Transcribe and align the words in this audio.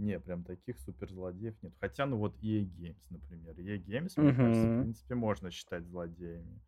Не, 0.00 0.18
прям 0.18 0.44
таких 0.44 0.80
суперзлодеев 0.80 1.62
нет. 1.62 1.74
Хотя, 1.78 2.06
ну 2.06 2.16
вот 2.16 2.34
EA 2.40 2.64
Games, 2.64 3.02
например. 3.10 3.54
EA 3.58 3.76
Games, 3.76 4.12
мне 4.16 4.32
кажется, 4.32 4.66
в 4.66 4.80
принципе, 4.80 5.14
можно 5.14 5.50
считать 5.50 5.84
злодеями. 5.86 6.62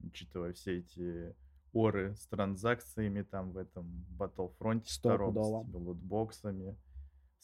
Учитывая 0.00 0.52
все 0.52 0.78
эти 0.78 1.36
оры 1.72 2.16
с 2.16 2.26
транзакциями 2.26 3.22
там 3.22 3.52
в 3.52 3.58
этом 3.58 4.04
Battlefront 4.18 4.84
втором, 4.86 5.34
с 5.34 5.68
этими 5.68 5.76
лутбоксами 5.76 6.76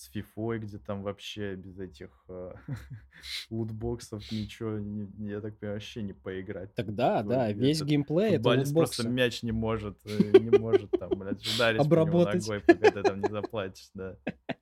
с 0.00 0.06
фифой, 0.06 0.58
где 0.58 0.78
там 0.78 1.02
вообще 1.02 1.54
без 1.54 1.78
этих 1.78 2.24
э, 2.28 2.54
лутбоксов 3.50 4.22
ничего, 4.32 4.78
не, 4.78 5.06
я 5.28 5.40
так 5.40 5.58
понимаю, 5.58 5.76
вообще 5.76 6.02
не 6.02 6.14
поиграть. 6.14 6.74
Тогда, 6.74 7.22
да, 7.22 7.52
весь 7.52 7.82
геймплей 7.82 8.36
это 8.36 8.48
лутбоксы. 8.48 8.72
просто 8.74 9.08
мяч 9.08 9.42
не 9.42 9.52
может, 9.52 9.98
э, 10.06 10.38
не 10.38 10.58
может 10.58 10.90
там, 10.92 11.10
блядь, 11.10 11.46
ударить 11.54 11.80
Обработать. 11.80 12.42
ногой, 12.42 12.60
пока 12.60 12.90
ты 12.90 13.02
там 13.02 13.20
не 13.20 13.28
заплатишь, 13.28 13.90
да. 13.94 14.16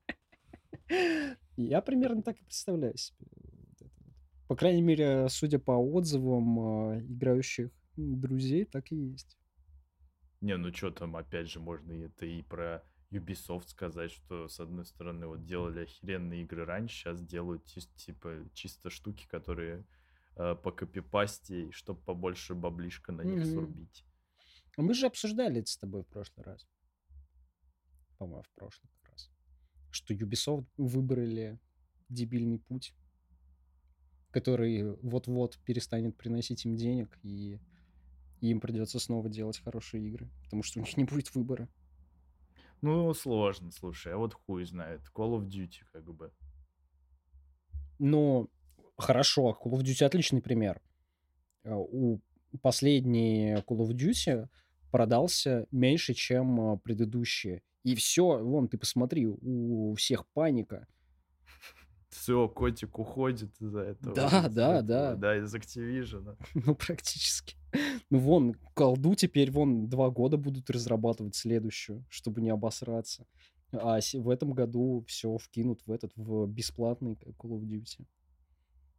Я 1.57 1.81
примерно 1.83 2.23
так 2.23 2.37
и 2.41 2.45
представляю 2.45 2.97
себе. 2.97 3.27
По 4.47 4.57
крайней 4.57 4.83
мере, 4.83 5.29
судя 5.29 5.59
по 5.59 5.73
отзывам 5.73 6.93
э, 6.93 7.01
играющих 7.03 7.71
друзей, 7.97 8.65
так 8.65 8.91
и 8.93 8.97
есть. 8.97 9.37
Не, 10.41 10.57
ну 10.57 10.73
что 10.73 10.91
там, 10.91 11.17
опять 11.17 11.51
же, 11.51 11.61
можно 11.61 11.93
это 11.93 12.25
и 12.25 12.43
про 12.43 12.83
Ubisoft 13.11 13.69
сказать, 13.69 14.11
что, 14.11 14.49
с 14.49 14.61
одной 14.61 14.87
стороны, 14.87 15.27
вот 15.27 15.45
делали 15.45 15.81
охеренные 15.81 16.43
игры 16.43 16.65
раньше, 16.65 16.97
сейчас 16.97 17.21
делают 17.21 17.65
типа 17.65 18.49
чисто 18.55 18.91
штуки, 18.91 19.27
которые 19.29 19.85
э, 20.37 20.55
по 20.55 20.71
копипасте, 20.71 21.71
чтобы 21.73 22.01
побольше 22.01 22.55
баблишка 22.55 23.13
на 23.13 23.23
них 23.23 23.43
mm-hmm. 23.43 23.53
сурбить. 23.53 24.05
А 24.77 24.83
мы 24.83 24.95
же 24.95 25.07
обсуждали 25.07 25.61
это 25.61 25.71
с 25.71 25.77
тобой 25.77 26.05
в 26.05 26.07
прошлый 26.07 26.45
раз. 26.45 26.69
По-моему, 28.19 28.43
в 28.43 28.51
прошлый. 28.55 28.91
Что 29.91 30.15
Ubisoft 30.15 30.67
выбрали 30.77 31.59
дебильный 32.09 32.59
путь, 32.59 32.95
который 34.31 34.97
вот-вот 35.03 35.59
перестанет 35.65 36.17
приносить 36.17 36.65
им 36.65 36.77
денег, 36.77 37.19
и 37.23 37.59
им 38.41 38.61
придется 38.61 38.99
снова 38.99 39.29
делать 39.29 39.59
хорошие 39.59 40.07
игры, 40.07 40.29
потому 40.45 40.63
что 40.63 40.79
у 40.79 40.83
них 40.83 40.97
не 40.97 41.05
будет 41.05 41.35
выбора. 41.35 41.69
Ну, 42.81 43.13
сложно, 43.13 43.73
слушай, 43.73 44.13
а 44.13 44.17
вот 44.17 44.35
хуй 44.35 44.65
знает. 44.65 45.01
Call 45.15 45.37
of 45.39 45.49
Duty 45.49 45.85
как 45.93 46.05
бы. 46.05 46.33
Ну, 47.99 48.49
хорошо, 48.97 49.59
Call 49.61 49.73
of 49.73 49.83
Duty 49.83 50.05
отличный 50.05 50.41
пример. 50.41 50.81
Э, 51.65 51.75
у 51.75 52.21
последний 52.63 53.55
Call 53.67 53.81
of 53.81 53.91
Duty 53.91 54.49
продался 54.93 55.67
меньше, 55.73 56.15
чем 56.15 56.61
э, 56.75 56.79
предыдущие. 56.79 57.63
И 57.85 57.95
все, 57.95 58.39
вон, 58.39 58.69
ты 58.69 58.79
посмотри, 58.79 59.27
у 59.27 59.95
всех 59.95 60.27
паника. 60.29 60.87
Все, 62.09 62.49
котик 62.49 62.99
уходит 62.99 63.51
из-за 63.61 63.81
этого. 63.81 64.15
Да, 64.15 64.27
из 64.27 64.55
да, 64.55 64.79
этого, 64.79 64.83
да. 64.83 65.15
Да, 65.15 65.37
из 65.39 65.55
Activision. 65.55 66.37
Ну, 66.55 66.75
практически. 66.75 67.57
Ну, 68.11 68.19
вон, 68.19 68.55
колду 68.75 69.15
теперь, 69.15 69.51
вон, 69.51 69.89
два 69.89 70.11
года 70.11 70.37
будут 70.37 70.71
разрабатывать 70.71 71.37
следующую, 71.37 72.05
чтобы 72.09 72.41
не 72.41 72.51
обосраться. 72.51 73.27
А 73.73 73.99
в 74.15 74.31
этом 74.31 74.53
году 74.53 75.05
все 75.07 75.37
вкинут 75.37 75.83
в 75.87 75.93
этот, 75.93 76.13
в 76.17 76.47
бесплатный 76.47 77.13
Call 77.13 77.59
of 77.59 77.61
Duty. 77.61 78.07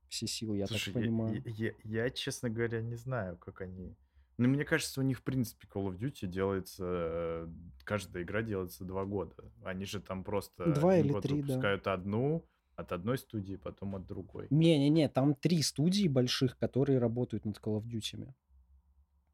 Все 0.10 0.28
силы, 0.28 0.58
я 0.58 0.68
Слушай, 0.68 0.94
так 0.94 1.02
понимаю. 1.02 1.42
Я, 1.46 1.74
я, 1.84 2.04
я, 2.04 2.10
честно 2.10 2.50
говоря, 2.50 2.82
не 2.82 2.96
знаю, 2.96 3.38
как 3.38 3.62
они... 3.62 3.96
Ну, 4.40 4.48
мне 4.48 4.64
кажется, 4.64 5.02
у 5.02 5.04
них, 5.04 5.20
в 5.20 5.24
принципе, 5.24 5.68
Call 5.68 5.88
of 5.88 6.00
Duty 6.00 6.26
делается... 6.26 7.50
Каждая 7.84 8.24
игра 8.24 8.42
делается 8.42 8.86
два 8.86 9.04
года. 9.04 9.36
Они 9.66 9.84
же 9.84 10.00
там 10.00 10.24
просто... 10.24 10.74
Два 10.74 10.96
или 10.96 11.12
три, 11.20 11.42
выпускают 11.42 11.84
да. 11.84 11.94
одну, 11.94 12.46
от 12.78 12.94
одной 12.94 13.18
студии, 13.18 13.58
потом 13.58 13.98
от 13.98 14.08
другой. 14.08 14.48
Не-не-не, 14.50 15.10
там 15.10 15.36
три 15.36 15.62
студии 15.62 16.08
больших, 16.08 16.58
которые 16.58 17.00
работают 17.00 17.44
над 17.44 17.58
Call 17.58 17.82
of 17.82 17.84
Duty. 17.84 18.34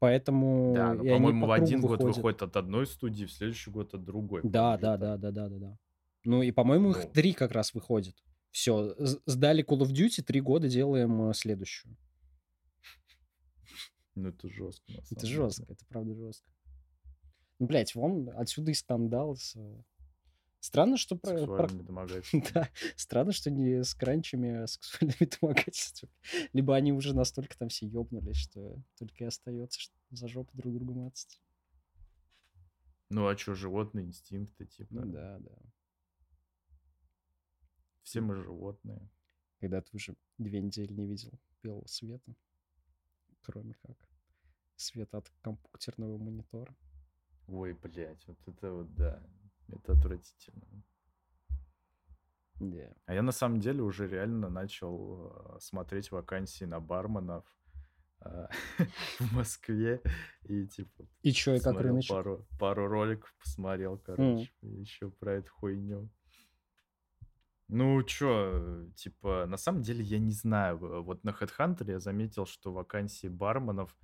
Поэтому 0.00 0.72
Да, 0.74 0.94
ну, 0.94 1.04
по-моему, 1.04 1.46
в 1.46 1.52
один 1.52 1.82
год 1.82 2.02
выходит 2.02 2.42
от 2.42 2.56
одной 2.56 2.86
студии, 2.86 3.26
в 3.26 3.32
следующий 3.32 3.70
год 3.70 3.94
от 3.94 4.04
другой. 4.04 4.40
Да, 4.42 4.76
да, 4.76 4.96
да, 4.96 5.16
да, 5.16 5.30
да, 5.30 5.48
да, 5.48 5.56
да. 5.56 5.78
Ну 6.24 6.42
и, 6.42 6.50
по-моему, 6.50 6.90
их 6.90 7.04
ну. 7.04 7.10
три 7.12 7.32
как 7.32 7.52
раз 7.52 7.72
выходит. 7.74 8.16
Все, 8.50 8.96
сдали 8.98 9.64
Call 9.64 9.82
of 9.82 9.92
Duty, 9.92 10.22
три 10.24 10.40
года 10.40 10.68
делаем 10.68 11.30
э, 11.30 11.34
следующую. 11.34 11.96
Ну 14.16 14.28
это 14.30 14.48
жестко. 14.48 14.92
Это 15.10 15.26
жестко, 15.26 15.64
это 15.68 15.84
правда 15.86 16.14
жестко. 16.14 16.50
Ну, 17.58 17.66
блядь, 17.66 17.94
вон 17.94 18.30
отсюда 18.34 18.72
и 18.72 18.74
скандал 18.74 19.36
с 19.36 19.56
Странно, 20.66 20.96
что 20.96 21.14
про... 21.14 21.46
про... 21.46 21.68
да, 22.54 22.68
странно, 22.96 23.30
что 23.30 23.52
не 23.52 23.84
с 23.84 23.94
кранчами, 23.94 24.62
а 24.62 24.66
сексуальными 24.66 25.30
домогательствами. 25.40 26.12
Либо 26.52 26.74
они 26.74 26.92
уже 26.92 27.14
настолько 27.14 27.56
там 27.56 27.68
все 27.68 27.86
ёбнулись, 27.86 28.36
что 28.36 28.76
только 28.98 29.22
и 29.22 29.26
остается, 29.28 29.78
что 29.78 29.94
за 30.10 30.26
жопу 30.26 30.50
друг 30.56 30.74
друга 30.74 30.92
мацать. 30.92 31.40
Ну, 33.10 33.28
а 33.28 33.36
что, 33.36 33.54
животные 33.54 34.06
инстинкты, 34.06 34.66
типа? 34.66 34.92
Ну, 34.92 35.12
да, 35.12 35.38
да. 35.38 35.56
Все 38.02 38.20
мы 38.20 38.34
животные. 38.34 39.08
Когда 39.60 39.80
ты 39.80 39.90
уже 39.96 40.16
две 40.36 40.60
недели 40.60 40.92
не 40.92 41.06
видел 41.06 41.38
белого 41.62 41.86
света, 41.86 42.34
кроме 43.42 43.74
как 43.74 44.05
света 44.76 45.18
от 45.18 45.30
компьютерного 45.42 46.18
монитора. 46.18 46.74
Ой, 47.48 47.72
блядь, 47.74 48.26
вот 48.26 48.38
это 48.46 48.72
вот, 48.72 48.94
да. 48.94 49.22
Это 49.68 49.92
отвратительно. 49.92 50.84
Yeah. 52.58 52.96
А 53.04 53.14
я 53.14 53.22
на 53.22 53.32
самом 53.32 53.60
деле 53.60 53.82
уже 53.82 54.08
реально 54.08 54.48
начал 54.48 55.30
э, 55.30 55.60
смотреть 55.60 56.10
вакансии 56.10 56.64
на 56.64 56.80
барменов 56.80 57.44
э, 58.20 58.46
в 59.20 59.32
Москве 59.34 60.00
и 60.44 60.66
типа 60.66 61.06
и 61.20 61.32
чё 61.32 61.56
и 61.56 61.60
как 61.60 61.78
рыночек 61.78 62.16
пару 62.16 62.46
пару 62.58 62.88
роликов 62.88 63.34
посмотрел 63.38 63.98
короче 63.98 64.50
mm. 64.62 64.80
еще 64.80 65.10
про 65.10 65.34
эту 65.34 65.52
хуйню 65.52 66.08
ну 67.68 68.02
чё 68.04 68.88
типа 68.96 69.44
на 69.46 69.58
самом 69.58 69.82
деле 69.82 70.02
я 70.02 70.18
не 70.18 70.32
знаю 70.32 70.78
вот 70.78 71.24
на 71.24 71.30
Headhunter 71.30 71.90
я 71.90 72.00
заметил 72.00 72.46
что 72.46 72.72
вакансии 72.72 73.28
барменов 73.28 73.94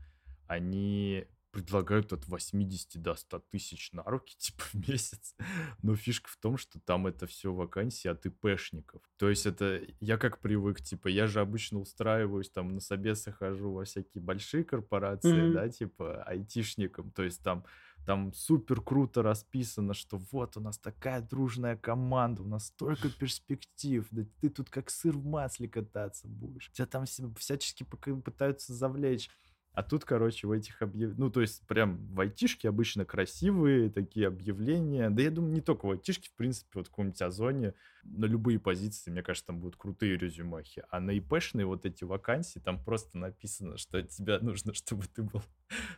они 0.46 1.26
предлагают 1.52 2.12
от 2.14 2.26
80 2.26 3.00
до 3.00 3.14
100 3.14 3.40
тысяч 3.50 3.92
на 3.92 4.02
руки, 4.02 4.34
типа, 4.38 4.62
в 4.72 4.88
месяц. 4.88 5.36
Но 5.82 5.94
фишка 5.94 6.28
в 6.30 6.36
том, 6.38 6.56
что 6.56 6.80
там 6.80 7.06
это 7.06 7.26
все 7.26 7.52
вакансии 7.52 8.08
от 8.08 8.24
ИПшников. 8.26 9.02
То 9.18 9.28
есть 9.28 9.46
это 9.46 9.82
я 10.00 10.16
как 10.16 10.40
привык, 10.40 10.80
типа, 10.80 11.08
я 11.08 11.26
же 11.26 11.40
обычно 11.40 11.78
устраиваюсь, 11.78 12.50
там, 12.50 12.74
на 12.74 12.80
собесы 12.80 13.32
хожу 13.32 13.72
во 13.72 13.84
всякие 13.84 14.22
большие 14.22 14.64
корпорации, 14.64 15.50
mm-hmm. 15.50 15.52
да, 15.52 15.68
типа, 15.68 16.22
айтишникам. 16.24 17.10
То 17.12 17.22
есть 17.22 17.42
там 17.42 17.64
там 18.04 18.32
супер 18.34 18.80
круто 18.80 19.22
расписано, 19.22 19.94
что 19.94 20.18
вот 20.32 20.56
у 20.56 20.60
нас 20.60 20.76
такая 20.76 21.20
дружная 21.20 21.76
команда, 21.76 22.42
у 22.42 22.46
нас 22.46 22.66
столько 22.66 23.08
перспектив, 23.08 24.06
да 24.10 24.24
ты 24.40 24.48
тут 24.48 24.70
как 24.70 24.90
сыр 24.90 25.16
в 25.16 25.24
масле 25.24 25.68
кататься 25.68 26.26
будешь. 26.26 26.70
Тебя 26.72 26.86
там 26.86 27.04
всячески 27.06 27.84
пытаются 27.84 28.74
завлечь. 28.74 29.30
А 29.74 29.82
тут, 29.82 30.04
короче, 30.04 30.46
в 30.46 30.52
этих 30.52 30.82
объявлениях... 30.82 31.18
Ну, 31.18 31.30
то 31.30 31.40
есть, 31.40 31.66
прям 31.66 31.96
в 32.12 32.20
айтишке 32.20 32.68
обычно 32.68 33.06
красивые 33.06 33.88
такие 33.88 34.26
объявления. 34.26 35.08
Да 35.08 35.22
я 35.22 35.30
думаю, 35.30 35.54
не 35.54 35.62
только 35.62 35.86
в 35.86 35.90
айтишке, 35.90 36.28
в 36.28 36.34
принципе, 36.34 36.70
вот 36.74 36.88
в 36.88 36.90
каком-нибудь 36.90 37.22
озоне 37.22 37.72
на 38.02 38.26
любые 38.26 38.58
позиции, 38.58 39.10
мне 39.10 39.22
кажется, 39.22 39.46
там 39.46 39.60
будут 39.60 39.76
крутые 39.76 40.18
резюмехи. 40.18 40.82
А 40.90 41.00
на 41.00 41.12
ИПшные 41.12 41.64
вот 41.64 41.86
эти 41.86 42.04
вакансии, 42.04 42.58
там 42.58 42.84
просто 42.84 43.16
написано, 43.16 43.78
что 43.78 43.98
от 43.98 44.10
тебя 44.10 44.40
нужно, 44.40 44.74
чтобы 44.74 45.04
ты 45.06 45.22
был 45.22 45.42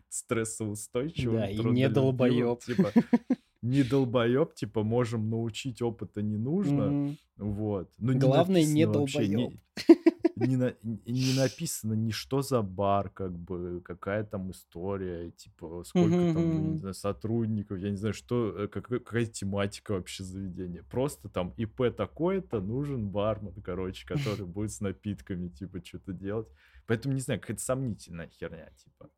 стрессоустойчивым. 0.09 1.39
Да, 1.39 1.51
и 1.51 1.59
не 1.59 1.89
долбоеб. 1.89 2.61
Типа, 2.61 2.93
не 3.63 3.83
долбоеб, 3.83 4.55
типа, 4.55 4.85
можем 4.85 5.31
научить, 5.31 5.83
опыта 5.83 6.23
не 6.23 6.37
нужно. 6.37 6.83
Mm-hmm. 6.83 7.17
Вот. 7.39 7.91
Но 7.99 8.13
Главное, 8.13 8.63
не, 8.63 8.73
не 8.73 8.87
долбоеб. 8.87 9.37
Не, 9.37 9.61
не, 10.37 10.57
на, 10.57 10.75
не 10.83 11.37
написано 11.37 11.95
ни 11.95 12.11
что 12.11 12.43
за 12.43 12.63
бар, 12.63 13.11
как 13.11 13.33
бы, 13.37 13.81
какая 13.85 14.25
там 14.25 14.51
история, 14.51 15.31
типа, 15.31 15.83
сколько 15.85 16.33
там, 16.33 16.73
не 16.73 16.79
знаю, 16.79 16.95
сотрудников, 16.95 17.79
я 17.79 17.91
не 17.91 17.97
знаю, 17.97 18.15
что, 18.15 18.65
э, 18.65 18.69
как, 18.69 18.89
какая 18.89 19.27
тематика 19.27 19.93
вообще 19.93 20.25
заведения. 20.25 20.83
Просто 20.83 21.29
там 21.29 21.55
ИП 21.57 21.95
такое-то, 21.97 22.61
нужен 22.61 23.09
бармен, 23.09 23.63
короче, 23.63 24.07
который 24.07 24.47
будет 24.47 24.73
с 24.73 24.81
напитками, 24.81 25.49
типа, 25.49 25.85
что-то 25.85 26.13
делать. 26.13 26.49
Поэтому, 26.87 27.15
не 27.15 27.21
знаю, 27.21 27.41
какая-то 27.41 27.63
сомнительная 27.63 28.29
херня, 28.29 28.71
типа. 28.77 29.11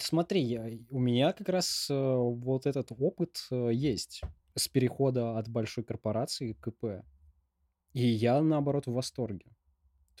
Смотри, 0.00 0.42
я, 0.42 0.68
у 0.90 1.00
меня 1.00 1.32
как 1.32 1.48
раз 1.48 1.88
э, 1.90 1.94
вот 1.94 2.66
этот 2.66 2.92
опыт 2.96 3.38
э, 3.50 3.70
есть 3.72 4.22
с 4.54 4.68
перехода 4.68 5.38
от 5.38 5.48
большой 5.48 5.84
корпорации 5.84 6.52
к 6.52 6.68
ИП. 6.68 7.04
И 7.92 8.06
я, 8.06 8.40
наоборот, 8.42 8.86
в 8.86 8.92
восторге. 8.92 9.46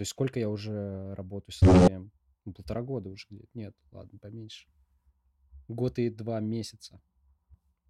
То 0.00 0.02
есть 0.02 0.12
сколько 0.12 0.40
я 0.40 0.48
уже 0.48 1.14
работаю 1.14 1.54
с 1.54 1.62
Андреем? 1.62 2.10
Ну, 2.46 2.54
полтора 2.54 2.80
года 2.80 3.10
уже 3.10 3.26
где-то. 3.28 3.50
Нет, 3.52 3.76
ладно, 3.92 4.18
поменьше. 4.18 4.66
Год 5.68 5.98
и 5.98 6.08
два 6.08 6.40
месяца. 6.40 7.02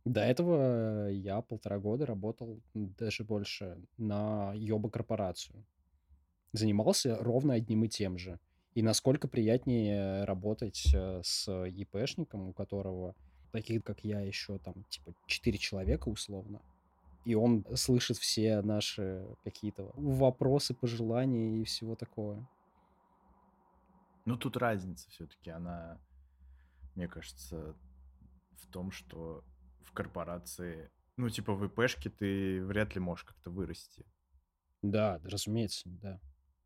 До 0.04 0.20
этого 0.20 1.06
я 1.06 1.40
полтора 1.40 1.78
года 1.78 2.06
работал, 2.06 2.60
даже 2.74 3.22
больше, 3.22 3.78
на 3.96 4.52
Йоба-корпорацию. 4.56 5.64
Занимался 6.52 7.14
ровно 7.14 7.54
одним 7.54 7.84
и 7.84 7.88
тем 7.88 8.18
же. 8.18 8.40
И 8.74 8.82
насколько 8.82 9.28
приятнее 9.28 10.24
работать 10.24 10.92
э, 10.92 11.20
с 11.22 11.48
ИПшником, 11.64 12.48
у 12.48 12.52
которого 12.52 13.14
таких, 13.52 13.84
как 13.84 14.02
я, 14.02 14.18
еще 14.18 14.58
там, 14.58 14.82
типа, 14.88 15.14
четыре 15.28 15.58
человека 15.58 16.08
условно. 16.08 16.60
И 17.24 17.34
он 17.34 17.64
слышит 17.76 18.16
все 18.16 18.62
наши 18.62 19.26
какие-то 19.44 19.90
вопросы, 19.94 20.74
пожелания 20.74 21.60
и 21.60 21.64
всего 21.64 21.94
такого. 21.94 22.46
Ну, 24.24 24.36
тут 24.36 24.56
разница 24.56 25.10
все-таки, 25.10 25.50
она, 25.50 25.98
мне 26.94 27.08
кажется, 27.08 27.74
в 28.52 28.66
том, 28.68 28.90
что 28.90 29.44
в 29.82 29.92
корпорации, 29.92 30.90
ну, 31.16 31.28
типа 31.28 31.54
в 31.54 31.64
ИПшке 31.64 32.10
ты 32.10 32.64
вряд 32.64 32.94
ли 32.94 33.00
можешь 33.00 33.24
как-то 33.24 33.50
вырасти. 33.50 34.06
Да, 34.82 35.20
разумеется, 35.24 35.88
да. 35.88 36.20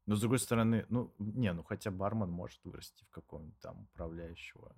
Но 0.07 0.17
с 0.17 0.21
другой 0.21 0.39
стороны, 0.39 0.85
ну, 0.89 1.15
не, 1.19 1.53
ну 1.53 1.63
хотя 1.63 1.91
бармен 1.91 2.31
может 2.31 2.63
вырасти 2.65 3.05
в 3.05 3.11
какого-нибудь 3.11 3.59
там 3.61 3.89
управляющего 3.93 4.75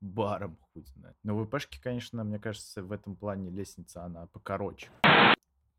баром, 0.00 0.58
хуй 0.72 0.84
знает. 0.84 1.16
Но 1.22 1.36
в 1.36 1.44
ИПшке, 1.44 1.80
конечно, 1.82 2.24
мне 2.24 2.38
кажется, 2.38 2.82
в 2.82 2.92
этом 2.92 3.16
плане 3.16 3.50
лестница, 3.50 4.04
она 4.04 4.26
покороче. 4.26 4.88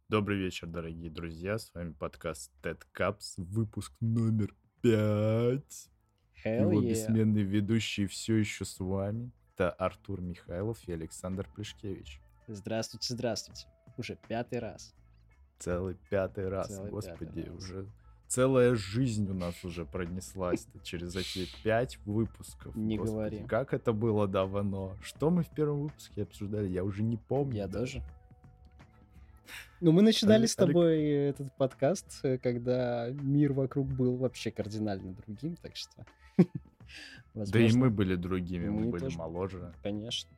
Добрый 0.10 0.38
вечер, 0.38 0.68
дорогие 0.68 1.10
друзья. 1.10 1.58
С 1.58 1.74
вами 1.74 1.92
подкаст 1.92 2.52
TED 2.62 2.82
Caps, 2.98 3.34
выпуск 3.38 3.94
номер 4.00 4.56
пять. 4.82 5.90
Hell 6.46 6.62
Его 6.62 6.82
yeah. 6.82 6.90
бессменный 6.90 7.44
ведущий 7.44 8.08
все 8.08 8.36
еще 8.36 8.64
с 8.64 8.80
вами. 8.80 9.32
Это 9.54 9.72
Артур 9.72 10.22
Михайлов 10.22 10.78
и 10.88 10.94
Александр 10.94 11.50
Плешкевич. 11.54 12.22
Здравствуйте, 12.48 13.14
здравствуйте. 13.14 13.68
Уже 13.98 14.18
пятый 14.28 14.60
раз. 14.60 14.94
Целый 15.58 15.96
пятый 16.10 16.48
раз, 16.48 16.68
Целый 16.68 16.92
господи, 16.92 17.26
пятый 17.26 17.44
раз. 17.50 17.58
уже 17.58 17.88
целая 18.28 18.76
жизнь 18.76 19.30
у 19.30 19.34
нас 19.34 19.64
уже 19.64 19.86
пронеслась 19.86 20.68
через 20.84 21.16
эти 21.16 21.48
пять 21.64 21.98
выпусков. 22.06 22.76
Не 22.76 22.98
Господи, 22.98 23.14
говори. 23.16 23.44
Как 23.48 23.74
это 23.74 23.94
было 23.94 24.28
давно? 24.28 24.96
Что 25.02 25.30
мы 25.30 25.44
в 25.44 25.50
первом 25.50 25.84
выпуске 25.84 26.24
обсуждали? 26.24 26.68
Я 26.70 26.84
уже 26.84 27.04
не 27.04 27.18
помню. 27.18 27.58
Я 27.58 27.68
даже. 27.68 28.02
Ну, 29.80 29.92
мы 29.92 30.02
начинали 30.02 30.40
Олег- 30.40 30.50
с 30.50 30.56
тобой 30.56 31.04
этот 31.04 31.56
подкаст, 31.56 32.20
э, 32.24 32.40
когда 32.40 33.10
мир 33.12 33.54
вокруг 33.54 33.88
был 33.88 34.18
вообще 34.18 34.50
кардинально 34.52 35.14
другим, 35.14 35.56
так 35.56 35.76
что... 35.76 36.06
Да 37.36 37.44
и 37.60 37.64
возможно, 37.64 37.80
мы 37.80 37.90
были 37.92 38.16
другими, 38.16 38.68
мы 38.70 38.86
мы 38.86 38.92
были 38.92 39.04
тоже. 39.04 39.18
моложе, 39.20 39.74
Конечно. 39.84 40.32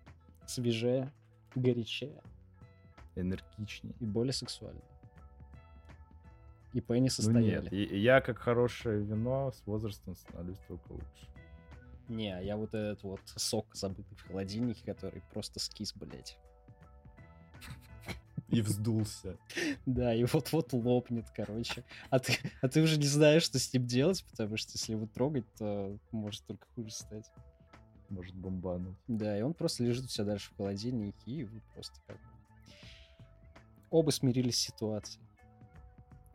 Свежее, 0.46 1.14
горячее 1.56 2.22
энергичнее. 3.16 3.94
и 4.02 4.06
более 4.06 4.34
сексуальное. 6.72 6.74
И 6.74 6.82
Пенни 6.82 7.00
Ну 7.00 7.40
нет, 7.40 7.64
состояли. 7.64 7.96
я 7.98 8.22
как 8.22 8.38
хорошее 8.40 9.02
вино 9.02 9.52
с 9.52 9.66
возрастом 9.66 10.16
становлюсь 10.16 10.60
только 10.68 10.92
лучше. 10.92 11.28
Не, 12.08 12.36
а 12.36 12.42
я 12.42 12.58
вот 12.58 12.74
этот 12.74 13.04
вот 13.04 13.22
сок, 13.36 13.76
забытый 13.76 14.18
в 14.18 14.28
холодильнике, 14.28 14.84
который 14.84 15.22
просто 15.32 15.60
скис, 15.60 15.94
блядь. 15.96 16.38
И 18.50 18.62
вздулся. 18.62 19.38
Да, 19.86 20.14
и 20.14 20.24
вот-вот 20.24 20.74
лопнет, 20.74 21.26
короче. 21.36 21.84
А 22.10 22.20
ты, 22.20 22.34
а 22.62 22.68
ты 22.68 22.82
уже 22.82 22.98
не 22.98 23.06
знаешь, 23.08 23.44
что 23.44 23.60
с 23.60 23.72
ним 23.74 23.86
делать, 23.86 24.24
потому 24.32 24.58
что 24.58 24.72
если 24.74 24.94
его 24.94 25.06
трогать, 25.08 25.46
то 25.58 25.98
может 26.12 26.44
только 26.46 26.68
хуже 26.76 26.92
стать. 26.92 27.32
Может 28.10 28.36
бомбануть. 28.36 28.98
Да, 29.08 29.38
и 29.38 29.42
он 29.44 29.54
просто 29.54 29.84
лежит 29.84 30.06
у 30.06 30.08
тебя 30.08 30.26
дальше 30.26 30.50
в 30.52 30.58
холодильнике, 30.58 31.32
и 31.32 31.44
вы 31.44 31.62
просто 31.74 32.00
как 32.08 32.18
бы... 32.18 32.24
Оба 33.92 34.10
смирились 34.12 34.56
с 34.58 34.62
ситуацией. 34.62 35.24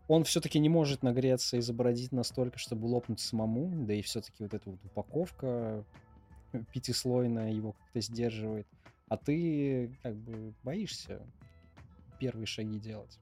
Он 0.06 0.24
все-таки 0.24 0.58
не 0.58 0.68
может 0.68 1.02
нагреться 1.02 1.56
и 1.56 1.60
забородить 1.60 2.12
настолько, 2.12 2.58
чтобы 2.58 2.86
лопнуть 2.86 3.20
самому, 3.20 3.86
да 3.86 3.94
и 3.94 4.02
все-таки 4.02 4.42
вот 4.42 4.52
эта 4.52 4.70
вот 4.70 4.84
упаковка 4.84 5.84
пятислойная 6.72 7.52
его 7.52 7.72
как-то 7.72 8.00
сдерживает. 8.00 8.66
А 9.08 9.16
ты 9.16 9.96
как 10.02 10.14
бы 10.14 10.52
боишься 10.62 11.22
первые 12.18 12.46
шаги 12.46 12.78
делать. 12.78 13.18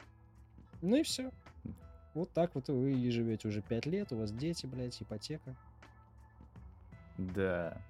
Ну 0.80 0.96
и 0.96 1.02
все. 1.02 1.30
Вот 2.14 2.30
так 2.32 2.54
вот 2.54 2.68
вы 2.68 2.92
и 2.92 3.10
живете 3.10 3.48
уже 3.48 3.62
пять 3.62 3.86
лет, 3.86 4.12
у 4.12 4.16
вас 4.16 4.32
дети, 4.32 4.66
блядь, 4.66 5.00
ипотека. 5.00 5.56
Да. 7.16 7.80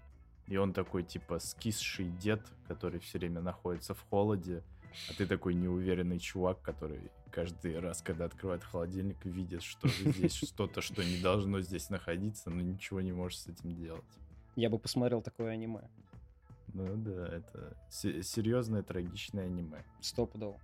И 0.47 0.57
он 0.57 0.73
такой, 0.73 1.03
типа, 1.03 1.39
скисший 1.39 2.11
дед, 2.11 2.43
который 2.69 3.01
все 3.01 3.19
время 3.19 3.41
находится 3.41 3.95
в 3.95 4.03
холоде, 4.09 4.63
а 5.11 5.15
ты 5.15 5.27
такой 5.27 5.55
неуверенный 5.55 6.19
чувак, 6.19 6.61
который 6.63 7.11
каждый 7.31 7.79
раз, 7.81 8.03
когда 8.03 8.27
открывает 8.27 8.63
холодильник, 8.65 9.25
видит, 9.25 9.63
что 9.63 9.89
здесь 9.89 10.35
что-то, 10.49 10.81
что 10.83 11.03
не 11.05 11.19
должно 11.21 11.61
здесь 11.61 11.91
находиться, 11.91 12.51
но 12.51 12.61
ничего 12.61 13.01
не 13.01 13.13
можешь 13.13 13.39
с 13.41 13.47
этим 13.49 13.75
делать. 13.75 14.05
Я 14.57 14.69
бы 14.71 14.79
посмотрел 14.79 15.23
такое 15.23 15.51
аниме. 15.53 15.81
Ну 16.75 16.97
да, 16.97 17.27
это 17.29 17.77
се- 17.91 18.23
серьезное 18.23 18.83
трагичное 18.83 19.45
аниме. 19.47 19.85
Стопудово. 20.01 20.59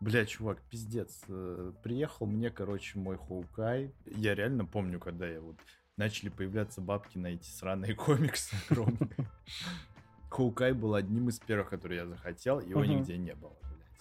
Бля, 0.00 0.26
чувак, 0.26 0.60
пиздец. 0.70 1.22
э, 1.28 1.72
Приехал 1.82 2.26
мне, 2.26 2.50
короче, 2.50 2.98
мой 2.98 3.16
Хоукай. 3.16 3.92
Я 4.04 4.34
реально 4.34 4.64
помню, 4.66 5.00
когда 5.00 5.26
я 5.26 5.40
вот 5.40 5.56
начали 5.96 6.28
появляться 6.28 6.80
бабки 6.80 7.16
на 7.16 7.28
эти 7.28 7.48
сраные 7.48 7.94
комиксы 7.96 8.54
огромные. 8.68 9.08
Хоукай 10.36 10.72
был 10.72 10.94
одним 10.94 11.28
из 11.28 11.38
первых, 11.38 11.70
которые 11.70 12.00
я 12.00 12.06
захотел, 12.06 12.60
его 12.60 12.80
Мгм. 12.80 12.90
нигде 12.90 13.16
не 13.16 13.34
было, 13.34 13.52
блядь. 13.62 14.00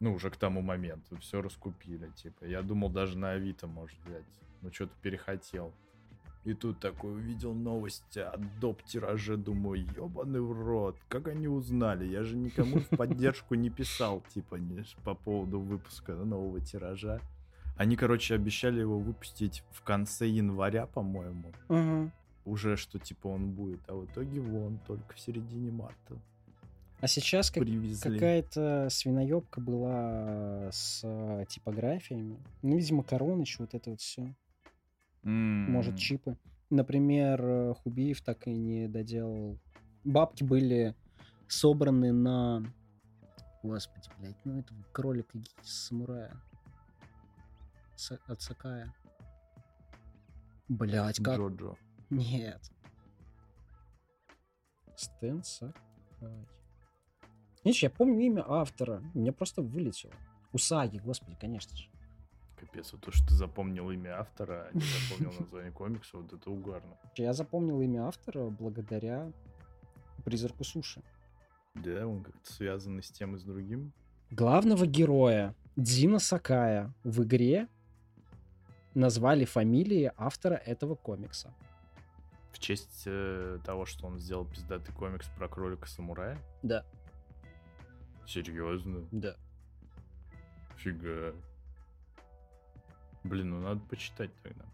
Ну, 0.00 0.12
уже 0.14 0.28
к 0.30 0.36
тому 0.36 0.60
моменту. 0.60 1.16
Все 1.16 1.40
раскупили, 1.40 2.08
типа. 2.10 2.44
Я 2.44 2.60
думал, 2.62 2.90
даже 2.90 3.16
на 3.16 3.30
Авито 3.30 3.66
может 3.66 3.96
взять. 4.04 4.26
Ну, 4.60 4.70
что-то 4.72 4.92
перехотел. 5.00 5.72
И 6.44 6.54
тут 6.54 6.80
такой 6.80 7.12
увидел 7.12 7.54
новости 7.54 8.18
о 8.18 8.36
доп. 8.60 8.82
тираже, 8.82 9.36
думаю, 9.36 9.86
ебаный 9.96 10.40
в 10.40 10.52
рот, 10.60 10.98
как 11.08 11.28
они 11.28 11.48
узнали? 11.48 12.04
Я 12.04 12.22
же 12.24 12.36
никому 12.36 12.80
в 12.80 12.88
поддержку 12.96 13.54
не 13.54 13.70
писал, 13.70 14.22
типа, 14.28 14.56
не, 14.56 14.84
по 15.04 15.14
поводу 15.14 15.60
выпуска 15.60 16.14
нового 16.14 16.60
тиража. 16.60 17.20
Они, 17.78 17.96
короче, 17.96 18.34
обещали 18.34 18.80
его 18.80 18.98
выпустить 18.98 19.64
в 19.70 19.82
конце 19.82 20.26
января, 20.26 20.86
по-моему. 20.86 21.52
Уже 22.44 22.76
что, 22.76 22.98
типа, 22.98 23.28
он 23.28 23.52
будет. 23.52 23.80
А 23.88 23.94
в 23.94 24.04
итоге 24.06 24.40
вон, 24.40 24.78
только 24.86 25.14
в 25.14 25.20
середине 25.20 25.70
марта 25.70 26.16
А 27.00 27.06
сейчас 27.06 27.50
как- 27.50 27.62
привезли. 27.62 28.14
какая-то 28.14 28.88
свиноебка 28.90 29.60
была 29.60 30.68
с 30.72 31.00
э, 31.04 31.44
типографиями. 31.48 32.36
Ну, 32.62 32.76
видимо, 32.76 33.04
Короныч, 33.04 33.58
вот 33.60 33.74
это 33.74 33.90
вот 33.90 34.00
все. 34.00 34.34
Может, 35.22 35.92
М, 35.92 35.96
чипы. 35.98 36.36
Например, 36.70 37.40
э, 37.44 37.74
Хубиев 37.74 38.22
так 38.22 38.48
и 38.48 38.54
не 38.56 38.88
доделал. 38.88 39.58
Бабки 40.04 40.42
были 40.42 40.96
собраны 41.46 42.12
на... 42.12 42.64
Господи, 43.62 44.08
блядь, 44.18 44.44
ну 44.44 44.58
этого 44.58 44.82
кролика 44.90 45.38
ги- 45.38 45.46
самурая. 45.62 46.34
Са- 47.96 48.18
от 48.26 48.40
Сакая. 48.42 48.92
Блять, 50.68 51.18
как? 51.22 51.36
Джоджо. 51.38 51.76
Нет. 52.12 52.60
Стэн 54.94 55.42
Сакай. 55.42 56.46
Видишь, 57.64 57.82
я 57.82 57.90
помню 57.90 58.20
имя 58.20 58.44
автора. 58.46 59.02
У 59.14 59.18
меня 59.18 59.32
просто 59.32 59.62
вылетело. 59.62 60.12
Усаги, 60.52 60.98
господи, 60.98 61.38
конечно 61.40 61.74
же. 61.74 61.88
Капец, 62.56 62.92
вот 62.92 63.00
то, 63.00 63.10
что 63.12 63.26
ты 63.28 63.34
запомнил 63.34 63.90
имя 63.90 64.20
автора, 64.20 64.68
а 64.68 64.76
не 64.76 64.82
запомнил 64.82 65.40
название 65.40 65.72
комикса, 65.72 66.18
вот 66.18 66.32
это 66.34 66.50
угарно. 66.50 66.98
Я 67.16 67.32
запомнил 67.32 67.80
имя 67.80 68.06
автора 68.06 68.50
благодаря 68.50 69.32
призраку 70.24 70.64
суши. 70.64 71.02
Да, 71.74 72.06
он 72.06 72.22
как-то 72.22 72.52
связан 72.52 73.02
с 73.02 73.10
тем 73.10 73.36
и 73.36 73.38
с 73.38 73.42
другим. 73.42 73.94
Главного 74.30 74.86
героя 74.86 75.54
Дина 75.76 76.18
Сакая 76.18 76.92
в 77.04 77.22
игре 77.22 77.68
назвали 78.94 79.46
фамилией 79.46 80.12
автора 80.18 80.56
этого 80.56 80.94
комикса. 80.94 81.54
В 82.52 82.58
честь 82.58 83.02
э, 83.06 83.58
того, 83.64 83.86
что 83.86 84.06
он 84.06 84.18
сделал 84.18 84.44
пиздатый 84.44 84.94
комикс 84.94 85.26
про 85.36 85.48
кролика-самурая? 85.48 86.38
Да. 86.62 86.84
Серьезно? 88.26 89.08
Да. 89.10 89.36
Фига. 90.76 91.34
Блин, 93.24 93.50
ну 93.50 93.60
надо 93.60 93.80
почитать 93.80 94.30
тогда. 94.42 94.64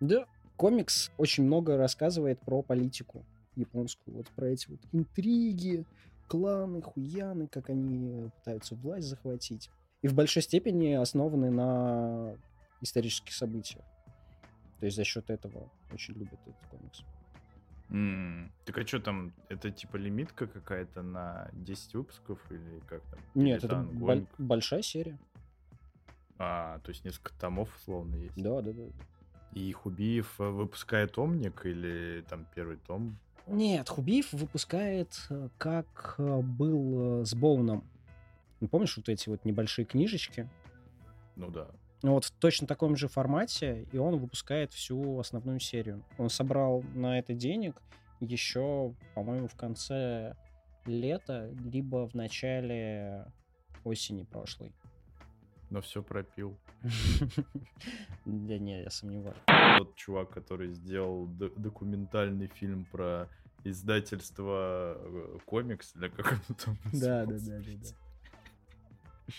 Да. 0.00 0.26
Комикс 0.56 1.10
очень 1.16 1.44
много 1.44 1.76
рассказывает 1.76 2.38
про 2.40 2.62
политику 2.62 3.24
японскую. 3.56 4.18
Вот 4.18 4.28
про 4.28 4.48
эти 4.48 4.68
вот 4.68 4.80
интриги, 4.92 5.86
кланы, 6.28 6.82
хуяны, 6.82 7.48
как 7.48 7.70
они 7.70 8.30
пытаются 8.36 8.74
власть 8.74 9.08
захватить. 9.08 9.70
И 10.02 10.08
в 10.08 10.14
большой 10.14 10.42
степени 10.42 10.92
основаны 10.92 11.50
на 11.50 12.36
исторических 12.80 13.32
событиях. 13.32 13.84
То 14.80 14.86
есть 14.86 14.96
за 14.96 15.04
счет 15.04 15.30
этого 15.30 15.70
очень 15.92 16.14
любят 16.14 16.40
этот 16.44 16.66
комикс. 16.70 17.04
М, 17.92 18.50
Так 18.64 18.78
а 18.78 18.86
что 18.86 19.00
там, 19.00 19.32
это 19.50 19.70
типа 19.70 19.96
лимитка 19.96 20.46
какая-то 20.46 21.02
на 21.02 21.50
10 21.52 21.94
выпусков 21.94 22.38
или 22.50 22.80
как 22.88 23.02
там? 23.02 23.20
Нет, 23.34 23.62
Или 23.62 23.66
это 23.72 23.76
ongoing? 23.82 24.26
большая 24.38 24.82
серия. 24.82 25.18
А, 26.38 26.78
то 26.80 26.88
есть 26.90 27.04
несколько 27.04 27.32
томов 27.38 27.68
условно 27.76 28.16
есть. 28.16 28.42
Да, 28.42 28.62
да, 28.62 28.72
да. 28.72 28.82
И 29.52 29.70
Хубиев 29.72 30.40
э, 30.40 30.48
выпускает 30.48 31.18
Омник 31.18 31.66
или 31.66 32.24
там 32.28 32.46
первый 32.54 32.78
том? 32.78 33.18
Нет, 33.46 33.88
Хубиев 33.90 34.32
выпускает, 34.32 35.14
э, 35.28 35.50
как 35.58 36.14
э, 36.16 36.40
был 36.40 37.24
с 37.26 37.34
Боуном. 37.34 37.84
Ну, 38.60 38.68
помнишь 38.68 38.96
вот 38.96 39.10
эти 39.10 39.28
вот 39.28 39.44
небольшие 39.44 39.84
книжечки? 39.84 40.48
Ну 41.36 41.50
да. 41.50 41.68
Ну, 42.02 42.14
вот 42.14 42.24
в 42.24 42.30
точно 42.32 42.66
таком 42.66 42.96
же 42.96 43.06
формате, 43.06 43.86
и 43.92 43.98
он 43.98 44.18
выпускает 44.18 44.72
всю 44.72 45.18
основную 45.20 45.60
серию. 45.60 46.04
Он 46.18 46.30
собрал 46.30 46.82
на 46.94 47.18
это 47.18 47.32
денег 47.32 47.80
еще, 48.18 48.94
по-моему, 49.14 49.46
в 49.48 49.54
конце 49.54 50.36
лета, 50.84 51.50
либо 51.64 52.08
в 52.08 52.14
начале 52.14 53.26
осени 53.84 54.24
прошлой. 54.24 54.72
Но 55.70 55.80
все 55.80 56.02
пропил. 56.02 56.58
Да 58.24 58.58
не, 58.58 58.82
я 58.82 58.90
сомневаюсь. 58.90 59.38
Тот 59.78 59.96
чувак, 59.96 60.30
который 60.30 60.72
сделал 60.72 61.26
документальный 61.26 62.46
фильм 62.46 62.84
про 62.84 63.28
издательство 63.64 64.96
э, 64.98 65.38
комикс, 65.44 65.94
или 65.96 66.08
как 66.08 66.32
оно 66.32 66.56
там 66.64 66.78
Да, 66.92 67.26
да, 67.26 67.36
да, 67.38 67.58
да. 67.58 69.34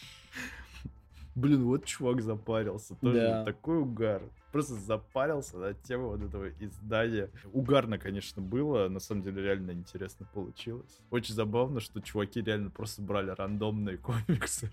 Блин, 1.36 1.63
вот 1.66 1.86
чувак 1.86 2.22
запарился. 2.22 2.96
Тоже 2.96 3.20
Да. 3.20 3.44
такой 3.46 3.80
угар. 3.80 4.22
Просто 4.52 4.75
запарился 4.75 5.58
на 5.58 5.74
тему 5.74 6.10
вот 6.10 6.22
этого 6.22 6.50
издания. 6.60 7.32
Угарно, 7.54 7.98
конечно, 7.98 8.40
было. 8.42 8.88
На 8.88 9.00
самом 9.00 9.24
деле, 9.24 9.42
реально 9.42 9.72
интересно 9.72 10.28
получилось. 10.32 11.00
Очень 11.10 11.34
забавно, 11.34 11.80
что 11.80 12.02
чуваки 12.02 12.40
реально 12.42 12.70
просто 12.70 13.02
брали 13.02 13.32
рандомные 13.32 13.98
комиксы. 14.28 14.70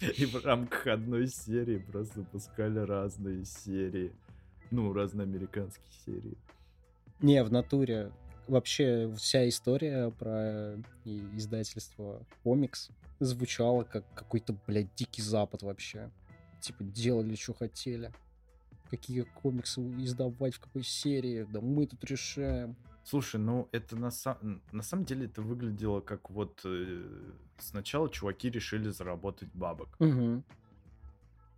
И 0.00 0.26
в 0.26 0.44
рамках 0.44 0.86
одной 0.86 1.26
серии 1.26 1.78
просто 1.78 2.20
выпускали 2.20 2.78
разные 2.78 3.44
серии. 3.44 4.12
Ну, 4.70 4.92
разные 4.92 5.24
американские 5.24 5.90
серии. 6.06 6.36
Не, 7.20 7.42
в 7.42 7.50
натуре. 7.50 8.12
Вообще 8.48 9.12
вся 9.16 9.46
история 9.48 10.10
про 10.10 10.76
издательство 11.04 12.24
комикс 12.42 12.88
звучала 13.20 13.84
как 13.84 14.04
какой-то, 14.14 14.56
блядь, 14.66 14.94
дикий 14.94 15.22
запад 15.22 15.62
вообще. 15.62 16.10
Типа 16.60 16.82
делали, 16.82 17.34
что 17.34 17.52
хотели. 17.54 18.10
Какие 18.90 19.22
комиксы 19.22 19.82
издавать, 20.02 20.54
в 20.54 20.60
какой 20.60 20.82
серии. 20.82 21.46
Да 21.52 21.60
мы 21.60 21.86
тут 21.86 22.02
решаем. 22.04 22.74
Слушай, 23.04 23.38
ну 23.38 23.68
это 23.72 23.96
на, 23.96 24.06
са- 24.08 24.60
на 24.72 24.82
самом 24.82 25.04
деле 25.04 25.26
это 25.26 25.42
выглядело 25.42 26.00
как 26.00 26.30
вот 26.30 26.60
э, 26.64 27.06
сначала 27.58 28.08
чуваки 28.10 28.50
решили 28.50 28.88
заработать 28.88 29.50
бабок. 29.52 29.88
Мгм. 29.98 30.42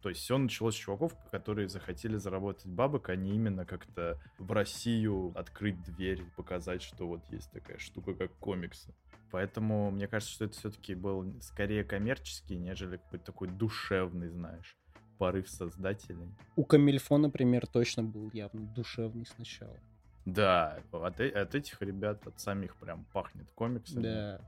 То 0.02 0.08
есть 0.08 0.22
все 0.22 0.38
началось 0.38 0.74
с 0.74 0.78
чуваков, 0.78 1.14
которые 1.30 1.68
захотели 1.68 2.16
заработать 2.16 2.66
бабок, 2.66 3.10
а 3.10 3.16
не 3.16 3.34
именно 3.34 3.66
как-то 3.66 4.18
в 4.38 4.50
Россию 4.52 5.32
открыть 5.34 5.82
дверь, 5.82 6.24
показать, 6.36 6.82
что 6.82 7.06
вот 7.06 7.20
есть 7.30 7.50
такая 7.50 7.78
штука, 7.78 8.14
как 8.14 8.32
комиксы. 8.38 8.94
Поэтому 9.30 9.90
мне 9.90 10.08
кажется, 10.08 10.34
что 10.34 10.44
это 10.46 10.54
все-таки 10.54 10.94
был 10.94 11.40
скорее 11.40 11.84
коммерческий, 11.84 12.56
нежели 12.56 12.96
какой-то 12.96 13.26
такой 13.26 13.48
душевный, 13.48 14.28
знаешь, 14.28 14.76
порыв 15.18 15.48
создателей. 15.48 16.34
У 16.56 16.64
Камильфо, 16.64 17.18
например, 17.18 17.66
точно 17.66 18.02
был 18.02 18.30
явно 18.32 18.66
душевный 18.74 19.26
сначала. 19.26 19.78
Да, 20.26 20.78
от, 20.92 21.18
э- 21.20 21.30
от 21.30 21.54
этих 21.54 21.80
ребят, 21.82 22.26
от 22.26 22.38
самих 22.38 22.76
прям 22.76 23.04
пахнет 23.12 23.46
комиксами. 23.54 24.02
Да. 24.02 24.40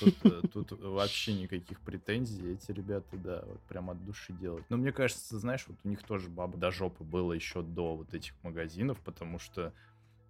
Тут, 0.00 0.14
э, 0.24 0.42
тут 0.52 0.72
вообще 0.72 1.34
никаких 1.34 1.80
претензий. 1.80 2.52
Эти 2.54 2.72
ребята, 2.72 3.16
да, 3.16 3.42
вот 3.46 3.60
прям 3.62 3.90
от 3.90 4.04
души 4.04 4.32
делают. 4.32 4.64
Но 4.70 4.76
мне 4.78 4.90
кажется, 4.92 5.38
знаешь, 5.38 5.64
вот 5.68 5.76
у 5.84 5.88
них 5.88 6.02
тоже 6.02 6.28
баба 6.28 6.56
до 6.56 6.70
жопы 6.70 7.04
было 7.04 7.32
еще 7.34 7.62
до 7.62 7.94
вот 7.94 8.14
этих 8.14 8.32
магазинов, 8.42 8.98
потому 9.00 9.38
что, 9.38 9.72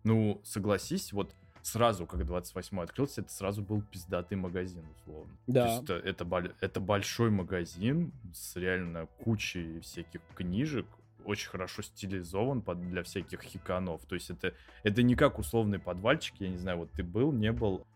ну, 0.04 0.40
согласись, 0.44 1.12
вот 1.12 1.34
сразу, 1.62 2.06
как 2.06 2.24
28 2.26 2.80
открылся, 2.80 3.20
это 3.20 3.30
сразу 3.32 3.62
был 3.62 3.82
пиздатый 3.82 4.36
магазин, 4.36 4.84
условно. 4.96 5.32
То 5.46 5.52
Да. 5.52 5.66
есть 5.68 5.82
это, 5.84 5.94
это, 5.94 6.54
это 6.60 6.80
большой 6.80 7.30
магазин 7.30 8.12
с 8.34 8.56
реально 8.56 9.06
кучей 9.22 9.80
всяких 9.80 10.20
книжек, 10.34 10.86
очень 11.24 11.48
хорошо 11.48 11.82
стилизован 11.82 12.62
под, 12.62 12.80
для 12.88 13.02
всяких 13.02 13.42
хиканов. 13.42 14.04
То 14.06 14.14
есть 14.14 14.30
это, 14.30 14.54
это 14.82 15.02
не 15.02 15.14
как 15.14 15.38
условный 15.38 15.78
подвальчик, 15.78 16.34
я 16.38 16.48
не 16.48 16.56
знаю, 16.58 16.78
вот 16.78 16.92
ты 16.92 17.02
был, 17.02 17.32
не 17.32 17.52
был. 17.52 17.86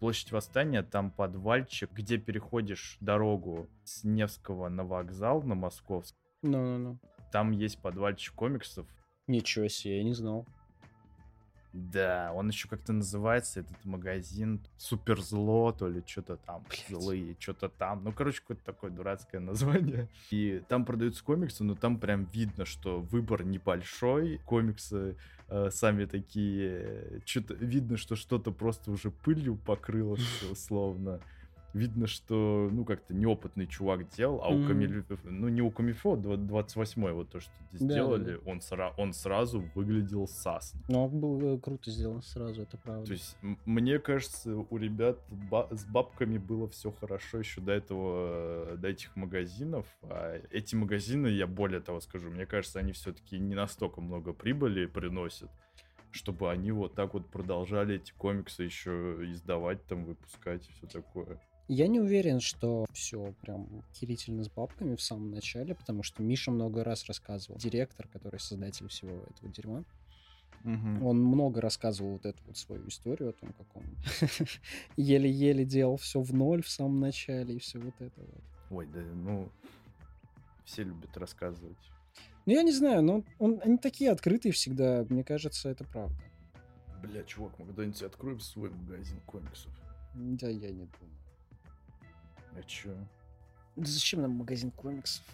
Площадь 0.00 0.30
Восстания, 0.30 0.84
там 0.84 1.10
подвальчик, 1.10 1.90
где 1.92 2.18
переходишь 2.18 2.98
дорогу 3.00 3.68
с 3.82 4.04
Невского 4.04 4.68
на 4.68 4.84
вокзал, 4.84 5.42
на 5.42 5.56
Московск. 5.56 6.14
Ну-ну-ну. 6.42 7.00
Там 7.32 7.50
есть 7.50 7.82
подвальчик 7.82 8.34
комиксов. 8.34 8.86
Ничего 9.26 9.66
себе, 9.68 9.98
я 9.98 10.04
не 10.04 10.14
знал. 10.14 10.46
Да, 11.78 12.32
он 12.34 12.48
еще 12.48 12.68
как-то 12.68 12.92
называется, 12.92 13.60
этот 13.60 13.84
магазин 13.84 14.60
Суперзло, 14.76 15.72
то 15.72 15.88
ли 15.88 16.02
что-то 16.04 16.36
там, 16.36 16.64
Блядь. 16.68 16.86
злые, 16.88 17.36
что-то 17.38 17.68
там. 17.68 18.02
Ну, 18.02 18.12
короче, 18.12 18.40
какое-то 18.40 18.64
такое 18.64 18.90
дурацкое 18.90 19.40
название. 19.40 20.08
И 20.30 20.62
там 20.68 20.84
продаются 20.84 21.22
комиксы, 21.22 21.62
но 21.62 21.74
там 21.76 21.98
прям 21.98 22.24
видно, 22.24 22.64
что 22.64 23.00
выбор 23.00 23.44
небольшой. 23.44 24.40
Комиксы 24.44 25.16
э, 25.48 25.70
сами 25.70 26.04
такие... 26.06 27.22
Что-то 27.24 27.54
видно, 27.54 27.96
что 27.96 28.16
что-то 28.16 28.50
просто 28.50 28.90
уже 28.90 29.10
пылью 29.10 29.56
покрылось, 29.56 30.42
условно. 30.50 31.20
Видно, 31.78 32.08
что, 32.08 32.68
ну, 32.72 32.84
как-то 32.84 33.14
неопытный 33.14 33.68
чувак 33.68 34.08
делал, 34.08 34.40
а 34.42 34.48
у 34.48 34.54
Мгм. 34.58 34.66
Камильфо, 34.66 35.16
ну, 35.22 35.48
не 35.48 35.62
у 35.62 35.70
Камильфо, 35.70 36.16
28-й, 36.16 37.12
вот 37.12 37.30
то, 37.30 37.38
что 37.38 37.52
Да, 37.60 37.78
да, 37.78 37.78
сделали, 37.78 38.40
Он, 38.44 38.58
сра- 38.58 38.92
он 38.96 39.12
сразу 39.12 39.60
выглядел 39.76 40.26
сасно. 40.26 40.80
Но 40.88 41.08
было 41.08 41.54
э, 41.54 41.58
круто 41.60 41.88
сделано 41.92 42.22
сразу, 42.22 42.62
это 42.62 42.76
правда. 42.78 43.06
То 43.06 43.12
есть, 43.12 43.36
мне 43.64 44.00
кажется, 44.00 44.56
у 44.56 44.76
ребят 44.76 45.20
ба- 45.28 45.68
с 45.70 45.84
бабками 45.84 46.36
было 46.38 46.68
все 46.68 46.90
хорошо 46.90 47.38
еще 47.38 47.60
до 47.60 47.72
этого, 47.72 48.72
э, 48.72 48.76
до 48.76 48.88
этих 48.88 49.14
магазинов. 49.14 49.86
А 50.02 50.40
эти 50.50 50.74
магазины, 50.74 51.28
я 51.28 51.46
более 51.46 51.80
того 51.80 52.00
скажу, 52.00 52.28
мне 52.28 52.44
кажется, 52.44 52.80
они 52.80 52.90
все-таки 52.90 53.38
не 53.38 53.54
настолько 53.54 54.00
много 54.00 54.32
прибыли 54.32 54.86
приносят, 54.86 55.50
чтобы 56.10 56.50
они 56.50 56.72
вот 56.72 56.94
так 56.94 57.14
вот 57.14 57.30
продолжали 57.30 57.94
эти 57.96 58.12
комиксы 58.12 58.64
еще 58.64 59.18
издавать, 59.30 59.86
там, 59.86 60.04
выпускать 60.04 60.68
и 60.68 60.72
все 60.72 60.86
такое. 60.88 61.38
Я 61.68 61.86
не 61.86 62.00
уверен, 62.00 62.40
что 62.40 62.86
все 62.92 63.34
прям 63.42 63.84
херительно 63.94 64.42
с 64.42 64.48
бабками 64.48 64.96
в 64.96 65.02
самом 65.02 65.30
начале, 65.30 65.74
потому 65.74 66.02
что 66.02 66.22
Миша 66.22 66.50
много 66.50 66.82
раз 66.82 67.04
рассказывал, 67.06 67.58
директор, 67.58 68.08
который 68.08 68.40
создатель 68.40 68.88
всего 68.88 69.22
этого 69.30 69.52
дерьма, 69.52 69.84
он 70.64 71.22
много 71.22 71.60
рассказывал 71.60 72.12
вот 72.12 72.26
эту 72.26 72.42
вот 72.46 72.56
свою 72.56 72.88
историю 72.88 73.30
о 73.30 73.32
том, 73.32 73.52
как 73.52 73.76
он 73.76 73.84
еле-еле 74.96 75.64
делал 75.64 75.96
все 75.98 76.20
в 76.20 76.34
ноль 76.34 76.62
в 76.62 76.68
самом 76.68 77.00
начале 77.00 77.54
и 77.54 77.58
все 77.58 77.78
вот 77.78 77.94
это 78.00 78.20
вот. 78.20 78.42
Ой, 78.70 78.86
да, 78.86 79.00
ну, 79.00 79.48
все 80.64 80.82
любят 80.84 81.16
рассказывать. 81.16 81.78
Ну, 82.44 82.52
я 82.52 82.62
не 82.62 82.72
знаю, 82.72 83.02
но 83.02 83.24
он, 83.38 83.60
они 83.62 83.78
такие 83.78 84.10
открытые 84.10 84.52
всегда, 84.52 85.06
мне 85.08 85.22
кажется, 85.22 85.68
это 85.68 85.84
правда. 85.84 86.16
Бля, 87.02 87.22
чувак, 87.24 87.58
мы 87.58 87.66
когда-нибудь 87.66 88.02
откроем 88.02 88.40
свой 88.40 88.70
магазин 88.70 89.20
комиксов. 89.26 89.72
Да, 90.14 90.48
я 90.48 90.70
не 90.70 90.86
думаю. 90.86 91.17
А 92.58 92.62
чё? 92.64 92.90
Да 93.76 93.86
зачем 93.86 94.22
нам 94.22 94.32
магазин 94.32 94.70
комиксов? 94.70 95.24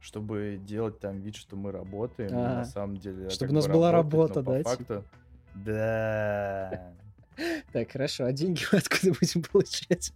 чтобы 0.00 0.58
делать 0.66 0.98
там 0.98 1.20
вид, 1.20 1.36
что 1.36 1.56
мы 1.56 1.72
работаем, 1.72 2.30
Ага. 2.32 2.54
на 2.56 2.64
самом 2.64 2.96
деле... 2.96 3.28
Чтобы 3.28 3.48
как 3.48 3.50
у 3.50 3.54
нас 3.54 3.66
бы 3.66 3.74
была 3.74 3.92
работа, 3.92 4.42
да, 4.42 4.58
типа? 4.58 4.70
факту... 4.70 5.04
Да. 5.54 6.94
Так, 7.72 7.92
хорошо, 7.92 8.24
а 8.24 8.32
деньги 8.32 8.62
мы 8.72 8.78
откуда 8.78 9.12
будем 9.18 9.42
получать? 9.42 10.12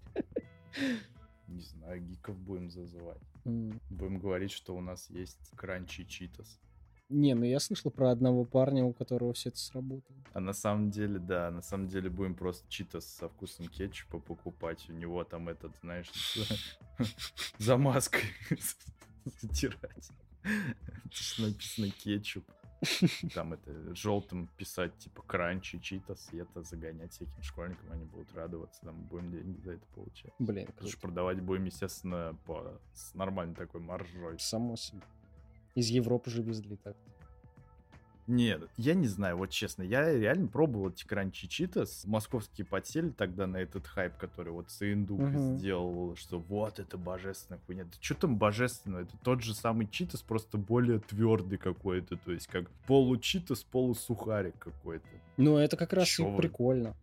Не 1.49 1.61
знаю, 1.61 2.01
гиков 2.03 2.37
будем 2.39 2.71
зазывать. 2.71 3.21
Будем 3.45 4.19
говорить, 4.19 4.53
что 4.53 4.75
у 4.75 4.81
нас 4.81 5.09
есть 5.11 5.51
кранчи 5.55 6.07
читас. 6.07 6.59
Не, 7.15 7.35
ну 7.35 7.45
я 7.45 7.61
слышал 7.61 7.93
про 7.93 8.11
одного 8.11 8.45
парня, 8.45 8.85
у 8.85 8.93
которого 8.93 9.33
все 9.35 9.51
это 9.51 9.59
сработало. 9.59 10.19
А 10.33 10.41
на 10.41 10.53
самом 10.53 10.91
деле, 10.91 11.21
да, 11.21 11.51
на 11.53 11.63
самом 11.63 11.87
деле 11.87 12.11
будем 12.11 12.35
просто 12.35 12.69
читас 12.69 13.07
со 13.07 13.29
вкусом 13.29 13.69
кетчупа 13.69 14.19
покупать. 14.19 14.85
У 14.89 14.93
него 14.93 15.23
там 15.23 15.49
этот, 15.49 15.73
знаешь, 15.81 16.11
за 17.59 17.77
маской 17.77 18.25
затирать. 19.41 20.11
Написано 21.39 21.91
кетчуп. 21.91 22.45
Там 23.35 23.55
это 23.55 23.95
желтым 23.95 24.49
писать, 24.59 24.99
типа, 24.99 25.23
кранчи, 25.23 25.81
читас, 25.81 26.29
и 26.33 26.37
это 26.37 26.63
загонять 26.63 27.13
всяким 27.13 27.43
школьникам, 27.43 27.91
они 27.93 28.05
будут 28.05 28.35
радоваться, 28.35 28.83
там 28.83 29.05
будем 29.05 29.31
деньги 29.31 29.59
за 29.63 29.73
это 29.73 29.87
получать. 29.95 30.35
Блин, 30.39 30.67
Потому 30.67 30.91
что 30.91 31.01
продавать 31.01 31.41
будем, 31.41 31.65
естественно, 31.65 32.37
по 32.45 32.79
с 32.93 33.15
нормальной 33.15 33.55
такой 33.55 33.81
маржой. 33.81 34.39
Само 34.39 34.77
собой. 34.77 35.03
Из 35.75 35.89
Европы 35.89 36.31
же 36.31 36.43
везли 36.43 36.77
так. 36.77 36.97
Нет, 38.27 38.71
я 38.79 38.95
не 38.95 39.07
знаю, 39.07 39.37
вот 39.37 39.51
честно, 39.51 39.83
я 39.83 40.11
реально 40.11 40.49
пробовал 40.49 40.89
эти 40.89 41.05
кранчи 41.05 41.47
читас. 41.47 42.05
Московские 42.07 42.65
подсели 42.67 43.11
тогда 43.11 43.47
на 43.47 43.59
этот 43.59 43.87
хайп, 43.87 44.17
который 44.17 44.51
вот 44.51 44.71
Саиндук 44.71 45.21
Мгм. 45.21 45.59
сделал, 45.59 46.17
что 46.17 46.39
вот 46.39 46.79
это 46.79 46.97
божественная 46.97 47.61
хуйня. 47.67 47.85
Да 47.85 47.91
что 48.01 48.15
там 48.15 48.39
божественного? 48.39 49.03
Это 49.03 49.13
тот 49.23 49.43
же 49.43 49.55
самый 49.55 49.87
читас, 49.89 50.23
просто 50.23 50.57
более 50.57 51.01
твердый 51.01 51.59
какой-то. 51.59 52.17
То 52.17 52.33
есть 52.33 52.47
как 52.47 52.71
получитас, 52.87 53.63
полусухарик 53.63 54.59
какой-то. 54.59 55.07
Ну, 55.37 55.59
это 55.59 55.77
как 55.77 55.93
раз 55.93 56.09
Чё 56.09 56.27
и 56.27 56.31
вы? 56.31 56.39
прикольно. 56.39 56.97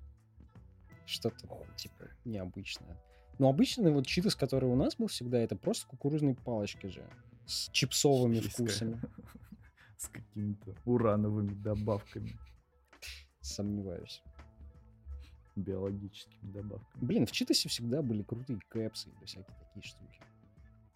Что-то, 1.05 1.47
типа, 1.75 2.05
необычное. 2.25 2.97
Но 3.37 3.47
обычный 3.49 3.91
вот 3.91 4.07
читос, 4.07 4.35
который 4.35 4.65
у 4.69 4.75
нас 4.75 4.95
был 4.95 5.05
всегда, 5.05 5.37
это 5.37 5.55
просто 5.55 5.85
кукурузные 5.87 6.33
палочки 6.33 6.87
же. 6.87 7.07
С 7.51 7.69
чипсовыми 7.71 8.35
Есть 8.35 8.47
ка- 8.55 8.63
вкусами. 8.63 9.01
С 9.97 10.07
какими-то 10.07 10.73
урановыми 10.85 11.53
добавками, 11.53 12.39
Сомневаюсь. 13.41 14.23
биологическими 15.57 16.49
добавками. 16.51 17.05
Блин, 17.05 17.25
в 17.25 17.31
читосе 17.33 17.67
всегда 17.67 18.01
были 18.01 18.23
крутые 18.23 18.59
кэпсы 18.69 19.09
и 19.21 19.25
всякие 19.25 19.53
такие 19.59 19.83
штуки. 19.83 20.19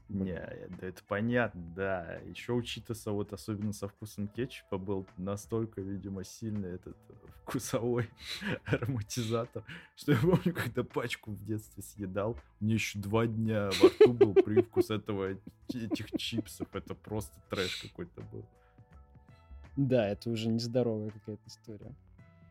Не, 0.10 0.34
э, 0.34 0.68
да 0.80 0.88
это 0.88 1.02
понятно, 1.08 1.62
да. 1.76 2.20
Еще 2.26 2.54
у 2.54 2.62
Читаса, 2.62 3.12
вот 3.12 3.34
особенно 3.34 3.74
со 3.74 3.88
вкусом 3.88 4.28
кетчупа, 4.28 4.78
был 4.78 5.08
настолько, 5.18 5.82
видимо, 5.82 6.24
сильный 6.24 6.76
этот 6.76 6.96
э, 7.10 7.14
вкусовой 7.42 8.10
ароматизатор, 8.66 9.64
что 9.96 10.12
я 10.12 10.20
помню, 10.20 10.54
когда 10.54 10.84
пачку 10.84 11.32
в 11.32 11.44
детстве 11.44 11.82
съедал, 11.82 12.38
мне 12.60 12.76
еще 12.76 13.00
два 13.00 13.26
дня 13.26 13.70
во 13.82 13.90
рту 13.90 14.14
был 14.14 14.34
привкус 14.36 14.92
этого, 14.92 15.38
этих 15.70 16.12
чипсов. 16.18 16.68
Это 16.74 16.94
просто 16.94 17.40
трэш 17.50 17.82
какой-то 17.82 18.22
был. 18.32 18.46
Да, 19.76 20.08
это 20.08 20.30
уже 20.30 20.50
нездоровая 20.50 21.10
какая-то 21.10 21.44
история. 21.48 21.96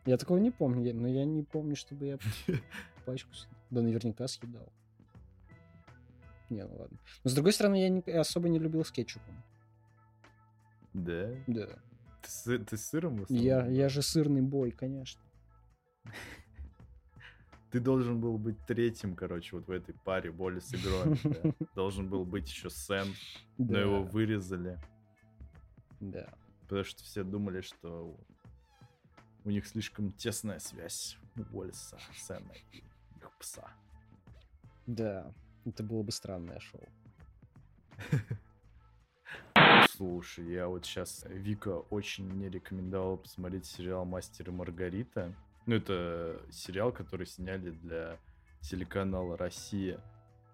Я 0.05 0.17
такого 0.17 0.37
не 0.37 0.51
помню, 0.51 0.93
но 0.93 1.07
я 1.07 1.25
не 1.25 1.41
помню, 1.43 1.75
чтобы 1.75 2.05
я 2.05 2.19
пачку... 3.05 3.31
Да 3.71 3.81
наверняка 3.81 4.27
съедал. 4.27 4.71
Не, 6.49 6.63
ну 6.65 6.75
ладно. 6.77 6.97
Но 7.23 7.29
с 7.29 7.33
другой 7.33 7.53
стороны, 7.53 7.81
я 7.81 7.89
не- 7.89 8.01
особо 8.01 8.49
не 8.49 8.59
любил 8.59 8.83
с 8.85 8.91
кетчупом. 8.91 9.43
Да? 10.93 11.29
Да. 11.47 11.67
Ты, 12.45 12.59
ты 12.59 12.77
с 12.77 12.85
сыром 12.87 13.17
в 13.25 13.29
Я, 13.29 13.57
основном? 13.57 13.75
я 13.77 13.89
же 13.89 14.01
сырный 14.01 14.41
бой, 14.41 14.71
конечно. 14.71 15.21
Ты 17.71 17.79
должен 17.81 18.21
был 18.21 18.37
быть 18.37 18.57
третьим, 18.67 19.15
короче, 19.15 19.57
вот 19.57 19.67
в 19.67 19.71
этой 19.71 19.93
паре 19.93 20.31
боли 20.31 20.59
с 20.59 20.73
игрой. 20.73 21.19
Должен 21.75 22.07
был 22.07 22.23
быть 22.23 22.47
еще 22.47 22.69
Сэм, 22.69 23.07
но 23.57 23.77
его 23.77 24.03
вырезали. 24.03 24.79
Да. 25.99 26.33
Потому 26.61 26.85
что 26.85 27.03
все 27.03 27.23
думали, 27.25 27.59
что 27.61 28.17
у 29.43 29.49
них 29.49 29.67
слишком 29.67 30.13
тесная 30.13 30.59
связь 30.59 31.17
у 31.35 31.41
Уоллеса, 31.57 31.99
Сэма 32.17 32.53
и 32.71 32.77
их 32.77 33.31
пса. 33.39 33.67
Да. 34.87 35.33
Это 35.65 35.83
было 35.83 36.03
бы 36.03 36.11
странное 36.11 36.59
шоу. 36.59 36.87
Слушай, 39.89 40.45
я 40.51 40.67
вот 40.67 40.85
сейчас... 40.85 41.25
Вика 41.29 41.79
очень 41.89 42.25
мне 42.25 42.49
рекомендовала 42.49 43.15
посмотреть 43.15 43.65
сериал 43.65 44.05
«Мастер 44.05 44.49
и 44.49 44.51
Маргарита». 44.51 45.33
Ну, 45.65 45.75
это 45.75 46.41
сериал, 46.51 46.91
который 46.91 47.25
сняли 47.25 47.71
для 47.71 48.19
телеканала 48.61 49.37
«Россия». 49.37 49.99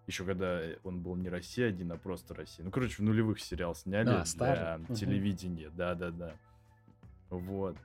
Еще 0.08 0.26
когда 0.26 0.62
он 0.84 1.02
был 1.02 1.16
не 1.16 1.30
«Россия» 1.30 1.68
один, 1.70 1.92
а 1.92 1.98
просто 1.98 2.34
«Россия». 2.34 2.64
Ну, 2.64 2.72
короче, 2.72 2.98
в 2.98 3.00
нулевых 3.00 3.40
сериал 3.40 3.76
сняли 3.76 4.10
А, 4.10 4.16
для 4.18 4.26
старый. 4.26 4.86
Телевидения. 4.96 5.70
Да-да-да. 5.70 6.36
Вот. 7.30 7.78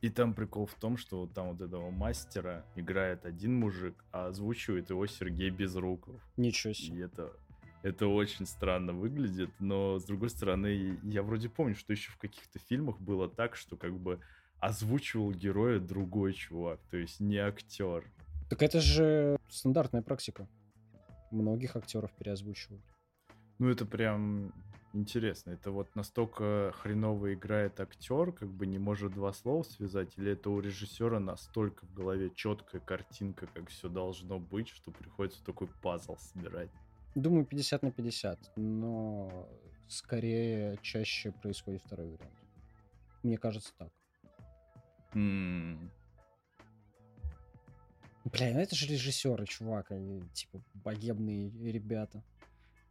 И 0.00 0.08
там 0.08 0.32
прикол 0.32 0.66
в 0.66 0.74
том, 0.74 0.96
что 0.96 1.20
вот 1.20 1.34
там 1.34 1.50
вот 1.50 1.60
этого 1.60 1.90
мастера 1.90 2.64
играет 2.74 3.26
один 3.26 3.54
мужик, 3.54 4.02
а 4.12 4.28
озвучивает 4.28 4.88
его 4.90 5.06
Сергей 5.06 5.50
Безруков. 5.50 6.20
Ничего 6.38 6.70
И 6.70 6.74
себе. 6.74 7.04
это, 7.04 7.32
это 7.82 8.06
очень 8.06 8.46
странно 8.46 8.94
выглядит, 8.94 9.50
но 9.58 9.98
с 9.98 10.04
другой 10.04 10.30
стороны, 10.30 10.98
я 11.02 11.22
вроде 11.22 11.50
помню, 11.50 11.74
что 11.74 11.92
еще 11.92 12.10
в 12.12 12.16
каких-то 12.16 12.58
фильмах 12.58 12.98
было 12.98 13.28
так, 13.28 13.56
что 13.56 13.76
как 13.76 13.92
бы 13.98 14.20
озвучивал 14.58 15.32
героя 15.32 15.80
другой 15.80 16.32
чувак, 16.32 16.80
то 16.90 16.96
есть 16.96 17.20
не 17.20 17.36
актер. 17.36 18.04
Так 18.48 18.62
это 18.62 18.80
же 18.80 19.38
стандартная 19.48 20.02
практика. 20.02 20.48
Многих 21.30 21.76
актеров 21.76 22.10
переозвучивают. 22.12 22.82
Ну 23.58 23.68
это 23.68 23.84
прям 23.84 24.52
интересно. 24.92 25.50
Это 25.52 25.70
вот 25.70 25.94
настолько 25.96 26.72
хреново 26.76 27.34
играет 27.34 27.80
актер, 27.80 28.32
как 28.32 28.48
бы 28.48 28.66
не 28.66 28.78
может 28.78 29.12
два 29.12 29.32
слова 29.32 29.62
связать, 29.62 30.16
или 30.16 30.32
это 30.32 30.50
у 30.50 30.60
режиссера 30.60 31.20
настолько 31.20 31.86
в 31.86 31.94
голове 31.94 32.30
четкая 32.34 32.80
картинка, 32.80 33.46
как 33.46 33.68
все 33.68 33.88
должно 33.88 34.38
быть, 34.38 34.68
что 34.68 34.90
приходится 34.90 35.44
такой 35.44 35.68
пазл 35.82 36.16
собирать. 36.16 36.70
Думаю, 37.14 37.44
50 37.44 37.82
на 37.82 37.90
50, 37.90 38.52
но 38.56 39.48
скорее 39.88 40.78
чаще 40.82 41.32
происходит 41.32 41.82
второй 41.82 42.06
вариант. 42.06 42.34
Мне 43.22 43.36
кажется 43.36 43.72
так. 43.76 43.90
М, 45.14 45.90
Бля, 48.24 48.52
ну 48.52 48.60
это 48.60 48.76
же 48.76 48.86
режиссеры, 48.86 49.46
чувак, 49.46 49.90
они 49.90 50.22
типа 50.34 50.60
богемные 50.74 51.50
ребята, 51.72 52.22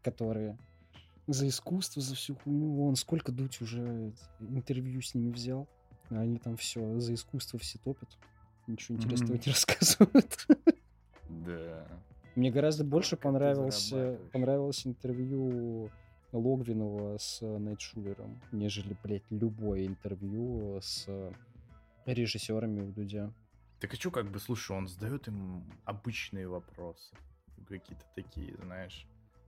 которые 0.02 0.58
за 1.34 1.48
искусство, 1.48 2.02
за 2.02 2.15
всю 2.15 2.36
хуйню. 2.36 2.72
Вон, 2.74 2.96
сколько 2.96 3.32
Дудь 3.32 3.62
уже 3.62 4.13
интервью 4.39 5.02
с 5.02 5.13
ними 5.13 5.32
взял. 5.32 5.68
Они 6.10 6.39
там 6.39 6.58
все 6.58 7.00
за 7.00 7.13
искусство 7.13 7.60
все 7.60 7.78
топят. 7.80 8.10
Ничего 8.68 8.98
интересного 8.98 9.34
Мгм. 9.34 9.42
не 9.46 9.52
рассказывают. 9.52 10.48
Да. 11.30 11.88
Мне 12.36 12.52
гораздо 12.52 12.84
больше 12.84 13.18
понравилось, 13.18 13.94
понравилось 14.32 14.86
интервью 14.86 15.89
Логвинова 16.32 17.18
с 17.18 17.42
Найтшулером, 17.42 18.39
нежели, 18.52 18.96
блядь, 19.04 19.30
любое 19.30 19.86
интервью 19.86 20.80
с 20.82 21.08
режиссерами 22.06 22.82
у 22.82 22.92
Дудя. 22.92 23.34
Так 23.80 23.94
а 23.94 23.96
что, 23.96 24.12
как 24.12 24.30
бы, 24.30 24.39
слушай, 24.39 24.76
он 24.76 24.88
задает 24.88 25.28
им 25.28 25.63
обычные 25.86 26.48
вопросы. 26.48 27.15
Какие-то 27.68 28.06
такие, 28.15 28.56
знаешь. 28.63 29.06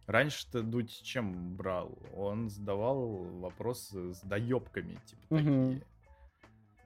Раньше-то 0.07 0.61
Дудь 0.63 1.01
чем 1.03 1.55
брал? 1.55 1.97
Он 2.15 2.49
задавал 2.49 3.23
вопросы 3.39 4.13
с 4.13 4.21
доебками, 4.21 4.99
типа 5.05 5.21
Мгм. 5.35 5.69
такие. 5.73 5.85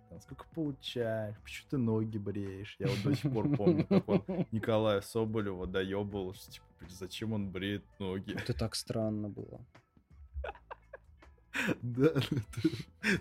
Там, 0.09 0.21
сколько 0.21 0.45
получаешь? 0.53 1.35
Почему 1.43 1.67
ты 1.69 1.77
ноги 1.77 2.17
бреешь? 2.17 2.75
Я 2.79 2.87
вот 2.87 3.01
до 3.03 3.15
сих 3.15 3.31
пор 3.31 3.49
помню, 3.55 3.85
как 3.87 4.07
он 4.07 4.23
Николая 4.51 5.01
Соболева 5.01 5.65
доебал, 5.65 6.33
что 6.33 6.51
типа, 6.51 6.65
«Блин, 6.79 6.91
зачем 6.91 7.33
он 7.33 7.49
бреет 7.51 7.83
ноги? 7.99 8.33
Это 8.33 8.53
так 8.53 8.75
странно 8.75 9.29
было. 9.29 9.65
Да, 11.81 12.11
ну 12.13 12.37
это, 12.37 12.69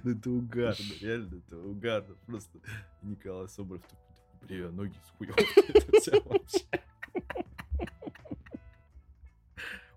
ну 0.02 0.10
это 0.10 0.30
угарно, 0.30 0.92
реально, 1.00 1.36
это 1.36 1.56
угарно. 1.56 2.14
Просто 2.26 2.58
Николай 3.02 3.48
Соболев 3.48 3.82
такой, 3.82 3.98
«Да 4.40 4.46
брею 4.46 4.64
я 4.66 4.70
ноги 4.72 4.94
с 5.04 5.10
хуёв. 5.16 5.36
Это 5.38 6.28
вообще. 6.28 6.64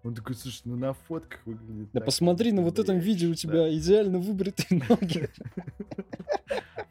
Он 0.07 0.15
такой, 0.15 0.35
слушай, 0.35 0.61
ну 0.63 0.77
на 0.77 0.93
фотках 0.93 1.45
выглядит 1.45 1.91
Да 1.91 1.99
так, 1.99 2.05
посмотри, 2.05 2.53
на 2.53 2.61
будто 2.61 2.77
вот 2.77 2.85
этом 2.85 2.99
бреешь». 2.99 3.07
видео 3.07 3.27
у 3.27 3.31
Да. 3.31 3.35
тебя 3.35 3.77
идеально 3.77 4.19
выбритые 4.19 4.81
ноги. 4.87 5.29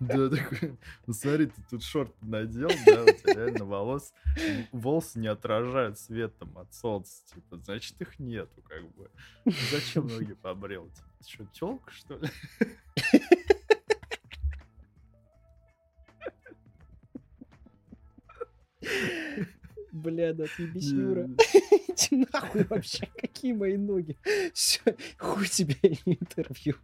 Да, 0.01 0.29
такой, 0.29 0.77
ну 1.07 1.15
смотри, 1.15 1.47
ты 1.47 1.63
тут 1.71 1.83
шорт 1.83 2.13
надел, 2.21 2.69
да, 2.85 3.05
у 3.05 3.07
тебя 3.07 3.33
реально 3.33 3.65
волос, 3.65 4.13
волосы 4.71 5.19
не 5.19 5.29
отражают 5.29 5.99
светом 5.99 6.59
от 6.59 6.75
солнца, 6.75 7.23
типа, 7.35 7.57
значит, 7.57 7.99
их 8.03 8.19
нету, 8.19 8.61
как 8.69 8.83
бы. 8.95 9.11
Зачем 9.71 10.07
ноги 10.09 10.35
побрел? 10.35 10.91
Типа, 10.91 11.09
ты 11.23 11.31
что, 11.31 11.47
телка, 11.55 11.91
что 11.93 12.19
ли? 12.19 12.29
Бля, 19.93 20.33
да 20.35 20.45
отъебись, 20.45 20.91
Юра. 20.91 21.29
Не, 22.11 22.19
Иди 22.23 22.27
нахуй 22.33 22.65
вообще, 22.65 23.07
какие 23.17 23.53
мои 23.53 23.77
ноги. 23.77 24.17
Все, 24.53 24.81
хуй 25.19 25.47
тебе 25.49 25.77
интервью. 26.05 26.75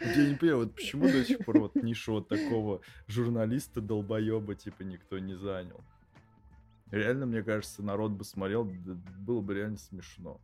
Я 0.00 0.28
не 0.30 0.34
понимаю, 0.36 0.58
вот 0.58 0.74
почему 0.74 1.04
до 1.04 1.24
сих 1.24 1.38
пор 1.44 1.60
вот 1.60 1.74
нишу 1.76 2.12
вот 2.14 2.28
такого 2.28 2.80
журналиста 3.08 3.80
долбоеба 3.80 4.54
типа 4.54 4.82
никто 4.82 5.18
не 5.18 5.34
занял. 5.34 5.80
Реально, 6.90 7.26
мне 7.26 7.42
кажется, 7.42 7.82
народ 7.82 8.12
бы 8.12 8.24
смотрел, 8.24 8.64
было 8.64 9.40
бы 9.40 9.54
реально 9.54 9.78
смешно. 9.78 10.40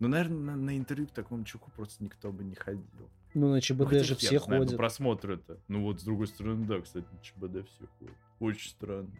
Ну, 0.00 0.08
наверное, 0.08 0.38
на, 0.38 0.56
на 0.56 0.76
интервью 0.76 1.06
к 1.08 1.12
такому 1.12 1.44
чуваку 1.44 1.70
просто 1.72 2.04
никто 2.04 2.30
бы 2.32 2.44
не 2.44 2.54
ходил. 2.54 3.08
Ну, 3.34 3.48
на 3.48 3.54
Ну, 3.54 3.60
ЧБД 3.60 3.88
хотя 3.88 4.04
же 4.04 4.16
все 4.16 4.38
знает, 4.38 4.48
ну, 4.48 4.56
ходят. 4.58 4.76
просмотры-то. 4.76 5.58
Ну 5.68 5.82
вот, 5.82 6.00
с 6.00 6.04
другой 6.04 6.26
стороны, 6.28 6.66
да, 6.66 6.80
кстати, 6.80 7.06
на 7.10 7.18
ЧБД 7.20 7.68
все 7.68 7.86
ходят. 7.98 8.14
Очень 8.38 8.70
странно. 8.70 9.10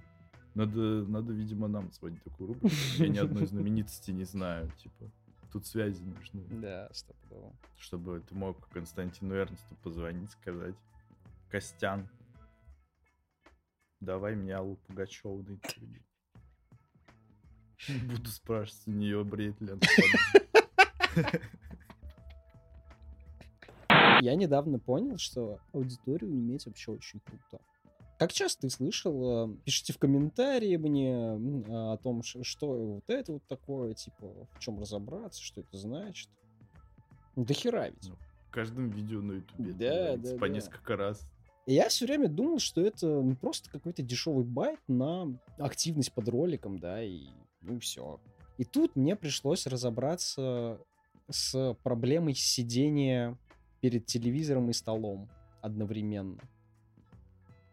Надо, 0.55 1.05
надо, 1.07 1.33
видимо, 1.33 1.67
нам 1.67 1.91
сводить 1.91 2.23
такую 2.23 2.49
рубрику. 2.49 2.75
Я 2.99 3.09
ни 3.09 3.19
одной 3.19 3.47
знаменитости 3.47 4.13
не 4.13 4.25
знаю, 4.25 4.71
типа. 4.79 5.11
тут 5.53 5.67
связи 5.67 6.03
нужны. 6.03 6.45
Да, 6.61 6.89
стопудово. 6.93 7.53
Чтобы 7.77 8.21
ты 8.21 8.35
мог 8.35 8.69
Константину 8.69 9.35
Эрнсту 9.35 9.75
позвонить, 9.83 10.31
сказать, 10.31 10.77
Костян, 11.51 12.09
давай 14.01 14.37
мне 14.37 14.55
Аллу 14.55 14.77
Пугачеву 14.87 15.43
на 15.43 15.51
интервью. 15.51 16.03
Буду 18.09 18.31
спрашивать 18.31 18.87
у 18.87 18.93
нее, 18.93 19.25
бреет 19.25 19.61
ли 19.61 19.73
она 19.73 19.81
Я 24.21 24.35
недавно 24.37 24.79
понял, 24.79 25.19
что 25.19 25.61
аудиторию 25.73 26.31
иметь 26.33 26.67
вообще 26.67 26.93
очень 26.93 27.21
круто. 27.21 27.61
Как 28.19 28.33
часто 28.33 28.63
ты 28.63 28.71
слышал, 28.71 29.51
э, 29.51 29.57
пишите 29.65 29.93
в 29.93 29.99
комментарии 29.99 30.77
мне 30.77 31.33
о 31.69 31.97
том, 31.97 32.23
что 32.23 32.95
вот 32.95 33.11
это 33.11 33.33
вот 33.33 33.47
такое, 33.49 33.95
типа, 33.95 34.49
в 34.55 34.61
чем 34.61 34.79
разобраться, 34.79 35.43
что 35.43 35.61
это 35.61 35.77
значит. 35.77 36.29
До 37.37 37.53
хера 37.53 37.89
ведь. 37.89 38.09
Ну, 38.09 38.17
в 38.49 38.51
каждом 38.51 38.91
видео 38.91 39.21
на 39.21 39.33
ютубе 39.33 39.73
да, 39.73 40.17
да, 40.17 40.37
по 40.39 40.47
да. 40.47 40.55
несколько 40.55 40.97
раз. 40.97 41.27
Я 41.67 41.89
все 41.89 42.07
время 42.07 42.29
думал, 42.29 42.59
что 42.59 42.81
это 42.83 43.07
ну, 43.07 43.35
просто 43.35 43.71
какой-то 43.71 44.03
дешевый 44.03 44.45
байт 44.45 44.81
на 44.87 45.39
активность 45.59 46.13
под 46.13 46.29
роликом, 46.29 46.79
да, 46.79 47.03
и 47.03 47.23
ну 47.63 47.81
все. 47.81 48.21
И 48.59 48.65
тут 48.65 48.95
мне 48.97 49.17
пришлось 49.17 49.67
разобраться 49.67 50.79
с 51.29 51.77
проблемой 51.83 52.35
сидения 52.35 53.37
перед 53.81 54.07
телевизором 54.07 54.71
и 54.71 54.73
столом 54.73 55.29
одновременно. 55.63 56.41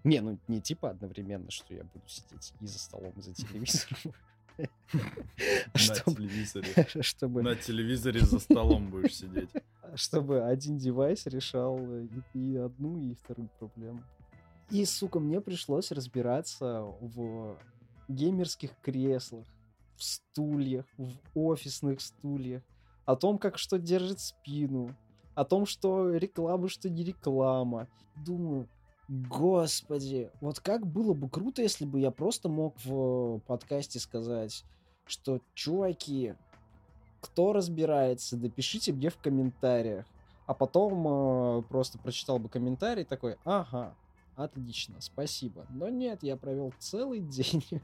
Не, 0.03 0.21
ну 0.21 0.39
не 0.47 0.61
типа 0.61 0.89
одновременно, 0.89 1.51
что 1.51 1.73
я 1.73 1.83
буду 1.83 2.07
сидеть 2.07 2.53
и 2.59 2.67
за 2.67 2.79
столом, 2.79 3.13
и 3.17 3.21
за 3.21 3.33
телевизором. 3.33 4.13
На 4.93 6.13
телевизоре. 6.13 6.87
Чтобы... 7.01 7.41
На 7.41 7.55
телевизоре 7.55 8.21
за 8.21 8.39
столом 8.39 8.89
будешь 8.89 9.15
сидеть. 9.15 9.49
Чтобы 9.95 10.43
один 10.43 10.77
девайс 10.77 11.25
решал 11.25 11.79
и 12.33 12.55
одну, 12.55 12.97
и 12.99 13.15
вторую 13.15 13.49
проблему. 13.59 14.03
И, 14.69 14.85
сука, 14.85 15.19
мне 15.19 15.41
пришлось 15.41 15.91
разбираться 15.91 16.83
в 17.01 17.57
геймерских 18.07 18.71
креслах, 18.81 19.45
в 19.97 20.03
стульях, 20.03 20.85
в 20.97 21.11
офисных 21.35 21.99
стульях, 21.99 22.63
о 23.05 23.15
том, 23.15 23.37
как 23.37 23.57
что 23.57 23.77
держит 23.77 24.21
спину, 24.21 24.95
о 25.35 25.43
том, 25.43 25.65
что 25.65 26.15
реклама, 26.15 26.69
что 26.69 26.89
не 26.89 27.03
реклама. 27.03 27.89
Думаю, 28.15 28.69
господи, 29.11 30.31
вот 30.39 30.61
как 30.61 30.87
было 30.87 31.13
бы 31.13 31.29
круто, 31.29 31.61
если 31.61 31.85
бы 31.85 31.99
я 31.99 32.11
просто 32.11 32.47
мог 32.47 32.75
в 32.85 33.39
подкасте 33.39 33.99
сказать, 33.99 34.63
что, 35.05 35.41
чуваки, 35.53 36.35
кто 37.19 37.51
разбирается, 37.51 38.37
напишите 38.37 38.93
мне 38.93 39.09
в 39.09 39.17
комментариях. 39.17 40.05
А 40.47 40.53
потом 40.53 41.59
э, 41.59 41.61
просто 41.63 41.99
прочитал 41.99 42.39
бы 42.39 42.47
комментарий 42.47 43.03
такой, 43.03 43.35
ага, 43.43 43.95
отлично, 44.35 44.95
спасибо. 45.01 45.65
Но 45.69 45.89
нет, 45.89 46.23
я 46.23 46.37
провел 46.37 46.73
целый 46.79 47.19
день 47.19 47.63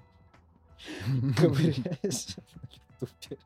ковыряясь 1.38 2.38
на 2.38 3.06
ютубе. 3.06 3.38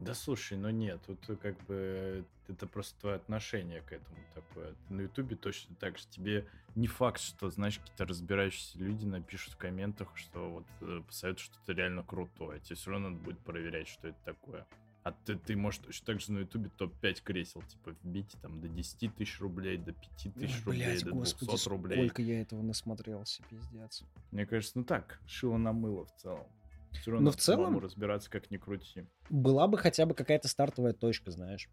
Да 0.00 0.14
слушай, 0.14 0.56
ну 0.56 0.70
нет, 0.70 0.98
тут 1.06 1.18
э, 1.28 1.36
как 1.36 1.62
бы 1.66 2.24
это 2.48 2.66
просто 2.66 2.98
твое 3.00 3.16
отношение 3.16 3.82
к 3.82 3.92
этому 3.92 4.16
такое. 4.34 4.74
на 4.88 5.02
Ютубе 5.02 5.36
точно 5.36 5.76
так 5.76 5.98
же. 5.98 6.04
Тебе 6.10 6.46
не 6.74 6.86
факт, 6.86 7.20
что, 7.20 7.50
знаешь, 7.50 7.78
какие-то 7.78 8.06
разбирающиеся 8.06 8.78
люди 8.78 9.04
напишут 9.04 9.54
в 9.54 9.56
комментах, 9.58 10.16
что 10.16 10.50
вот 10.50 10.66
э, 10.80 11.02
посоветуют 11.06 11.40
что-то 11.40 11.72
реально 11.72 12.02
крутое. 12.02 12.60
Тебе 12.60 12.76
все 12.76 12.90
равно 12.90 13.10
надо 13.10 13.22
будет 13.22 13.38
проверять, 13.40 13.88
что 13.88 14.08
это 14.08 14.18
такое. 14.24 14.66
А 15.02 15.12
ты, 15.12 15.36
ты 15.36 15.56
можешь 15.56 15.80
точно 15.80 16.06
так 16.06 16.20
же 16.20 16.32
на 16.32 16.38
Ютубе 16.40 16.70
топ-5 16.76 17.22
кресел, 17.22 17.62
типа, 17.62 17.94
вбить 18.02 18.34
там 18.42 18.60
до 18.60 18.68
10 18.68 19.14
тысяч 19.14 19.40
рублей, 19.40 19.78
до 19.78 19.92
5 19.92 20.34
тысяч 20.34 20.64
рублей, 20.64 20.84
Блядь, 20.86 21.04
до 21.04 21.12
200 21.12 21.44
господи, 21.44 21.68
рублей. 21.68 21.96
сколько 21.96 22.22
я 22.22 22.40
этого 22.42 22.62
насмотрелся, 22.62 23.42
пиздец. 23.48 24.02
Мне 24.30 24.46
кажется, 24.46 24.78
ну 24.78 24.84
так, 24.84 25.20
шило 25.26 25.56
на 25.56 25.72
мыло 25.72 26.04
в 26.04 26.14
целом. 26.16 26.46
Все 26.92 27.12
равно 27.12 27.26
Но 27.26 27.30
в 27.30 27.36
целом 27.36 27.78
разбираться 27.78 28.30
как 28.30 28.50
ни 28.50 28.56
крути. 28.56 29.06
Была 29.28 29.68
бы 29.68 29.78
хотя 29.78 30.06
бы 30.06 30.14
какая-то 30.14 30.48
стартовая 30.48 30.92
точка, 30.92 31.30
знаешь. 31.30 31.68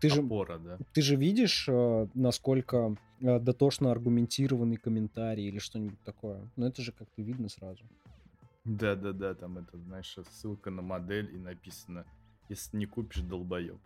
Ты 0.00 0.08
Опора, 0.08 0.58
же, 0.58 0.64
да. 0.64 0.78
Ты 0.92 1.02
же 1.02 1.14
видишь, 1.14 1.66
э, 1.68 2.08
насколько 2.14 2.96
э, 3.20 3.38
дотошно 3.38 3.92
аргументированный 3.92 4.76
комментарий 4.76 5.46
или 5.46 5.58
что-нибудь 5.58 6.02
такое. 6.02 6.50
Но 6.56 6.66
это 6.66 6.82
же 6.82 6.90
как-то 6.90 7.22
видно 7.22 7.48
сразу. 7.48 7.84
Да-да-да, 8.64 9.34
там 9.34 9.58
это, 9.58 9.78
знаешь, 9.78 10.16
ссылка 10.30 10.70
на 10.70 10.82
модель 10.82 11.32
и 11.32 11.38
написано 11.38 12.04
«Если 12.48 12.76
не 12.76 12.86
купишь, 12.86 13.22
долбоеб». 13.22 13.80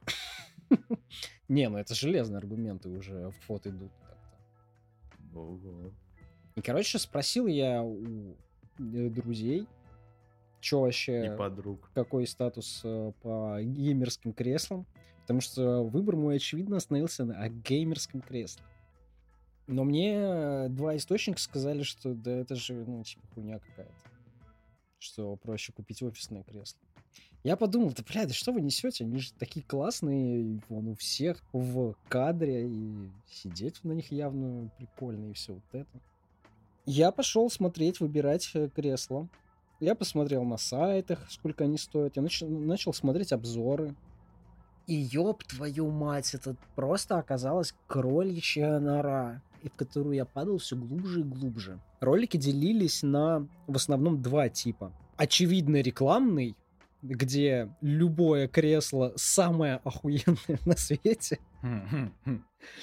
Не, 1.48 1.68
ну 1.68 1.78
это 1.78 1.94
железные 1.94 2.38
аргументы 2.38 2.88
уже 2.88 3.28
в 3.28 3.36
фото 3.44 3.70
идут. 3.70 3.92
И, 6.54 6.62
короче, 6.62 6.98
спросил 6.98 7.46
я 7.46 7.82
у 7.82 8.36
друзей. 8.78 9.66
Что 10.60 10.82
вообще... 10.82 11.26
И 11.26 11.36
подруг. 11.36 11.90
Какой 11.94 12.26
статус 12.26 12.80
э, 12.84 13.12
по 13.22 13.58
геймерским 13.62 14.32
креслам. 14.32 14.86
Потому 15.22 15.40
что 15.40 15.82
выбор 15.82 16.16
мой, 16.16 16.36
очевидно, 16.36 16.76
остановился 16.76 17.24
на 17.24 17.48
геймерском 17.48 18.20
кресле. 18.20 18.64
Но 19.66 19.84
мне 19.84 20.68
два 20.70 20.96
источника 20.96 21.40
сказали, 21.40 21.82
что 21.82 22.14
да 22.14 22.30
это 22.30 22.54
же, 22.54 22.74
ну, 22.74 23.02
типа, 23.02 23.26
хуйня 23.34 23.58
какая-то. 23.58 23.92
Что 24.98 25.36
проще 25.36 25.72
купить 25.72 26.02
офисное 26.02 26.44
кресло. 26.44 26.78
Я 27.42 27.56
подумал, 27.56 27.92
да, 27.92 28.02
бля, 28.02 28.26
да 28.26 28.32
что 28.32 28.52
вы 28.52 28.60
несете? 28.60 29.04
Они 29.04 29.18
же 29.18 29.32
такие 29.34 29.64
классные, 29.64 30.60
вон 30.68 30.88
у 30.88 30.94
всех 30.94 31.44
в 31.52 31.94
кадре, 32.08 32.68
и 32.68 33.10
сидеть 33.28 33.84
на 33.84 33.92
них 33.92 34.10
явно 34.10 34.70
прикольно, 34.78 35.30
и 35.30 35.32
все 35.32 35.54
вот 35.54 35.64
это. 35.72 36.00
Я 36.86 37.10
пошел 37.10 37.50
смотреть, 37.50 37.98
выбирать 37.98 38.48
э, 38.54 38.68
кресло. 38.68 39.28
Я 39.80 39.96
посмотрел 39.96 40.44
на 40.44 40.56
сайтах, 40.56 41.26
сколько 41.30 41.64
они 41.64 41.78
стоят. 41.78 42.16
Я 42.16 42.22
нач- 42.22 42.46
начал 42.46 42.94
смотреть 42.94 43.32
обзоры. 43.32 43.94
И 44.86 44.94
ёб 44.94 45.42
твою 45.42 45.90
мать, 45.90 46.32
это 46.34 46.54
просто 46.76 47.18
оказалась 47.18 47.74
кроличья 47.88 48.78
нора, 48.78 49.42
в 49.64 49.70
которую 49.70 50.14
я 50.14 50.24
падал 50.24 50.58
все 50.58 50.76
глубже 50.76 51.20
и 51.20 51.24
глубже. 51.24 51.80
Ролики 51.98 52.36
делились 52.36 53.02
на 53.02 53.48
в 53.66 53.74
основном 53.74 54.22
два 54.22 54.48
типа. 54.48 54.92
Очевидно 55.16 55.80
рекламный, 55.80 56.54
где 57.02 57.74
любое 57.80 58.46
кресло 58.46 59.12
самое 59.16 59.80
охуенное 59.82 60.60
на 60.64 60.76
свете. 60.76 61.40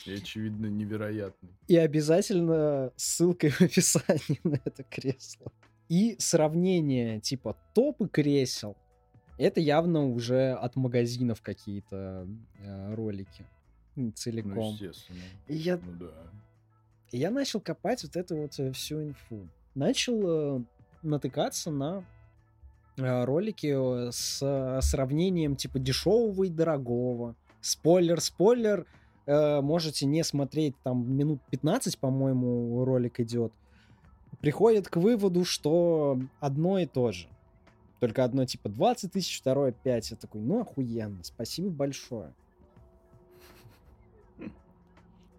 И, 0.06 0.14
очевидно, 0.14 0.68
невероятный. 0.68 1.52
И 1.68 1.76
обязательно 1.76 2.92
ссылкой 2.96 3.50
в 3.50 3.62
описании 3.62 4.40
на 4.44 4.60
это 4.64 4.84
кресло. 4.84 5.52
И 5.90 6.16
сравнение 6.20 7.20
типа 7.20 7.58
топы 7.74 8.08
кресел. 8.08 8.76
Это 9.38 9.60
явно 9.60 10.06
уже 10.06 10.54
от 10.54 10.76
магазинов 10.76 11.42
какие-то 11.42 12.28
э, 12.60 12.94
ролики 12.96 13.46
целиком. 14.16 14.54
Ну, 14.54 14.72
естественно. 14.72 15.20
И 15.48 15.56
я, 15.56 15.78
ну, 15.78 15.94
да. 16.00 16.12
и 17.12 17.18
я 17.18 17.32
начал 17.32 17.60
копать 17.60 18.04
вот 18.04 18.16
эту 18.16 18.38
вот 18.38 18.60
э, 18.60 18.72
всю 18.72 19.04
инфу. 19.04 19.48
Начал 19.76 20.60
э, 20.60 20.64
натыкаться 21.02 21.72
на 21.72 22.04
э, 22.98 23.24
ролики 23.26 23.74
э, 23.76 24.12
с 24.12 24.80
сравнением 24.82 25.56
типа 25.56 25.80
дешевого 25.80 26.44
и 26.44 26.50
дорогого. 26.50 27.36
Спойлер, 27.64 28.20
спойлер, 28.20 28.86
э, 29.26 29.62
можете 29.62 30.06
не 30.06 30.22
смотреть, 30.26 30.76
там 30.84 31.10
минут 31.16 31.40
15, 31.50 31.98
по-моему, 31.98 32.84
ролик 32.84 33.22
идет, 33.22 33.54
приходит 34.42 34.90
к 34.90 34.98
выводу, 34.98 35.46
что 35.46 36.20
одно 36.42 36.78
и 36.78 36.86
то 36.86 37.14
же. 37.14 37.28
Только 38.02 38.26
одно 38.26 38.46
типа 38.46 38.68
20 38.68 39.14
тысяч, 39.14 39.40
второе 39.40 39.72
5. 39.72 40.12
Я 40.12 40.18
такой, 40.18 40.42
ну 40.42 40.60
охуенно, 40.60 41.24
спасибо 41.24 41.70
большое. 41.70 42.34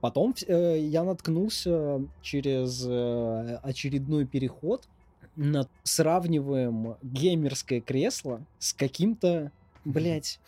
Потом 0.00 0.34
э, 0.46 0.78
я 0.80 1.04
наткнулся 1.04 2.02
через 2.22 2.86
э, 2.88 3.58
очередной 3.62 4.24
переход 4.24 4.88
на 5.36 5.68
сравниваем 5.82 6.96
геймерское 7.02 7.82
кресло 7.82 8.40
с 8.58 8.72
каким-то 8.72 9.52
блядь, 9.84 10.40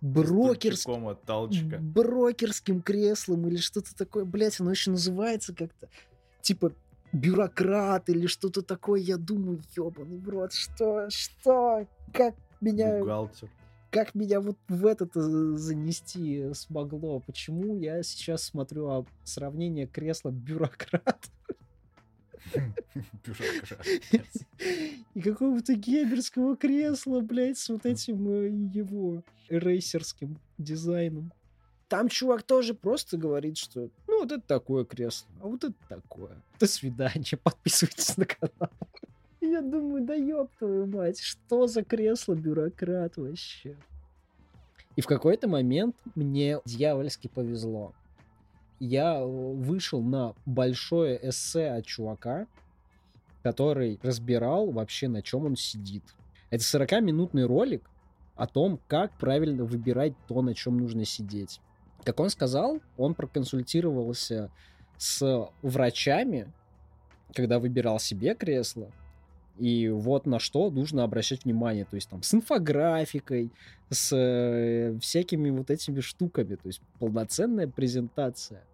брокерск... 0.00 0.88
брокерским 1.80 2.82
креслом 2.82 3.46
или 3.48 3.56
что-то 3.56 3.94
такое, 3.96 4.24
блядь, 4.24 4.60
оно 4.60 4.70
еще 4.70 4.90
называется 4.90 5.54
как-то, 5.54 5.88
типа, 6.42 6.72
бюрократ 7.12 8.08
или 8.08 8.26
что-то 8.26 8.62
такое, 8.62 9.00
я 9.00 9.16
думаю, 9.16 9.62
ебаный 9.76 10.18
в 10.18 10.28
рот, 10.28 10.52
что, 10.52 11.08
что, 11.10 11.86
как 12.12 12.34
меня... 12.60 12.98
Бухгалтер. 12.98 13.50
Как 13.90 14.14
меня 14.14 14.40
вот 14.40 14.58
в 14.68 14.84
это 14.84 15.08
занести 15.56 16.52
смогло? 16.52 17.20
Почему 17.20 17.78
я 17.78 18.02
сейчас 18.02 18.42
смотрю 18.42 18.88
а, 18.90 19.06
сравнение 19.24 19.86
кресла 19.86 20.30
бюрократ 20.30 21.30
И 25.14 25.20
какого-то 25.20 25.74
геймерского 25.74 26.56
кресла, 26.56 27.20
блядь, 27.20 27.58
с 27.58 27.68
вот 27.68 27.86
этим 27.86 28.28
э, 28.28 28.48
его 28.72 29.22
рейсерским 29.48 30.38
дизайном. 30.58 31.32
Там 31.88 32.08
чувак 32.08 32.42
тоже 32.42 32.74
просто 32.74 33.16
говорит, 33.16 33.58
что 33.58 33.90
ну 34.08 34.20
вот 34.20 34.32
это 34.32 34.42
такое 34.46 34.84
кресло, 34.84 35.28
а 35.40 35.46
вот 35.46 35.64
это 35.64 35.74
такое. 35.88 36.42
До 36.58 36.66
свидания, 36.66 37.36
подписывайтесь 37.42 38.16
на 38.16 38.26
канал. 38.26 38.70
Я 39.40 39.62
думаю, 39.62 40.04
да 40.04 40.14
ёб 40.14 40.50
твою 40.58 40.86
мать, 40.86 41.20
что 41.20 41.68
за 41.68 41.84
кресло 41.84 42.34
бюрократ 42.34 43.16
вообще? 43.16 43.76
И 44.96 45.00
в 45.00 45.06
какой-то 45.06 45.46
момент 45.46 45.94
мне 46.14 46.58
дьявольски 46.64 47.28
повезло. 47.28 47.92
Я 48.78 49.18
э, 49.18 49.24
вышел 49.24 50.02
на 50.02 50.34
большое 50.44 51.18
эссе 51.28 51.70
от 51.70 51.86
чувака, 51.86 52.46
который 53.42 53.98
разбирал 54.02 54.70
вообще, 54.70 55.08
на 55.08 55.22
чем 55.22 55.46
он 55.46 55.56
сидит. 55.56 56.02
Это 56.50 56.62
40-минутный 56.62 57.44
ролик 57.44 57.88
о 58.34 58.46
том, 58.46 58.78
как 58.88 59.16
правильно 59.18 59.64
выбирать 59.64 60.12
то, 60.28 60.42
на 60.42 60.54
чем 60.54 60.76
нужно 60.78 61.04
сидеть. 61.04 61.60
Как 62.04 62.20
он 62.20 62.28
сказал, 62.30 62.80
он 62.96 63.14
проконсультировался 63.14 64.50
с 64.98 65.48
врачами, 65.62 66.52
когда 67.34 67.58
выбирал 67.58 67.98
себе 67.98 68.34
кресло, 68.34 68.90
и 69.58 69.88
вот 69.88 70.26
на 70.26 70.38
что 70.38 70.70
нужно 70.70 71.04
обращать 71.04 71.44
внимание. 71.44 71.84
То 71.84 71.96
есть 71.96 72.08
там 72.08 72.22
с 72.22 72.34
инфографикой, 72.34 73.50
с 73.90 74.14
э, 74.14 74.98
всякими 75.00 75.50
вот 75.50 75.70
этими 75.70 76.00
штуками. 76.00 76.56
То 76.56 76.68
есть 76.68 76.80
полноценная 76.98 77.68
презентация. 77.68 78.64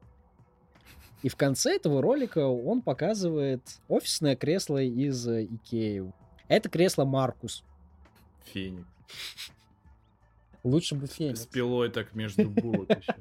И 1.23 1.29
в 1.29 1.37
конце 1.37 1.77
этого 1.77 2.03
ролика 2.03 2.47
он 2.47 2.83
показывает 2.83 3.63
офисное 3.89 4.35
кресло 4.35 4.83
из 4.83 5.27
Икеи. 5.29 6.13
Это 6.49 6.69
кресло 6.69 7.05
Маркус. 7.05 7.65
Феникс. 8.53 8.89
Лучше 10.65 10.95
бы 10.97 11.07
Феникс. 11.07 11.43
С 11.43 11.47
пилой 11.47 11.91
так 11.91 12.15
между 12.15 12.49
булок 12.51 12.91
еще. 12.91 13.15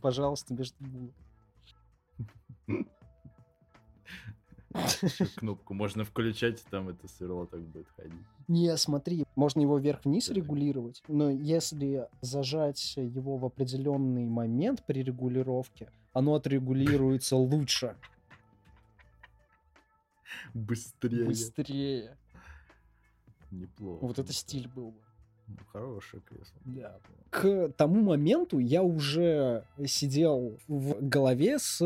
Пожалуйста, 0.00 0.54
между 0.54 0.76
булок. 0.80 1.14
Кнопку 5.36 5.74
можно 5.74 6.04
включать, 6.04 6.60
и 6.60 6.70
там 6.70 6.88
это 6.88 7.06
сверло 7.08 7.46
так 7.46 7.60
будет 7.60 7.86
ходить. 7.96 8.26
Не, 8.48 8.76
смотри, 8.76 9.24
можно 9.36 9.60
его 9.60 9.78
вверх-вниз 9.78 10.30
регулировать, 10.30 11.02
но 11.08 11.30
если 11.30 12.08
зажать 12.20 12.96
его 12.96 13.36
в 13.36 13.44
определенный 13.44 14.26
момент 14.26 14.84
при 14.84 15.02
регулировке, 15.02 15.90
оно 16.12 16.34
отрегулируется 16.34 17.36
лучше. 17.36 17.96
Быстрее. 20.52 21.24
Быстрее. 21.24 22.18
Неплохо. 23.50 24.04
Вот 24.04 24.18
это 24.18 24.32
стиль 24.32 24.68
был 24.68 24.90
бы. 24.90 24.98
Ну, 25.46 25.56
хорошее 25.72 26.22
кресло. 26.22 26.56
Да. 26.64 26.98
К 27.30 27.68
тому 27.76 28.02
моменту 28.02 28.58
я 28.58 28.82
уже 28.82 29.64
сидел 29.86 30.58
в 30.66 31.06
голове 31.06 31.58
с 31.58 31.84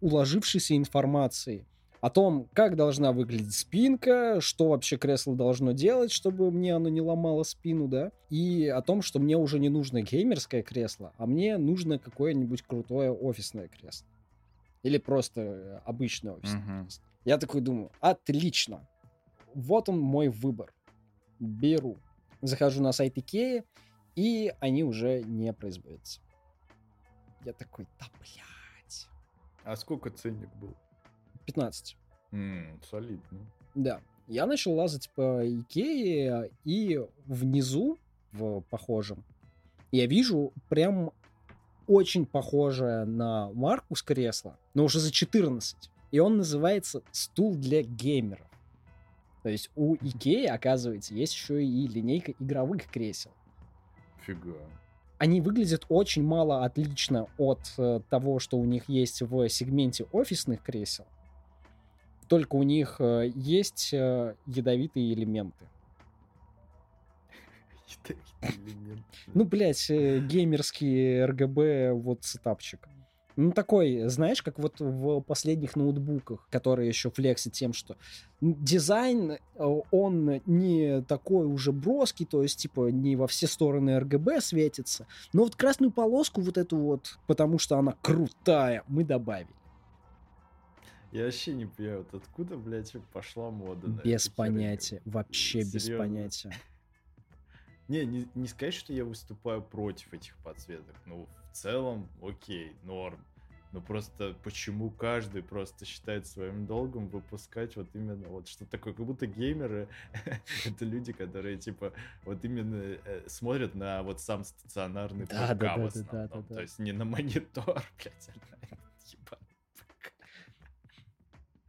уложившейся 0.00 0.76
информацией 0.76 1.66
о 2.04 2.10
том, 2.10 2.50
как 2.52 2.76
должна 2.76 3.12
выглядеть 3.12 3.54
спинка, 3.54 4.38
что 4.42 4.68
вообще 4.68 4.98
кресло 4.98 5.34
должно 5.34 5.72
делать, 5.72 6.12
чтобы 6.12 6.50
мне 6.50 6.76
оно 6.76 6.90
не 6.90 7.00
ломало 7.00 7.44
спину, 7.44 7.88
да, 7.88 8.12
и 8.28 8.66
о 8.68 8.82
том, 8.82 9.00
что 9.00 9.20
мне 9.20 9.38
уже 9.38 9.58
не 9.58 9.70
нужно 9.70 10.02
геймерское 10.02 10.62
кресло, 10.62 11.14
а 11.16 11.24
мне 11.24 11.56
нужно 11.56 11.98
какое-нибудь 11.98 12.60
крутое 12.60 13.10
офисное 13.10 13.68
кресло. 13.68 14.06
Или 14.82 14.98
просто 14.98 15.82
обычное 15.86 16.34
офисное 16.34 16.60
uh-huh. 16.60 16.82
кресло. 16.82 17.04
Я 17.24 17.38
такой 17.38 17.62
думаю, 17.62 17.90
отлично, 18.00 18.86
вот 19.54 19.88
он 19.88 19.98
мой 19.98 20.28
выбор. 20.28 20.74
Беру. 21.38 21.96
Захожу 22.42 22.82
на 22.82 22.92
сайт 22.92 23.16
Икеи, 23.16 23.64
и 24.14 24.52
они 24.60 24.84
уже 24.84 25.22
не 25.22 25.54
производятся. 25.54 26.20
Я 27.46 27.54
такой, 27.54 27.86
да 27.98 28.04
блядь. 28.20 29.08
А 29.64 29.74
сколько 29.74 30.10
ценник 30.10 30.54
был? 30.56 30.76
15. 31.44 31.96
Mm, 32.32 32.82
солидно. 32.90 33.38
Да. 33.74 34.00
Я 34.26 34.46
начал 34.46 34.72
лазать 34.72 35.10
по 35.10 35.46
Икее, 35.46 36.50
и 36.64 37.00
внизу, 37.26 37.98
в 38.32 38.62
похожем, 38.62 39.22
я 39.92 40.06
вижу 40.06 40.52
прям 40.68 41.12
очень 41.86 42.26
похожее 42.26 43.04
на 43.04 43.52
Маркус 43.52 44.02
кресло, 44.02 44.58
но 44.74 44.84
уже 44.84 44.98
за 44.98 45.12
14. 45.12 45.90
И 46.10 46.18
он 46.18 46.38
называется 46.38 47.02
«Стул 47.12 47.54
для 47.54 47.82
геймеров». 47.82 48.46
То 49.42 49.50
есть 49.50 49.70
у 49.76 49.94
Икеи, 49.96 50.46
оказывается, 50.46 51.14
есть 51.14 51.34
еще 51.34 51.62
и 51.62 51.86
линейка 51.86 52.32
игровых 52.40 52.86
кресел. 52.86 53.30
Фига. 54.22 54.56
Они 55.18 55.40
выглядят 55.40 55.84
очень 55.88 56.24
мало 56.24 56.64
отлично 56.64 57.28
от 57.38 57.60
э, 57.78 58.00
того, 58.10 58.38
что 58.38 58.58
у 58.58 58.64
них 58.64 58.88
есть 58.88 59.20
в 59.22 59.48
сегменте 59.48 60.06
офисных 60.12 60.62
кресел 60.62 61.04
только 62.28 62.56
у 62.56 62.62
них 62.62 62.96
э, 62.98 63.30
есть 63.34 63.90
э, 63.92 64.34
ядовитые 64.46 65.12
элементы. 65.12 65.66
Ядовитые 67.88 68.66
элементы. 68.66 69.04
Ну, 69.34 69.44
блядь, 69.44 69.90
э, 69.90 70.20
геймерский 70.20 71.24
РГБ 71.24 71.92
вот 71.92 72.24
сетапчик. 72.24 72.88
Ну, 73.36 73.50
такой, 73.50 74.08
знаешь, 74.08 74.42
как 74.42 74.60
вот 74.60 74.78
в 74.78 75.20
последних 75.22 75.74
ноутбуках, 75.74 76.46
которые 76.50 76.86
еще 76.86 77.10
флексит 77.10 77.52
тем, 77.52 77.72
что 77.72 77.96
дизайн, 78.40 79.38
он 79.56 80.40
не 80.46 81.02
такой 81.02 81.44
уже 81.44 81.72
броский, 81.72 82.26
то 82.26 82.44
есть, 82.44 82.60
типа, 82.60 82.90
не 82.92 83.16
во 83.16 83.26
все 83.26 83.48
стороны 83.48 83.98
РГБ 83.98 84.40
светится, 84.40 85.08
но 85.32 85.42
вот 85.42 85.56
красную 85.56 85.90
полоску 85.90 86.42
вот 86.42 86.56
эту 86.56 86.76
вот, 86.76 87.18
потому 87.26 87.58
что 87.58 87.76
она 87.76 87.96
крутая, 88.02 88.84
мы 88.86 89.02
добавили. 89.02 89.48
Я 91.14 91.26
вообще 91.26 91.54
не 91.54 91.66
понимаю, 91.66 91.98
вот 92.10 92.22
откуда, 92.22 92.56
блядь, 92.56 92.92
пошла 93.12 93.48
мода 93.48 93.86
на 93.86 94.00
Без 94.00 94.28
понятия, 94.28 94.96
херню. 94.96 95.12
вообще 95.12 95.62
Серьезно? 95.62 95.76
без 95.76 95.98
понятия. 95.98 96.52
Не, 97.88 98.06
не, 98.06 98.26
не 98.34 98.48
сказать, 98.48 98.72
что 98.72 98.94
я 98.94 99.04
выступаю 99.04 99.62
против 99.62 100.12
этих 100.14 100.34
подсветок. 100.38 100.96
Ну, 101.04 101.28
в 101.52 101.54
целом, 101.54 102.08
окей, 102.22 102.72
норм. 102.82 103.22
Но 103.72 103.82
просто 103.82 104.34
почему 104.42 104.90
каждый 104.90 105.42
просто 105.42 105.84
считает 105.84 106.26
своим 106.26 106.66
долгом 106.66 107.08
выпускать 107.08 107.76
вот 107.76 107.88
именно 107.92 108.26
вот 108.28 108.48
что 108.48 108.64
такое, 108.64 108.94
как 108.94 109.04
будто 109.04 109.26
геймеры 109.26 109.88
это 110.64 110.84
люди, 110.84 111.12
которые 111.12 111.58
типа 111.58 111.92
вот 112.24 112.42
именно 112.44 112.96
э, 113.04 113.24
смотрят 113.28 113.74
на 113.74 114.02
вот 114.02 114.20
сам 114.20 114.44
стационарный 114.44 115.26
да, 115.26 115.48
ПК 115.54 115.58
да, 115.60 115.76
да, 115.76 115.88
да, 115.90 116.02
да, 116.10 116.28
да, 116.28 116.54
то 116.54 116.60
есть 116.62 116.78
не 116.78 116.92
на 116.92 117.04
монитор, 117.04 117.82
блядь, 117.98 118.30
а 118.30 119.36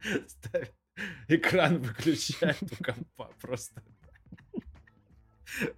ставит, 0.28 0.74
экран 1.28 1.78
выключает 1.78 2.62
у 2.62 2.84
компа 2.84 3.30
просто. 3.40 3.82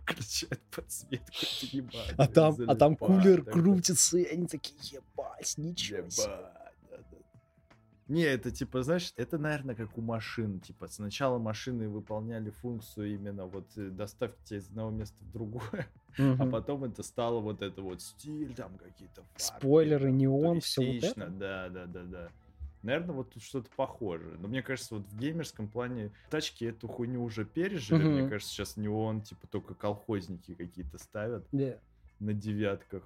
Включает 0.02 0.62
подсветку, 0.74 1.36
ебать. 1.72 2.14
А 2.16 2.26
там, 2.26 2.56
а 2.66 2.74
там 2.74 2.96
кулер 2.96 3.44
крутится, 3.44 4.18
и 4.18 4.24
они 4.24 4.46
такие, 4.46 4.78
ебать, 4.82 5.54
ничего 5.58 6.08
себе. 6.08 6.58
Не, 8.08 8.22
это 8.22 8.50
типа, 8.50 8.82
знаешь, 8.82 9.12
это, 9.16 9.36
наверное, 9.36 9.74
как 9.74 9.98
у 9.98 10.00
машин. 10.00 10.60
Типа, 10.60 10.88
сначала 10.88 11.38
машины 11.38 11.90
выполняли 11.90 12.48
функцию 12.48 13.14
именно 13.14 13.44
вот 13.44 13.66
э, 13.76 13.90
доставки 13.90 14.42
тебя 14.44 14.58
из 14.60 14.68
одного 14.68 14.90
места 14.90 15.16
в 15.20 15.30
другое, 15.30 15.86
а 16.16 16.46
потом 16.46 16.84
это 16.84 17.02
стало 17.02 17.40
вот 17.40 17.60
это 17.60 17.82
вот 17.82 18.00
стиль, 18.00 18.54
там 18.54 18.78
какие-то 18.78 19.24
Спойлеры, 19.36 20.10
неон, 20.10 20.60
все 20.60 20.94
вот 20.94 21.04
это? 21.04 21.26
Да, 21.28 21.68
да, 21.68 21.84
да, 21.84 22.02
да. 22.04 22.28
Наверное, 22.82 23.14
вот 23.14 23.32
тут 23.32 23.42
что-то 23.42 23.68
похожее. 23.74 24.36
Но 24.38 24.48
мне 24.48 24.62
кажется, 24.62 24.96
вот 24.96 25.04
в 25.04 25.18
геймерском 25.18 25.68
плане 25.68 26.12
тачки 26.30 26.64
эту 26.64 26.86
хуйню 26.86 27.22
уже 27.22 27.44
пережили. 27.44 28.04
Mm-hmm. 28.04 28.20
Мне 28.20 28.28
кажется, 28.28 28.52
сейчас 28.52 28.76
не 28.76 28.88
он, 28.88 29.22
типа 29.22 29.46
только 29.48 29.74
колхозники 29.74 30.54
какие-то 30.54 30.98
ставят 30.98 31.46
yeah. 31.52 31.78
на 32.20 32.32
девятках. 32.32 33.02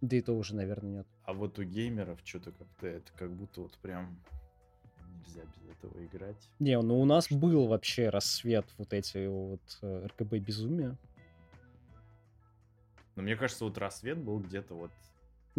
Да 0.00 0.16
и 0.16 0.20
то 0.20 0.32
уже, 0.32 0.54
наверное, 0.54 0.98
нет. 0.98 1.06
А 1.24 1.32
вот 1.32 1.58
у 1.58 1.62
геймеров 1.62 2.20
что-то 2.24 2.52
как-то 2.52 2.86
это 2.86 3.10
как 3.16 3.32
будто 3.32 3.62
вот 3.62 3.72
прям 3.78 4.18
нельзя 5.24 5.42
без 5.42 5.70
этого 5.70 6.04
играть. 6.04 6.50
Не, 6.58 6.80
ну 6.80 7.00
у 7.00 7.04
нас 7.04 7.30
был 7.30 7.66
вообще 7.66 8.10
рассвет 8.10 8.66
вот 8.76 8.92
эти 8.92 9.26
вот 9.26 9.60
э, 9.82 10.06
РКБ 10.06 10.34
безумия. 10.34 10.96
Но 13.16 13.22
мне 13.22 13.36
кажется, 13.36 13.64
вот 13.64 13.78
рассвет 13.78 14.18
был 14.18 14.40
где-то 14.40 14.74
вот 14.74 14.90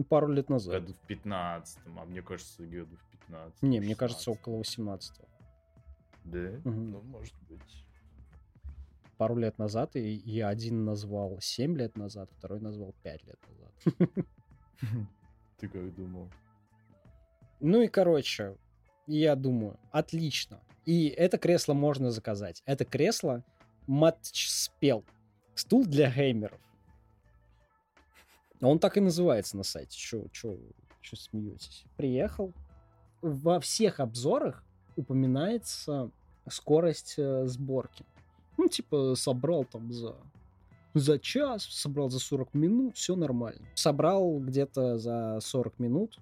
пару 0.04 0.28
лет 0.28 0.50
назад. 0.50 0.82
Году 0.82 0.94
в 0.94 1.08
15 1.08 1.80
а 1.86 2.06
мне 2.06 2.22
кажется, 2.22 2.64
году 2.64 2.96
в 2.96 3.10
15 3.28 3.64
Не, 3.64 3.80
мне 3.80 3.96
кажется, 3.96 4.32
около 4.32 4.58
18 4.58 5.14
Да? 6.26 6.40
Угу. 6.40 6.70
Ну, 6.70 7.02
может 7.02 7.36
быть. 7.50 7.86
Пару 9.18 9.38
лет 9.38 9.58
назад, 9.58 9.96
и 9.96 10.22
я 10.26 10.50
один 10.50 10.84
назвал 10.84 11.40
7 11.40 11.78
лет 11.78 11.96
назад, 11.96 12.30
второй 12.38 12.60
назвал 12.60 12.94
5 13.04 13.24
лет 13.26 13.40
назад. 13.48 14.26
Ты 15.58 15.70
как 15.70 15.96
думал? 15.96 16.30
Ну 17.62 17.82
и, 17.82 17.88
короче, 17.88 18.58
я 19.08 19.36
думаю, 19.36 19.80
отлично. 19.92 20.60
И 20.86 21.08
это 21.08 21.38
кресло 21.38 21.74
можно 21.74 22.12
заказать. 22.12 22.62
Это 22.66 22.84
кресло 22.86 23.44
матч 23.88 24.48
спел. 24.50 25.06
Стул 25.56 25.86
для 25.86 26.12
геймеров. 26.12 26.60
Он 28.62 28.80
так 28.80 28.98
и 28.98 29.02
называется 29.02 29.58
на 29.58 29.64
сайте. 29.64 29.98
Чё, 29.98 30.26
чё, 30.32 30.58
чё 31.02 31.16
смеетесь? 31.16 31.86
Приехал. 31.98 32.54
Во 33.22 33.60
всех 33.60 34.00
обзорах 34.00 34.64
упоминается 34.96 36.12
скорость 36.50 37.16
э, 37.18 37.46
сборки. 37.48 38.06
Ну, 38.58 38.68
типа, 38.68 39.16
собрал 39.16 39.66
там 39.66 39.92
за 39.92 40.16
за 40.96 41.20
час, 41.20 41.64
собрал 41.64 42.10
за 42.10 42.20
40 42.20 42.54
минут, 42.54 42.96
все 42.96 43.18
нормально. 43.18 43.68
Собрал 43.76 44.40
где-то 44.40 44.98
за 44.98 45.40
40 45.42 45.80
минут, 45.80 46.20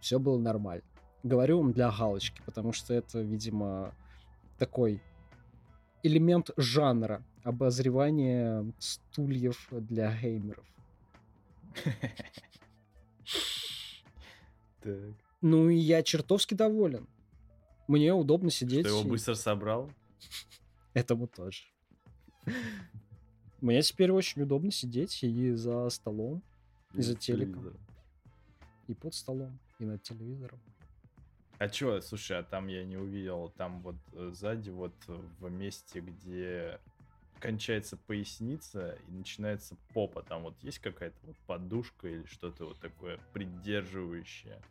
все 0.00 0.18
было 0.18 0.38
нормально. 0.38 0.82
Говорю 1.22 1.58
вам 1.58 1.72
для 1.72 1.90
галочки, 1.90 2.42
потому 2.44 2.72
что 2.72 2.92
это, 2.92 3.20
видимо, 3.20 3.94
такой 4.58 5.00
элемент 6.02 6.50
жанра 6.56 7.22
обозревания 7.44 8.66
стульев 8.78 9.68
для 9.70 10.12
геймеров. 10.20 10.66
Ну 15.40 15.68
и 15.68 15.76
я 15.76 16.02
чертовски 16.02 16.54
доволен. 16.54 17.06
Мне 17.86 18.14
удобно 18.14 18.50
сидеть. 18.50 18.84
Ты 18.84 18.88
его 18.88 19.02
быстро 19.02 19.34
собрал? 19.34 19.90
Этому 20.94 21.26
тоже. 21.26 21.64
Мне 23.60 23.82
теперь 23.82 24.10
очень 24.10 24.42
удобно 24.42 24.70
сидеть 24.70 25.22
и 25.22 25.52
за 25.52 25.88
столом, 25.90 26.42
и, 26.94 26.98
и 26.98 27.02
за 27.02 27.14
телеком. 27.14 27.74
И 28.86 28.94
под 28.94 29.14
столом, 29.14 29.58
и 29.78 29.84
над 29.84 30.02
телевизором. 30.02 30.60
А 31.58 31.68
чё, 31.68 32.00
слушай, 32.00 32.38
а 32.38 32.42
там 32.42 32.66
я 32.66 32.84
не 32.84 32.96
увидел, 32.96 33.52
там 33.56 33.80
вот 33.80 33.96
э, 34.12 34.32
сзади, 34.34 34.70
вот 34.70 34.94
в 35.06 35.50
месте, 35.50 36.00
где 36.00 36.78
кончается 37.44 37.98
поясница 37.98 38.96
и 39.06 39.12
начинается 39.12 39.76
попа, 39.92 40.22
там 40.22 40.44
вот 40.44 40.54
есть 40.62 40.78
какая-то 40.78 41.18
вот 41.24 41.36
подушка 41.46 42.08
или 42.08 42.24
что-то 42.24 42.64
вот 42.64 42.80
такое 42.80 43.18
придерживающее? 43.34 44.62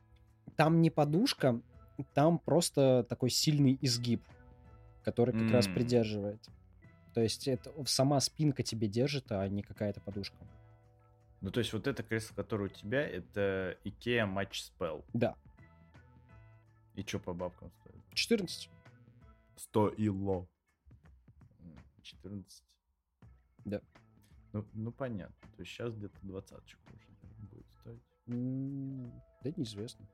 Там 0.56 0.82
не 0.82 0.90
подушка, 0.90 1.62
там 2.16 2.40
просто 2.40 3.06
такой 3.08 3.30
сильный 3.30 3.78
изгиб, 3.80 4.24
который 5.04 5.34
как 5.34 5.44
mm. 5.44 5.52
раз 5.52 5.68
придерживает. 5.68 6.44
То 7.14 7.22
есть 7.22 7.48
это 7.48 7.72
сама 7.86 8.20
спинка 8.20 8.64
тебе 8.64 8.88
держит, 8.88 9.32
а 9.32 9.48
не 9.48 9.62
какая-то 9.62 10.02
подушка. 10.02 10.38
Ну, 11.42 11.52
то 11.52 11.60
есть 11.60 11.74
вот 11.74 11.86
это 11.86 12.02
кресло, 12.02 12.34
которое 12.34 12.66
у 12.66 12.74
тебя, 12.74 13.08
это 13.08 13.78
IKEA 13.86 14.26
Match 14.26 14.72
Spell. 14.80 15.06
Да. 15.14 15.36
И 16.96 17.04
что 17.04 17.20
по 17.20 17.34
бабкам 17.34 17.72
стоит? 17.82 18.02
14. 18.16 18.68
100 19.58 19.90
ило. 19.90 20.48
14. 22.04 22.64
Да. 23.66 23.82
Ну, 24.52 24.66
ну 24.74 24.92
понятно. 24.92 25.50
То 25.56 25.62
есть 25.62 25.72
сейчас 25.72 25.94
где-то 25.94 26.18
двадцаточку 26.22 26.82
уже 26.94 27.08
будет 27.50 27.70
стоить. 27.72 28.04
да 28.26 29.54
неизвестно. 29.56 30.06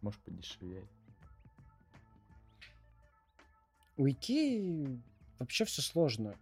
Может 0.00 0.20
подешевеет. 0.22 0.88
У 3.96 4.06
Икеи 4.06 5.02
вообще 5.38 5.64
все 5.64 5.82
сложно. 5.82 6.34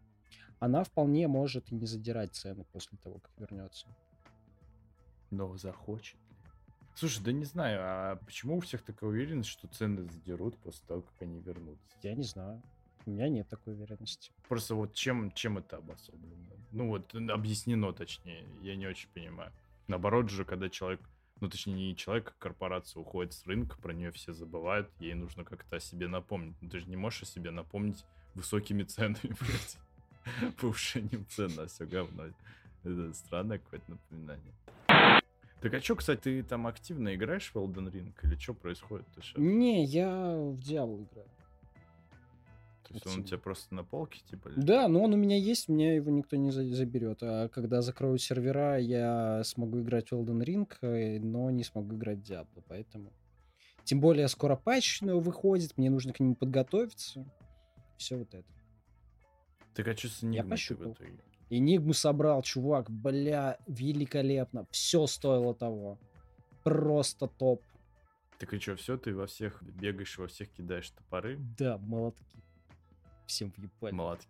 Она 0.58 0.84
вполне 0.84 1.28
может 1.28 1.70
и 1.70 1.74
не 1.74 1.86
задирать 1.86 2.34
цены 2.34 2.64
после 2.64 2.98
того, 2.98 3.18
как 3.18 3.32
вернется. 3.38 3.88
Но 5.30 5.56
захочет. 5.56 6.18
Слушай, 6.94 7.24
да 7.24 7.32
не 7.32 7.44
знаю, 7.44 7.80
а 7.82 8.16
почему 8.16 8.56
у 8.56 8.60
всех 8.60 8.82
такая 8.82 9.10
уверенность, 9.10 9.50
что 9.50 9.68
цены 9.68 10.04
задерут 10.04 10.56
после 10.58 10.86
того, 10.86 11.02
как 11.02 11.20
они 11.20 11.40
вернутся? 11.40 11.96
Я 12.02 12.14
не 12.14 12.22
знаю. 12.22 12.62
У 13.06 13.10
меня 13.10 13.28
нет 13.28 13.48
такой 13.48 13.74
уверенности. 13.74 14.32
Просто 14.48 14.74
вот 14.74 14.92
чем, 14.92 15.30
чем 15.30 15.58
это 15.58 15.76
обособлено? 15.76 16.34
Ну 16.72 16.88
вот 16.88 17.14
объяснено 17.14 17.92
точнее, 17.92 18.44
я 18.62 18.74
не 18.74 18.86
очень 18.86 19.08
понимаю. 19.14 19.52
Наоборот 19.86 20.28
же, 20.28 20.44
когда 20.44 20.68
человек, 20.68 21.00
ну 21.40 21.48
точнее 21.48 21.74
не 21.74 21.96
человек, 21.96 22.34
а 22.36 22.42
корпорация 22.42 23.00
уходит 23.00 23.32
с 23.32 23.46
рынка, 23.46 23.78
про 23.78 23.92
нее 23.92 24.10
все 24.10 24.32
забывают, 24.32 24.90
ей 24.98 25.14
нужно 25.14 25.44
как-то 25.44 25.76
о 25.76 25.80
себе 25.80 26.08
напомнить. 26.08 26.56
Ну, 26.60 26.68
ты 26.68 26.80
же 26.80 26.86
не 26.86 26.96
можешь 26.96 27.22
о 27.22 27.26
себе 27.26 27.52
напомнить 27.52 28.04
высокими 28.34 28.82
ценами, 28.84 29.34
блядь. 29.40 29.78
Повышением 30.60 31.24
цен 31.28 31.54
на 31.54 31.68
все 31.68 31.86
говно. 31.86 32.24
Это 32.82 33.14
странное 33.14 33.58
какое-то 33.58 33.92
напоминание. 33.92 34.52
Так 35.60 35.74
а 35.74 35.80
что, 35.80 35.94
кстати, 35.94 36.20
ты 36.20 36.42
там 36.42 36.66
активно 36.66 37.14
играешь 37.14 37.50
в 37.54 37.56
Elden 37.56 37.90
Ring 37.90 38.12
или 38.22 38.36
что 38.36 38.52
происходит? 38.54 39.06
Не, 39.36 39.84
я 39.84 40.08
в 40.08 40.58
Diablo 40.58 41.06
играю. 41.08 41.28
То 42.88 42.94
есть 42.94 43.06
он 43.06 43.20
у 43.20 43.24
тебя 43.24 43.38
просто 43.38 43.74
на 43.74 43.84
полке, 43.84 44.20
типа? 44.30 44.50
Да, 44.56 44.88
но 44.88 45.02
он 45.02 45.14
у 45.14 45.16
меня 45.16 45.36
есть, 45.36 45.68
меня 45.68 45.94
его 45.94 46.10
никто 46.10 46.36
не 46.36 46.50
заберет. 46.50 47.18
А 47.22 47.48
когда 47.48 47.82
закроют 47.82 48.22
сервера, 48.22 48.78
я 48.78 49.42
смогу 49.44 49.80
играть 49.80 50.10
в 50.10 50.14
Elden 50.14 50.42
Ring, 50.44 50.72
э, 50.82 51.18
но 51.18 51.50
не 51.50 51.64
смогу 51.64 51.96
играть 51.96 52.18
в 52.18 52.30
Diablo, 52.30 52.62
поэтому... 52.68 53.12
Тем 53.84 54.00
более 54.00 54.26
скоро 54.26 54.56
патч 54.56 55.00
выходит, 55.00 55.78
мне 55.78 55.90
нужно 55.90 56.12
к 56.12 56.18
нему 56.18 56.34
подготовиться. 56.34 57.24
Все 57.96 58.16
вот 58.16 58.34
это. 58.34 58.48
Так 59.74 59.86
а 59.88 59.96
что 59.96 60.08
с 60.08 60.22
Enigma 60.22 60.56
в 60.56 60.92
итоге? 61.50 61.92
Собрал, 61.92 62.42
чувак, 62.42 62.90
бля, 62.90 63.58
великолепно. 63.68 64.66
Все 64.70 65.06
стоило 65.06 65.54
того. 65.54 65.98
Просто 66.64 67.28
топ. 67.28 67.62
Так 68.38 68.52
и 68.52 68.58
что, 68.58 68.74
все, 68.76 68.96
ты 68.98 69.14
во 69.14 69.26
всех 69.26 69.62
бегаешь, 69.62 70.18
во 70.18 70.26
всех 70.26 70.50
кидаешь 70.50 70.90
топоры? 70.90 71.38
Да, 71.56 71.78
молотки. 71.78 72.42
Всем 73.26 73.52
въебали. 73.56 73.92
Молотки. 73.92 74.28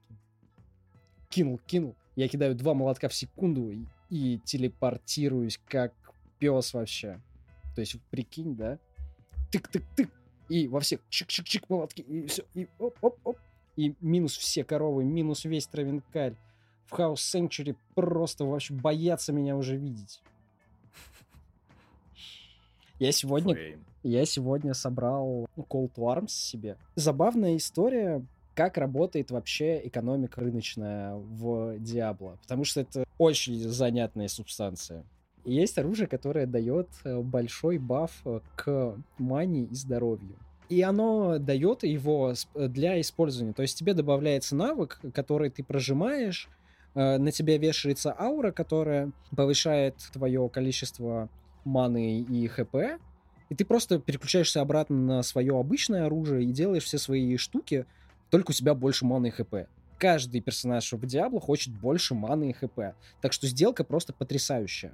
Кинул, 1.28 1.58
кинул. 1.66 1.94
Я 2.14 2.28
кидаю 2.28 2.54
два 2.54 2.74
молотка 2.74 3.08
в 3.08 3.14
секунду 3.14 3.70
и, 3.70 3.84
и 4.10 4.38
телепортируюсь 4.44 5.60
как 5.66 5.92
пес 6.38 6.72
вообще. 6.74 7.20
То 7.74 7.80
есть, 7.80 8.00
прикинь, 8.10 8.56
да? 8.56 8.78
Тык-тык-тык. 9.52 10.10
И 10.48 10.68
во 10.68 10.80
всех 10.80 11.00
чик-чик-чик 11.10 11.64
молотки. 11.68 12.00
И 12.00 12.26
все. 12.26 12.44
И 12.54 12.68
оп-оп-оп. 12.78 13.38
И 13.76 13.94
минус 14.00 14.36
все 14.36 14.64
коровы, 14.64 15.04
минус 15.04 15.44
весь 15.44 15.66
травинкарь 15.66 16.34
в 16.86 16.92
House 16.94 17.16
Sanctuary 17.16 17.76
просто 17.94 18.44
вообще 18.44 18.74
боятся 18.74 19.32
меня 19.32 19.56
уже 19.56 19.76
видеть. 19.76 20.22
Я 22.98 23.12
сегодня, 23.12 23.54
Фейм. 23.54 23.84
я 24.02 24.24
сегодня 24.24 24.72
собрал 24.72 25.46
Call 25.56 25.92
to 25.92 25.96
Arms 25.96 26.28
себе. 26.28 26.78
Забавная 26.94 27.56
история, 27.56 28.24
как 28.56 28.78
работает 28.78 29.30
вообще 29.30 29.80
экономика 29.86 30.40
рыночная 30.40 31.14
в 31.14 31.76
Diablo. 31.76 32.38
Потому 32.42 32.64
что 32.64 32.80
это 32.80 33.04
очень 33.18 33.58
занятная 33.58 34.28
субстанция. 34.28 35.04
Есть 35.44 35.78
оружие, 35.78 36.08
которое 36.08 36.46
дает 36.46 36.88
э, 37.04 37.20
большой 37.20 37.78
баф 37.78 38.10
э, 38.24 38.40
к 38.56 38.96
мане 39.18 39.64
и 39.64 39.74
здоровью. 39.74 40.36
И 40.68 40.82
оно 40.82 41.38
дает 41.38 41.84
его 41.84 42.34
для 42.54 43.00
использования. 43.00 43.52
То 43.52 43.62
есть 43.62 43.78
тебе 43.78 43.94
добавляется 43.94 44.56
навык, 44.56 44.98
который 45.12 45.50
ты 45.50 45.62
прожимаешь, 45.62 46.48
Э, 46.96 47.18
на 47.18 47.30
тебя 47.30 47.58
вешается 47.58 48.16
аура, 48.18 48.50
которая 48.52 49.12
повышает 49.36 49.96
твое 50.14 50.48
количество 50.48 51.28
маны 51.64 52.20
и 52.20 52.48
хп, 52.48 52.74
и 53.50 53.54
ты 53.54 53.64
просто 53.66 53.98
переключаешься 53.98 54.62
обратно 54.62 54.96
на 54.96 55.22
свое 55.22 55.58
обычное 55.58 56.06
оружие 56.06 56.44
и 56.44 56.52
делаешь 56.52 56.84
все 56.84 56.96
свои 56.96 57.36
штуки, 57.36 57.84
только 58.36 58.50
у 58.50 58.52
тебя 58.52 58.74
больше 58.74 59.06
маны 59.06 59.28
и 59.28 59.30
хп. 59.30 59.54
Каждый 59.96 60.42
персонаж 60.42 60.92
в 60.92 61.06
Диабло 61.06 61.40
хочет 61.40 61.72
больше 61.72 62.14
маны 62.14 62.50
и 62.50 62.52
хп. 62.52 62.94
Так 63.22 63.32
что 63.32 63.46
сделка 63.46 63.82
просто 63.82 64.12
потрясающая. 64.12 64.92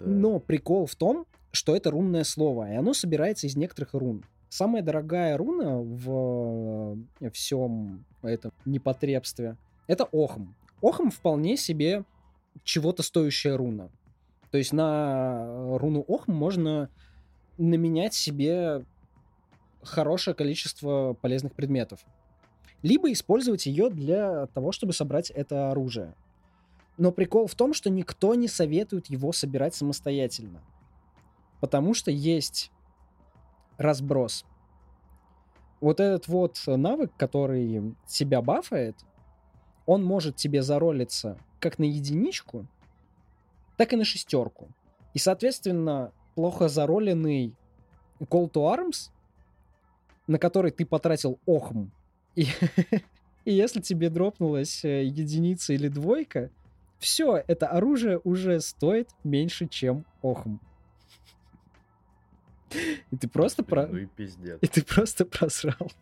Но 0.00 0.38
прикол 0.38 0.84
в 0.84 0.94
том, 0.94 1.24
что 1.50 1.74
это 1.74 1.90
рунное 1.90 2.24
слово, 2.24 2.70
и 2.70 2.76
оно 2.76 2.92
собирается 2.92 3.46
из 3.46 3.56
некоторых 3.56 3.94
рун. 3.94 4.22
Самая 4.50 4.82
дорогая 4.82 5.38
руна 5.38 5.78
в 5.78 6.98
э, 7.22 7.30
всем 7.30 8.04
этом 8.20 8.52
непотребстве— 8.66 9.56
это 9.86 10.04
Охм. 10.12 10.54
Охам 10.82 11.10
вполне 11.10 11.56
себе 11.56 12.04
чего-то 12.64 13.02
стоящая 13.02 13.56
руна. 13.56 13.88
То 14.50 14.58
есть 14.58 14.74
на 14.74 15.78
руну 15.78 16.04
Охм 16.06 16.34
можно 16.34 16.90
наменять 17.56 18.12
себе 18.12 18.84
хорошее 19.82 20.36
количество 20.36 21.14
полезных 21.14 21.54
предметов. 21.54 22.04
Либо 22.84 23.10
использовать 23.10 23.64
ее 23.64 23.88
для 23.88 24.46
того, 24.48 24.70
чтобы 24.70 24.92
собрать 24.92 25.30
это 25.30 25.70
оружие. 25.70 26.14
Но 26.98 27.12
прикол 27.12 27.46
в 27.46 27.54
том, 27.54 27.72
что 27.72 27.88
никто 27.88 28.34
не 28.34 28.46
советует 28.46 29.06
его 29.06 29.32
собирать 29.32 29.74
самостоятельно. 29.74 30.62
Потому 31.60 31.94
что 31.94 32.10
есть 32.10 32.70
разброс. 33.78 34.44
Вот 35.80 35.98
этот 35.98 36.28
вот 36.28 36.62
навык, 36.66 37.10
который 37.16 37.96
себя 38.06 38.42
бафает, 38.42 38.96
он 39.86 40.04
может 40.04 40.36
тебе 40.36 40.62
заролиться 40.62 41.38
как 41.60 41.78
на 41.78 41.84
единичку, 41.84 42.66
так 43.78 43.94
и 43.94 43.96
на 43.96 44.04
шестерку. 44.04 44.68
И, 45.14 45.18
соответственно, 45.18 46.12
плохо 46.34 46.68
зароленный 46.68 47.54
Call 48.20 48.50
to 48.50 48.76
Arms 48.76 49.10
на 50.26 50.38
который 50.38 50.70
ты 50.70 50.86
потратил 50.86 51.38
охм, 51.46 51.90
и, 52.36 52.46
и 53.44 53.52
если 53.52 53.80
тебе 53.80 54.10
дропнулась 54.10 54.84
э, 54.84 55.04
единица 55.04 55.72
или 55.72 55.88
двойка, 55.88 56.50
все, 56.98 57.42
это 57.46 57.68
оружие 57.68 58.20
уже 58.24 58.60
стоит 58.60 59.10
меньше, 59.24 59.66
чем 59.68 60.04
охм. 60.22 60.60
И 63.10 63.16
ты 63.16 63.28
просто 63.28 63.62
про... 63.62 63.86
Ну 63.86 63.98
и 63.98 64.06
пиздец. 64.06 64.58
И 64.60 64.66
ты 64.66 64.82
просто 64.82 65.24
просрал 65.24 65.92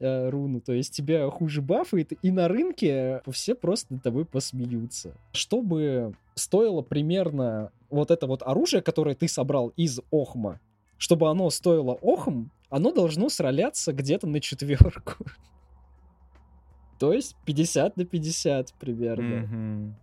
э, 0.00 0.28
руну. 0.28 0.60
То 0.60 0.72
есть 0.72 0.94
тебя 0.94 1.28
хуже 1.30 1.62
бафает, 1.62 2.12
и 2.22 2.30
на 2.30 2.48
рынке 2.48 3.22
все 3.30 3.54
просто 3.54 3.94
над 3.94 4.02
тобой 4.02 4.24
посмеются. 4.24 5.14
Чтобы 5.32 6.14
стоило 6.34 6.82
примерно 6.82 7.70
вот 7.90 8.10
это 8.10 8.26
вот 8.26 8.42
оружие, 8.42 8.82
которое 8.82 9.14
ты 9.14 9.28
собрал 9.28 9.72
из 9.76 10.00
Охма, 10.10 10.60
чтобы 10.96 11.30
оно 11.30 11.50
стоило 11.50 11.94
Охм, 12.02 12.50
оно 12.70 12.92
должно 12.92 13.28
сроляться 13.28 13.92
где-то 13.92 14.26
на 14.26 14.40
четверку. 14.40 15.14
То 16.98 17.12
есть 17.12 17.36
50 17.44 17.96
на 17.96 18.04
50 18.04 18.74
примерно. 18.74 19.94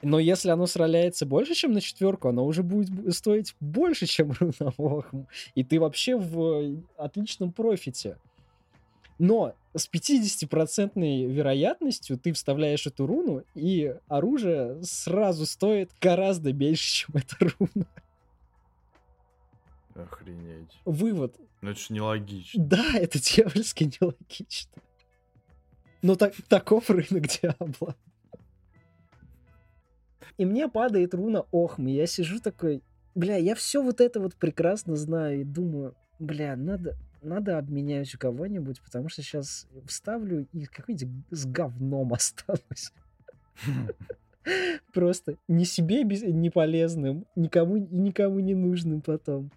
Но 0.00 0.20
если 0.20 0.50
оно 0.50 0.66
сроляется 0.66 1.26
больше, 1.26 1.54
чем 1.54 1.72
на 1.72 1.80
четверку, 1.80 2.28
оно 2.28 2.46
уже 2.46 2.62
будет 2.62 3.14
стоить 3.14 3.56
больше, 3.58 4.06
чем 4.06 4.32
руна 4.40 4.72
Охм. 4.76 5.26
И 5.54 5.64
ты 5.64 5.80
вообще 5.80 6.16
в 6.16 6.80
отличном 6.96 7.52
профите. 7.52 8.16
Но 9.18 9.54
с 9.74 9.88
50% 9.92 11.26
вероятностью 11.26 12.16
ты 12.18 12.32
вставляешь 12.32 12.86
эту 12.86 13.06
руну, 13.06 13.42
и 13.54 13.94
оружие 14.06 14.78
сразу 14.82 15.44
стоит 15.44 15.90
гораздо 16.00 16.52
меньше, 16.52 16.92
чем 17.06 17.16
эта 17.16 17.52
руна. 17.58 17.86
Охренеть. 19.98 20.80
Вывод. 20.84 21.36
Ну 21.60 21.70
это 21.70 21.80
ж 21.80 21.90
нелогично. 21.90 22.64
Да, 22.64 22.94
это 22.94 23.18
дьявольски 23.18 23.84
нелогично. 24.00 24.82
Но 26.02 26.14
так, 26.14 26.34
таков 26.48 26.88
рынок 26.90 27.26
Диабло. 27.26 27.96
И 30.36 30.44
мне 30.44 30.68
падает 30.68 31.14
руна 31.14 31.44
Охм, 31.50 31.88
и 31.88 31.92
я 31.92 32.06
сижу 32.06 32.38
такой, 32.38 32.82
бля, 33.16 33.36
я 33.36 33.56
все 33.56 33.82
вот 33.82 34.00
это 34.00 34.20
вот 34.20 34.36
прекрасно 34.36 34.94
знаю, 34.94 35.40
и 35.40 35.44
думаю, 35.44 35.96
бля, 36.20 36.54
надо, 36.54 36.96
надо 37.22 37.58
обменять 37.58 38.14
у 38.14 38.18
кого-нибудь, 38.18 38.80
потому 38.80 39.08
что 39.08 39.22
сейчас 39.22 39.66
вставлю 39.86 40.46
и 40.52 40.66
какой-нибудь 40.66 41.24
с 41.30 41.44
говном 41.44 42.12
останусь. 42.12 42.92
Просто 44.94 45.36
не 45.48 45.64
себе 45.64 46.04
не 46.04 46.50
полезным, 46.50 47.26
никому, 47.34 47.76
и 47.76 47.98
никому 47.98 48.38
не 48.38 48.54
нужным 48.54 49.00
потом. 49.00 49.50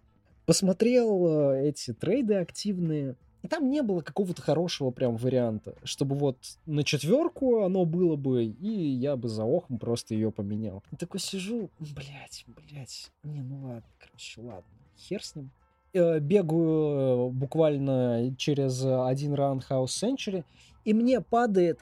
Посмотрел 0.45 1.27
э, 1.53 1.69
эти 1.69 1.93
трейды 1.93 2.35
активные, 2.35 3.15
и 3.43 3.47
там 3.47 3.69
не 3.69 3.81
было 3.81 4.01
какого-то 4.01 4.41
хорошего 4.41 4.91
прям 4.91 5.17
варианта, 5.17 5.75
чтобы 5.83 6.15
вот 6.15 6.37
на 6.65 6.83
четверку 6.83 7.63
оно 7.63 7.85
было 7.85 8.15
бы, 8.15 8.45
и 8.45 8.69
я 8.69 9.15
бы 9.15 9.29
за 9.29 9.43
охом 9.43 9.77
просто 9.77 10.13
ее 10.13 10.31
поменял. 10.31 10.83
И 10.91 10.95
такой 10.95 11.19
сижу, 11.19 11.69
блять, 11.79 12.45
блять, 12.69 13.11
не, 13.23 13.41
ну 13.41 13.63
ладно, 13.63 13.83
короче, 13.99 14.41
ладно, 14.41 14.63
хер 14.97 15.23
с 15.23 15.35
ним. 15.35 15.49
Э, 15.93 16.19
Бегаю 16.19 17.29
э, 17.29 17.29
буквально 17.31 18.33
через 18.37 18.83
один 18.83 19.33
ран 19.33 19.61
House 19.69 19.85
Century, 19.85 20.43
и 20.85 20.93
мне 20.93 21.21
падает 21.21 21.79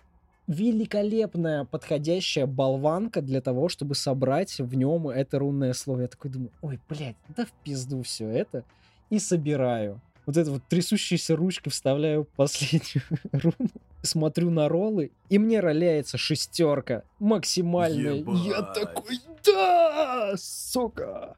великолепная 0.50 1.64
подходящая 1.64 2.48
болванка 2.48 3.22
для 3.22 3.40
того, 3.40 3.70
чтобы 3.70 3.94
собрать 3.94 4.58
в 4.58 4.76
нем 4.76 5.08
это 5.08 5.38
рунное 5.38 5.74
слово. 5.74 6.02
Я 6.02 6.08
такой 6.08 6.32
думаю, 6.32 6.52
ой, 6.62 6.80
блядь, 6.90 7.16
да 7.38 7.46
в 7.46 7.52
пизду 7.64 8.02
все 8.02 8.28
это. 8.28 8.66
И 9.12 9.20
собираю. 9.20 10.02
Вот 10.26 10.38
это 10.38 10.52
вот 10.52 10.64
трясущейся 10.68 11.36
ручкой 11.36 11.70
вставляю 11.70 12.26
последнюю 12.36 13.04
руну, 13.32 13.70
смотрю 14.02 14.50
на 14.50 14.68
роллы, 14.70 15.12
и 15.30 15.38
мне 15.38 15.60
роляется 15.60 16.18
шестерка 16.18 17.04
максимальная. 17.20 18.16
Я 18.16 18.58
Ебать. 18.58 18.74
такой, 18.74 19.20
да, 19.46 20.34
сука. 20.36 21.36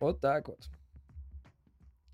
Вот 0.00 0.20
так 0.20 0.48
вот. 0.48 0.58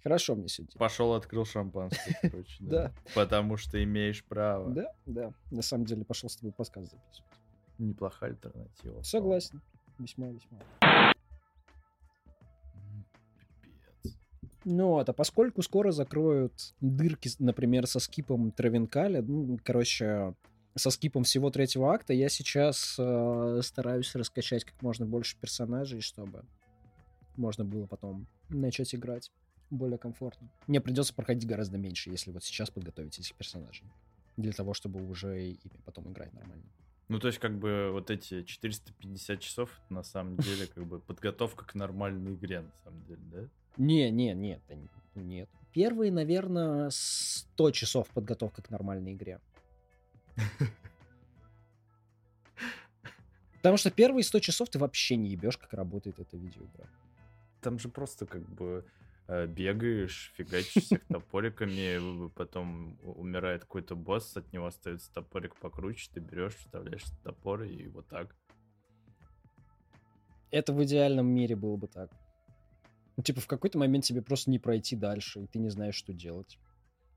Хорошо 0.09 0.37
мне 0.37 0.49
сегодня. 0.49 0.75
Пошел, 0.79 1.13
открыл 1.13 1.45
шампанское, 1.45 2.17
короче. 2.23 2.57
Да. 2.61 2.95
Потому 3.15 3.59
что 3.59 3.85
имеешь 3.85 4.25
право. 4.25 4.71
Да, 4.71 4.95
да. 5.05 5.35
На 5.51 5.61
самом 5.61 5.85
деле 5.85 6.03
пошел 6.03 6.31
с 6.31 6.37
тобой 6.37 6.53
подкаст 6.53 6.93
записывать. 6.93 7.23
Неплохая 7.77 8.31
альтернатива. 8.31 9.03
Согласен. 9.03 9.61
Весьма-весьма. 9.99 10.61
М, 10.81 11.13
Пипец. 13.61 14.17
Ну 14.65 14.93
вот, 14.93 15.11
а 15.11 15.13
поскольку 15.13 15.61
скоро 15.61 15.93
закроют 15.93 16.55
дырки, 16.81 17.29
например, 17.39 17.87
со 17.87 18.01
скипом 18.01 18.51
Травенкаля, 18.51 19.21
ну, 19.21 19.59
короче, 19.63 20.35
со 20.75 20.89
скипом 20.89 21.25
всего 21.25 21.51
третьего 21.51 21.93
акта, 21.93 22.15
я 22.15 22.31
сейчас 22.31 22.97
э, 22.99 23.61
стараюсь 23.63 24.15
раскачать 24.15 24.65
как 24.65 24.81
можно 24.81 25.05
больше 25.05 25.37
персонажей, 25.39 26.01
чтобы 26.01 26.47
можно 27.37 27.67
было 27.67 27.87
потом 27.87 28.27
начать 28.49 28.95
играть 28.95 29.31
более 29.71 29.99
комфортно. 29.99 30.49
Мне 30.67 30.81
придется 30.81 31.15
проходить 31.15 31.47
гораздо 31.47 31.79
меньше, 31.79 32.11
если 32.11 32.31
вот 32.31 32.45
сейчас 32.45 32.71
подготовить 32.71 33.19
этих 33.19 33.35
персонажей. 33.35 33.87
Для 34.37 34.53
того, 34.53 34.75
чтобы 34.75 35.05
уже 35.09 35.51
ими 35.51 35.81
потом 35.85 36.11
играть 36.13 36.33
нормально. 36.33 36.65
Ну, 37.09 37.19
то 37.19 37.29
есть, 37.29 37.39
как 37.39 37.59
бы, 37.59 37.91
вот 37.91 38.11
эти 38.11 38.43
450 38.43 39.41
часов, 39.41 39.71
это 39.85 39.95
на 39.95 40.03
самом 40.03 40.37
деле, 40.37 40.67
как 40.67 40.85
бы, 40.87 41.01
подготовка 41.01 41.65
к 41.65 41.75
нормальной 41.75 42.35
игре, 42.35 42.61
на 42.61 42.73
самом 42.85 43.03
деле, 43.05 43.21
да? 43.33 43.49
Не, 43.79 44.11
не, 44.11 44.35
нет, 44.35 44.61
нет. 45.15 45.49
Первые, 45.73 46.13
наверное, 46.13 46.91
100 46.93 47.71
часов 47.71 48.09
подготовка 48.09 48.63
к 48.63 48.71
нормальной 48.71 49.15
игре. 49.15 49.41
Потому 53.57 53.77
что 53.77 53.91
первые 53.91 54.23
100 54.23 54.41
часов 54.41 54.69
ты 54.69 54.79
вообще 54.79 55.17
не 55.17 55.31
ебешь, 55.31 55.57
как 55.59 55.73
работает 55.73 56.19
эта 56.19 56.37
видеоигра. 56.37 56.89
Там 57.61 57.79
же 57.79 57.89
просто, 57.89 58.27
как 58.27 58.49
бы, 58.49 58.85
бегаешь, 59.29 60.33
фигачишь 60.37 60.85
всех 60.85 61.07
топориками, 61.07 62.29
потом 62.31 62.99
умирает 63.03 63.63
какой-то 63.63 63.95
босс, 63.95 64.37
от 64.37 64.53
него 64.53 64.67
остается 64.67 65.13
топорик 65.13 65.55
покруче, 65.57 66.11
ты 66.13 66.21
берешь, 66.21 66.57
вставляешь 66.57 67.05
топор 67.23 67.63
и 67.63 67.89
вот 67.89 68.09
так. 68.09 68.35
Это 70.51 70.73
в 70.73 70.83
идеальном 70.83 71.27
мире 71.27 71.57
было 71.57 71.77
бы 71.77 71.89
так. 71.89 72.11
Ну, 73.17 73.23
типа, 73.23 73.41
в 73.41 73.47
какой-то 73.47 73.79
момент 73.79 74.05
тебе 74.05 74.23
просто 74.23 74.51
не 74.51 74.59
пройти 74.59 74.97
дальше, 74.97 75.41
и 75.41 75.47
ты 75.47 75.59
не 75.59 75.69
знаешь, 75.69 75.97
что 75.97 76.15
делать. 76.15 76.59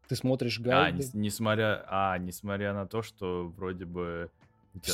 Ты 0.10 0.16
смотришь 0.16 0.60
А, 0.60 0.64
гайды. 0.64 0.98
нес- 0.98 1.14
несмотря, 1.14 1.86
а, 1.88 2.18
несмотря 2.18 2.74
на 2.74 2.86
то, 2.88 3.02
что 3.02 3.48
вроде 3.56 3.86
бы 3.86 4.32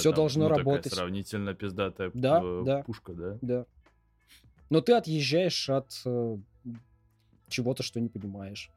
там, 0.04 0.14
должно 0.14 0.50
ну, 0.50 0.56
работать. 0.56 0.94
сравнительно 0.94 1.56
пиздатая 1.56 2.12
Да, 2.14 2.42
э, 2.44 2.62
да. 2.64 2.84
пушка, 2.84 3.14
да? 3.14 3.40
Да. 3.42 3.66
Но 4.70 4.82
ты 4.82 4.94
отъезжаешь 4.94 5.70
от 5.70 5.94
э, 6.06 6.38
чего-то, 7.50 7.84
что 7.84 8.00
не 8.00 8.10
понимаешь. 8.10 8.72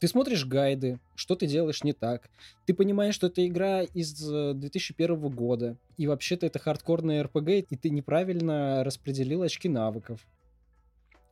Ты 0.00 0.06
смотришь 0.06 0.46
гайды, 0.46 1.00
что 1.16 1.34
ты 1.34 1.46
делаешь 1.48 1.82
не 1.82 1.92
так. 1.92 2.30
Ты 2.66 2.74
понимаешь, 2.74 3.14
что 3.14 3.26
это 3.26 3.44
игра 3.46 3.82
из 3.82 4.30
э, 4.30 4.52
2001 4.54 5.28
года. 5.30 5.76
И 5.96 6.06
вообще-то 6.06 6.46
это 6.46 6.60
хардкорная 6.60 7.24
РПГ, 7.24 7.48
и 7.48 7.76
ты 7.76 7.90
неправильно 7.90 8.84
распределил 8.84 9.42
очки 9.42 9.68
навыков. 9.68 10.24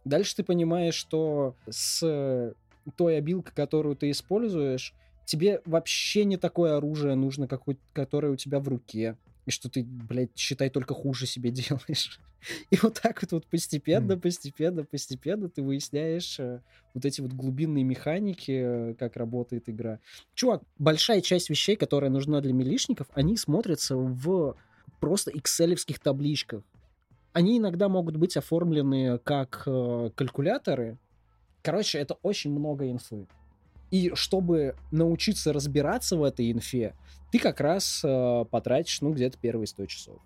Дальше 0.05 0.37
ты 0.37 0.43
понимаешь, 0.45 0.95
что 0.97 1.55
с 1.69 2.55
той 2.97 3.19
обилкой, 3.19 3.55
которую 3.55 3.95
ты 3.97 4.11
используешь, 4.11 4.95
тебе 5.27 5.61
вообще 5.65 6.25
не 6.25 6.37
такое 6.37 6.77
оружие 6.77 7.15
нужно, 7.15 7.47
какое- 7.47 7.79
которое 7.93 8.33
у 8.33 8.37
тебя 8.37 8.59
в 8.59 8.69
руке. 8.69 9.17
И 9.47 9.51
что 9.51 9.69
ты, 9.71 9.85
блядь, 9.85 10.37
считай, 10.37 10.71
только 10.71 10.93
хуже 10.95 11.27
себе 11.27 11.51
делаешь. 11.53 12.21
И 12.71 12.77
вот 12.83 13.01
так 13.01 13.23
вот, 13.23 13.33
вот 13.33 13.47
постепенно, 13.47 14.15
Мгм. 14.15 14.21
постепенно, 14.21 14.85
постепенно 14.85 15.49
ты 15.49 15.63
выясняешь 15.63 16.39
э, 16.39 16.61
вот 16.95 17.05
эти 17.05 17.21
вот 17.21 17.33
глубинные 17.33 17.83
механики, 17.85 18.91
э, 18.91 18.95
как 18.95 19.17
работает 19.17 19.69
игра. 19.69 20.01
Чувак, 20.35 20.63
большая 20.79 21.21
часть 21.23 21.51
вещей, 21.51 21.77
которая 21.77 22.11
нужна 22.11 22.41
для 22.41 22.53
милишников, 22.53 23.09
они 23.15 23.37
смотрятся 23.37 23.97
в 23.97 24.57
просто 25.01 25.31
экселевских 25.33 25.99
табличках. 25.99 26.63
Они 27.33 27.59
иногда 27.59 27.89
могут 27.89 28.17
быть 28.17 28.37
оформлены 28.37 29.19
как 29.19 29.63
э, 29.67 30.11
калькуляторы. 30.15 30.99
Короче, 31.63 31.99
это 31.99 32.15
очень 32.23 32.53
много 32.53 32.91
инфы. 32.91 33.27
И 33.91 34.13
чтобы 34.15 34.77
научиться 34.91 35.53
разбираться 35.53 36.17
в 36.17 36.25
этой 36.25 36.51
инфе, 36.51 36.95
ты 37.31 37.39
как 37.39 37.61
раз 37.61 38.03
э, 38.05 38.45
потратишь, 38.51 39.01
ну, 39.01 39.13
где-то 39.13 39.39
первые 39.39 39.67
100 39.67 39.87
часов. 39.87 40.21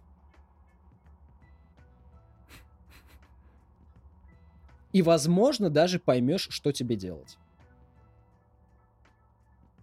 И, 4.92 5.02
возможно, 5.02 5.70
даже 5.70 5.98
поймешь, 5.98 6.48
что 6.50 6.72
тебе 6.72 6.96
делать. 6.96 7.38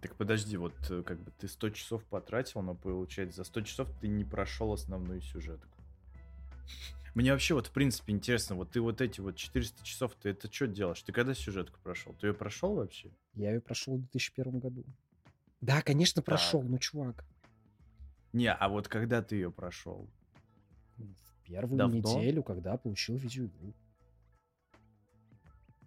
Так 0.00 0.14
подожди, 0.14 0.56
вот 0.56 0.74
э, 0.90 1.02
как 1.02 1.18
бы 1.18 1.32
ты 1.38 1.48
100 1.48 1.70
часов 1.70 2.04
потратил, 2.04 2.62
но 2.62 2.74
получается 2.74 3.38
за 3.38 3.44
100 3.44 3.60
часов 3.62 3.88
ты 4.00 4.06
не 4.06 4.24
прошел 4.24 4.72
основную 4.72 5.20
сюжетку. 5.22 5.66
Мне 7.18 7.32
вообще 7.32 7.54
вот 7.54 7.66
в 7.66 7.72
принципе 7.72 8.12
интересно, 8.12 8.54
вот 8.54 8.70
ты 8.70 8.80
вот 8.80 9.00
эти 9.00 9.20
вот 9.20 9.34
400 9.34 9.84
часов, 9.84 10.14
ты 10.14 10.28
это 10.28 10.48
что 10.52 10.68
делаешь? 10.68 11.02
Ты 11.02 11.10
когда 11.10 11.34
сюжетку 11.34 11.80
прошел? 11.82 12.14
Ты 12.14 12.28
ее 12.28 12.32
прошел 12.32 12.76
вообще? 12.76 13.10
Я 13.34 13.50
ее 13.54 13.60
прошел 13.60 13.96
в 13.96 14.02
2001 14.02 14.60
году. 14.60 14.84
Да, 15.60 15.82
конечно, 15.82 16.22
прошел, 16.22 16.60
Так. 16.60 16.70
ну, 16.70 16.78
чувак. 16.78 17.24
Не, 18.32 18.52
а 18.52 18.68
вот 18.68 18.86
когда 18.86 19.20
ты 19.20 19.34
ее 19.34 19.50
прошел? 19.50 20.08
В 20.96 21.42
первую 21.42 21.76
Давно? 21.76 21.96
неделю, 21.96 22.44
когда 22.44 22.76
получил 22.76 23.16
видеоигру. 23.16 23.74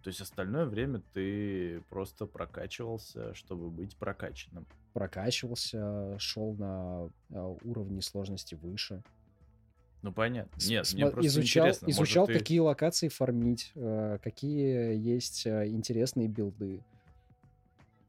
То 0.02 0.08
есть 0.08 0.20
остальное 0.20 0.66
время 0.66 1.00
ты 1.14 1.80
просто 1.88 2.26
прокачивался, 2.26 3.32
чтобы 3.32 3.70
быть 3.70 3.96
прокачанным. 3.96 4.66
Прокачивался, 4.92 6.18
шел 6.18 6.52
на 6.56 7.08
э, 7.30 7.56
уровни 7.64 8.00
сложности 8.00 8.54
выше. 8.54 9.02
Ну 10.02 10.12
понятно. 10.12 10.50
Нет, 10.66 10.84
сма- 10.84 10.94
мне 10.94 11.06
просто 11.06 11.26
изучал, 11.28 11.66
интересно. 11.66 11.86
может, 11.86 11.98
изучал 12.00 12.26
ты- 12.26 12.32
какие 12.38 12.58
локации 12.58 13.08
фармить, 13.08 13.70
э, 13.76 14.18
какие 14.22 14.96
есть 14.98 15.46
э, 15.46 15.68
интересные 15.68 16.28
билды. 16.28 16.80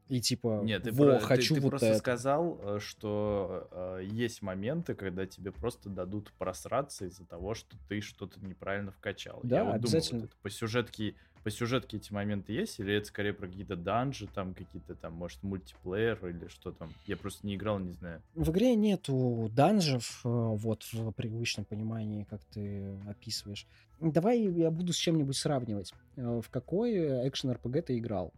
И 0.08 0.20
типа, 0.20 0.60
Нет, 0.64 0.82
ты, 0.82 0.92
во, 0.92 1.06
про- 1.06 1.18
ты- 1.18 1.24
хочу 1.24 1.54
ты 1.54 1.60
вот 1.62 1.70
просто 1.70 1.86
это. 1.86 1.98
сказал, 1.98 2.60
э, 2.62 2.78
что 2.80 3.68
э, 3.70 4.00
есть 4.04 4.42
моменты, 4.42 4.94
когда 4.94 5.24
тебе 5.26 5.50
просто 5.50 5.88
дадут 5.88 6.30
просраться 6.36 7.06
из-за 7.06 7.24
того, 7.24 7.54
что 7.54 7.76
ты 7.88 8.00
что-то 8.02 8.38
неправильно 8.44 8.92
вкачал. 8.92 9.40
Да, 9.44 9.58
Я 9.58 9.64
вот 9.64 9.74
обязательно. 9.76 10.20
думаю, 10.20 10.22
вот 10.22 10.30
это 10.32 10.42
по 10.42 10.50
сюжетке, 10.50 11.14
по 11.44 11.50
сюжетке 11.50 11.98
эти 11.98 12.10
моменты 12.12 12.52
есть, 12.54 12.80
или 12.80 12.94
это 12.94 13.06
скорее 13.06 13.34
про 13.34 13.46
какие-то 13.46 13.76
данжи, 13.76 14.26
там 14.26 14.54
какие-то 14.54 14.94
там, 14.94 15.12
может, 15.12 15.42
мультиплеер 15.42 16.26
или 16.26 16.48
что 16.48 16.72
там. 16.72 16.90
Я 17.06 17.16
просто 17.18 17.46
не 17.46 17.54
играл, 17.54 17.78
не 17.78 17.92
знаю. 17.92 18.22
В 18.34 18.50
игре 18.50 18.74
нету 18.74 19.50
данжев, 19.52 20.22
э, 20.24 20.28
вот 20.28 20.84
в 20.92 21.12
привычном 21.12 21.66
понимании, 21.66 22.24
как 22.24 22.42
ты 22.44 22.96
описываешь. 23.06 23.66
Давай 24.00 24.40
я 24.40 24.70
буду 24.70 24.92
с 24.94 24.96
чем-нибудь 24.96 25.36
сравнивать. 25.36 25.92
Э, 26.16 26.40
В 26.42 26.48
какой 26.50 27.28
экшен 27.28 27.50
RPG 27.50 27.82
ты 27.82 27.98
играл? 27.98 28.32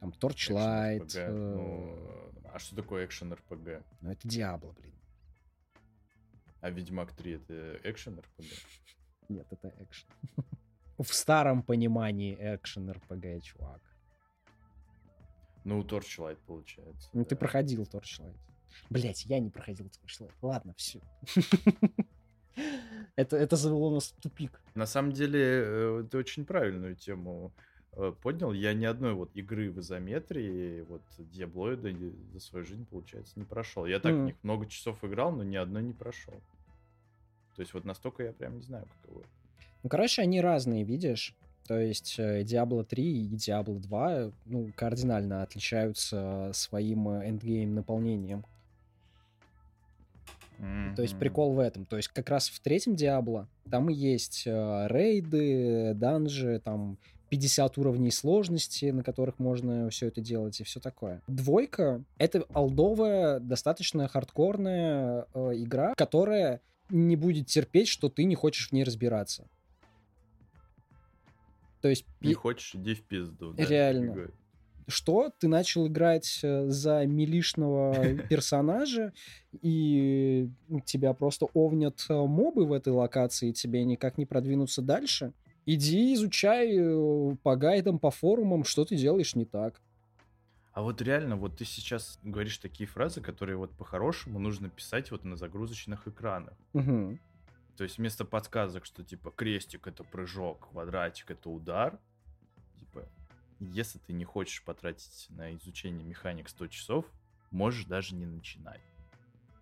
Там 0.00 0.10
Torchlight. 0.10 1.06
Экшен-РПГ. 1.06 1.16
э, 1.16 1.54
Ну, 1.54 1.98
а 2.52 2.58
что 2.58 2.76
такое 2.76 3.06
экшен 3.06 3.32
РПГ? 3.32 3.82
Ну, 4.02 4.10
это 4.10 4.28
Диабло, 4.28 4.72
блин. 4.72 4.92
А 6.60 6.68
Ведьмак 6.70 7.12
3 7.12 7.32
это 7.32 7.80
экшен 7.82 8.18
РПГ? 8.18 8.44
Нет, 9.30 9.46
это 9.50 9.72
экшен. 9.80 10.08
В 11.02 11.14
старом 11.14 11.62
понимании 11.62 12.36
экшен 12.38 12.90
RPG, 12.90 13.40
чувак. 13.40 13.80
Ну, 15.64 15.82
Torchlight 15.82 16.38
получается. 16.46 17.08
Ну, 17.12 17.24
ты 17.24 17.30
да. 17.34 17.36
проходил 17.36 17.82
Torchlight. 17.84 18.36
Блять, 18.90 19.24
я 19.26 19.38
не 19.38 19.50
проходил 19.50 19.86
Torchlight. 19.86 20.32
Ладно, 20.42 20.74
все. 20.76 21.00
Это, 23.16 23.36
это 23.36 23.56
завело 23.56 23.90
нас 23.94 24.12
в 24.12 24.20
тупик. 24.20 24.60
На 24.74 24.86
самом 24.86 25.12
деле, 25.12 25.40
э, 25.42 26.04
ты 26.10 26.18
очень 26.18 26.44
правильную 26.44 26.96
тему 26.96 27.52
э, 27.92 28.12
поднял. 28.22 28.52
Я 28.52 28.74
ни 28.74 28.84
одной 28.84 29.14
вот 29.14 29.30
игры 29.34 29.70
в 29.70 29.80
изометрии, 29.80 30.80
вот 30.82 31.02
Диаблоида 31.18 31.92
за 32.32 32.40
свою 32.40 32.64
жизнь, 32.64 32.86
получается, 32.86 33.38
не 33.38 33.44
прошел. 33.44 33.86
Я 33.86 34.00
так 34.00 34.12
в 34.12 34.16
Мгм. 34.16 34.24
них 34.26 34.34
много 34.42 34.66
часов 34.66 35.02
играл, 35.04 35.32
но 35.32 35.42
ни 35.44 35.56
одной 35.56 35.82
не 35.82 35.92
прошел. 35.92 36.34
То 37.54 37.60
есть 37.60 37.74
вот 37.74 37.84
настолько 37.84 38.22
я 38.22 38.32
прям 38.32 38.56
не 38.56 38.62
знаю, 38.62 38.86
каково. 39.02 39.24
Ну, 39.82 39.88
короче, 39.88 40.22
они 40.22 40.40
разные, 40.40 40.84
видишь? 40.84 41.34
То 41.66 41.78
есть 41.78 42.16
э, 42.18 42.42
Diablo 42.42 42.84
3 42.84 43.04
и 43.04 43.36
Diablo 43.36 43.78
2 43.78 44.32
ну, 44.46 44.70
кардинально 44.74 45.42
отличаются 45.42 46.50
своим 46.54 47.08
э, 47.08 47.28
endgame 47.28 47.74
наполнением. 47.74 48.44
То 50.94 51.02
есть 51.02 51.18
прикол 51.18 51.54
в 51.54 51.58
этом. 51.58 51.86
То 51.86 51.96
есть 51.96 52.08
как 52.08 52.30
раз 52.30 52.48
в 52.48 52.60
третьем 52.60 52.94
Диабло 52.94 53.48
там 53.70 53.90
и 53.90 53.94
есть 53.94 54.44
э, 54.46 54.86
рейды, 54.88 55.92
данжи, 55.94 56.60
там 56.60 56.98
50 57.30 57.78
уровней 57.78 58.10
сложности, 58.10 58.86
на 58.86 59.02
которых 59.02 59.38
можно 59.38 59.88
все 59.90 60.08
это 60.08 60.20
делать 60.20 60.60
и 60.60 60.64
все 60.64 60.78
такое. 60.78 61.22
Двойка— 61.26 62.04
это 62.18 62.44
олдовая, 62.52 63.40
достаточно 63.40 64.06
хардкорная 64.06 65.26
э, 65.32 65.52
игра, 65.54 65.94
которая 65.94 66.60
не 66.90 67.16
будет 67.16 67.46
терпеть, 67.46 67.88
что 67.88 68.10
ты 68.10 68.24
не 68.24 68.34
хочешь 68.34 68.68
в 68.68 68.72
ней 68.72 68.84
разбираться. 68.84 69.46
То 71.82 71.88
есть 71.88 72.06
Не 72.20 72.34
хочешь, 72.34 72.74
иди 72.76 72.94
в 72.94 73.02
пизду. 73.02 73.52
да, 73.52 73.64
Реально. 73.64 74.28
что 74.88 75.32
ты 75.36 75.48
начал 75.48 75.88
играть 75.88 76.40
э, 76.42 76.68
за 76.68 77.04
милишного 77.06 78.14
персонажа, 78.30 79.12
и 79.60 80.48
тебя 80.86 81.12
просто 81.12 81.46
овнят 81.54 82.04
э, 82.08 82.14
мобы 82.14 82.66
в 82.66 82.72
этой 82.72 82.92
локации, 82.92 83.50
и 83.50 83.52
тебе 83.52 83.84
никак 83.84 84.16
не 84.16 84.26
продвинуться 84.26 84.80
дальше. 84.80 85.32
Иди 85.66 86.14
изучай 86.14 86.76
э, 86.76 87.36
по 87.42 87.56
гайдам, 87.56 87.98
по 87.98 88.12
форумам, 88.12 88.62
что 88.64 88.84
ты 88.84 88.96
делаешь 88.96 89.34
не 89.34 89.44
так. 89.44 89.80
А 90.72 90.82
вот 90.82 91.02
реально, 91.02 91.36
вот 91.36 91.58
ты 91.58 91.64
сейчас 91.64 92.18
говоришь 92.22 92.58
такие 92.58 92.86
фразы, 92.88 93.20
которые 93.20 93.56
вот 93.56 93.70
по-хорошему 93.76 94.38
нужно 94.38 94.70
писать 94.70 95.10
вот 95.10 95.24
на 95.24 95.36
загрузочных 95.36 96.08
экранах. 96.08 96.54
Мгм. 96.72 97.18
То 97.76 97.84
есть 97.84 97.98
вместо 97.98 98.24
подсказок, 98.24 98.84
что 98.84 99.02
типа 99.02 99.30
крестик 99.30 99.86
это 99.86 100.04
прыжок, 100.04 100.68
квадратик 100.70 101.30
это 101.30 101.48
удар, 101.50 101.98
типа, 102.78 103.08
если 103.60 103.98
ты 103.98 104.12
не 104.12 104.24
хочешь 104.24 104.62
потратить 104.62 105.26
на 105.30 105.54
изучение 105.54 106.04
механик 106.04 106.48
100 106.48 106.66
часов, 106.68 107.06
можешь 107.50 107.86
даже 107.86 108.14
не 108.14 108.26
начинать. 108.26 108.80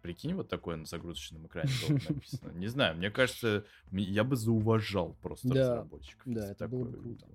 Прикинь, 0.02 0.34
вот 0.34 0.48
такое 0.48 0.76
на 0.76 0.86
загрузочном 0.86 1.46
экране 1.46 1.70
было 1.82 1.96
бы 1.98 2.04
написано. 2.14 2.50
Не 2.52 2.68
знаю, 2.68 2.96
мне 2.96 3.10
кажется, 3.10 3.64
я 3.92 4.24
бы 4.24 4.34
зауважал 4.36 5.14
просто 5.20 5.48
Да, 5.48 5.60
разработчиков. 5.60 6.22
да, 6.24 6.50
это 6.50 6.68
было 6.68 6.84
бы 6.84 6.96
круто. 6.98 7.26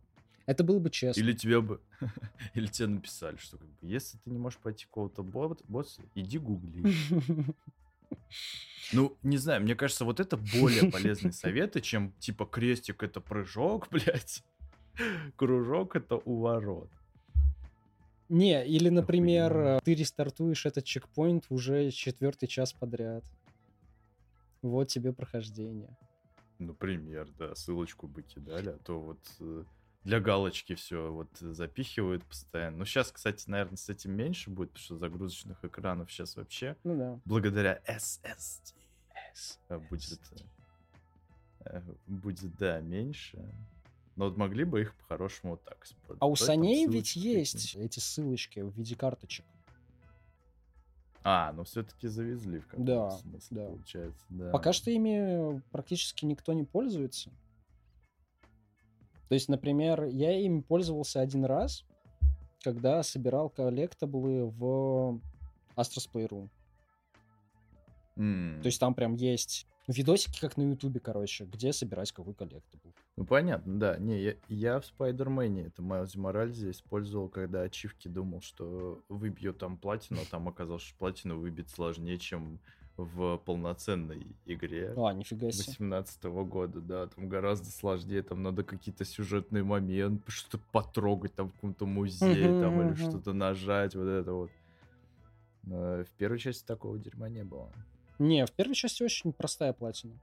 Это 0.47 0.63
было 0.63 0.79
бы 0.79 0.89
честно. 0.89 1.19
Или 1.19 1.33
тебе 1.33 1.61
бы, 1.61 1.81
или 2.53 2.67
тебе 2.67 2.87
написали, 2.87 3.37
что 3.37 3.57
как 3.57 3.67
бы, 3.67 3.87
если 3.87 4.17
ты 4.17 4.29
не 4.29 4.37
можешь 4.37 4.59
пройти 4.59 4.85
какого-то 4.85 5.23
босса, 5.23 6.01
иди 6.15 6.37
гугли. 6.37 6.83
Ну, 8.93 9.17
не 9.23 9.37
знаю, 9.37 9.61
мне 9.61 9.75
кажется, 9.75 10.05
вот 10.05 10.19
это 10.19 10.37
более 10.37 10.91
полезные 10.91 11.31
советы, 11.31 11.81
чем 11.81 12.11
типа 12.19 12.45
крестик 12.45 13.03
это 13.03 13.19
прыжок, 13.19 13.87
блядь, 13.91 14.43
кружок 15.35 15.95
это 15.95 16.17
уворот. 16.17 16.89
Не, 18.29 18.65
или, 18.65 18.89
например, 18.89 19.79
ты 19.83 19.93
рестартуешь 19.93 20.65
этот 20.65 20.83
чекпоинт 20.83 21.45
уже 21.49 21.91
четвертый 21.91 22.47
час 22.47 22.73
подряд. 22.73 23.23
Вот 24.61 24.87
тебе 24.87 25.13
прохождение. 25.13 25.95
Например, 26.57 27.29
да, 27.37 27.53
ссылочку 27.53 28.07
бы 28.07 28.23
кидали, 28.23 28.69
а 28.69 28.77
то 28.77 28.99
вот 28.99 29.19
э, 29.39 29.63
для 30.05 30.19
галочки 30.19 30.75
все 30.75 31.11
вот 31.11 31.27
запихивают 31.39 32.23
постоянно. 32.23 32.77
Ну, 32.77 32.85
сейчас, 32.85 33.11
кстати, 33.11 33.49
наверное, 33.49 33.75
с 33.75 33.89
этим 33.89 34.11
меньше 34.11 34.51
будет, 34.51 34.69
потому 34.69 34.83
что 34.85 34.97
загрузочных 34.97 35.65
экранов 35.65 36.11
сейчас 36.11 36.35
вообще 36.37 36.77
Ну 36.83 36.95
да. 36.95 37.19
благодаря 37.25 37.81
SSD 37.87 38.75
э, 39.69 39.77
будет, 39.89 40.19
э, 41.61 41.81
будет, 42.05 42.55
да, 42.57 42.79
меньше. 42.81 43.43
Но 44.15 44.25
вот 44.25 44.37
могли 44.37 44.63
бы 44.63 44.81
их 44.81 44.93
по-хорошему 44.95 45.53
вот 45.53 45.63
так 45.63 45.83
использовать. 45.83 46.21
А 46.21 46.27
у 46.27 46.35
саней 46.35 46.87
ведь 46.87 47.15
есть 47.15 47.75
эти 47.75 47.99
ссылочки 47.99 48.59
в 48.59 48.77
виде 48.77 48.95
карточек. 48.95 49.43
А, 51.23 51.51
ну 51.53 51.63
все-таки 51.63 52.07
завезли 52.07 52.59
в 52.59 52.67
каком-то 52.67 52.93
Да, 52.93 53.09
смысле, 53.17 53.57
да. 53.57 53.65
получается, 53.65 54.25
да. 54.29 54.51
Пока 54.51 54.71
что 54.71 54.91
ими 54.91 55.59
практически 55.71 56.25
никто 56.25 56.53
не 56.53 56.63
пользуется. 56.63 57.31
То 59.27 59.33
есть, 59.35 59.49
например, 59.49 60.05
я 60.05 60.37
ими 60.39 60.61
пользовался 60.61 61.21
один 61.21 61.45
раз, 61.45 61.83
когда 62.63 63.01
собирал 63.03 63.49
коллектаблы 63.49 64.45
в 64.45 65.19
Astros 65.75 66.09
Playroom. 66.11 66.49
М, 68.17 68.59
То 68.61 68.67
есть 68.67 68.79
там 68.79 68.93
прям 68.93 69.15
есть 69.15 69.67
видосики, 69.87 70.39
как 70.39 70.57
на 70.57 70.63
Ютубе, 70.63 70.99
короче, 70.99 71.45
где 71.45 71.73
собирать 71.73 72.11
какой 72.11 72.33
collectible. 72.33 72.93
Ну, 73.17 73.25
понятно, 73.25 73.79
да. 73.79 73.97
Не, 73.97 74.21
я, 74.21 74.35
я 74.47 74.79
в 74.79 74.85
Spider-Man 74.85 75.60
е 75.60 75.67
это 75.67 75.81
Miles 75.81 76.15
Morales 76.15 76.64
е 76.64 76.71
использовал, 76.71 77.29
когда 77.29 77.61
ачивки 77.61 78.07
думал, 78.07 78.41
что 78.41 79.01
выбью 79.09 79.53
там 79.53 79.77
платину, 79.77 80.21
а 80.21 80.29
там 80.29 80.47
оказалось, 80.47 80.83
что 80.83 80.97
платину 80.97 81.39
выбить 81.39 81.69
сложнее, 81.69 82.17
чем 82.17 82.59
в 82.97 83.37
полноценной 83.39 84.25
игре. 84.45 84.95
А, 84.97 85.13
нифига 85.13 85.51
себе. 85.51 85.75
18 85.77 86.43
года, 86.45 86.81
да, 86.81 87.07
там 87.07 87.29
гораздо 87.29 87.69
сложнее, 87.71 88.23
там 88.23 88.41
надо 88.43 88.63
какие-то 88.63 89.05
сюжетные 89.05 89.63
моменты, 89.63 90.31
что-то 90.31 90.63
потрогать 90.71 91.35
там 91.35 91.49
в 91.49 91.53
каком-то 91.53 91.85
музее, 91.85 92.49
Мгм, 92.49 92.59
там, 92.59 92.81
или 92.81 92.93
мгм. 92.93 92.95
что-то 92.95 93.33
нажать, 93.33 93.95
вот 93.95 94.07
это 94.07 94.33
вот. 94.33 94.51
Но 95.63 96.03
в 96.03 96.11
первой 96.11 96.39
части 96.39 96.65
такого 96.65 96.97
дерьма 96.97 97.29
не 97.29 97.43
было. 97.43 97.71
Не, 98.19 98.45
в 98.45 98.51
первой 98.53 98.75
части 98.75 99.03
очень 99.03 99.33
простая 99.33 99.73
платина. 99.73 100.19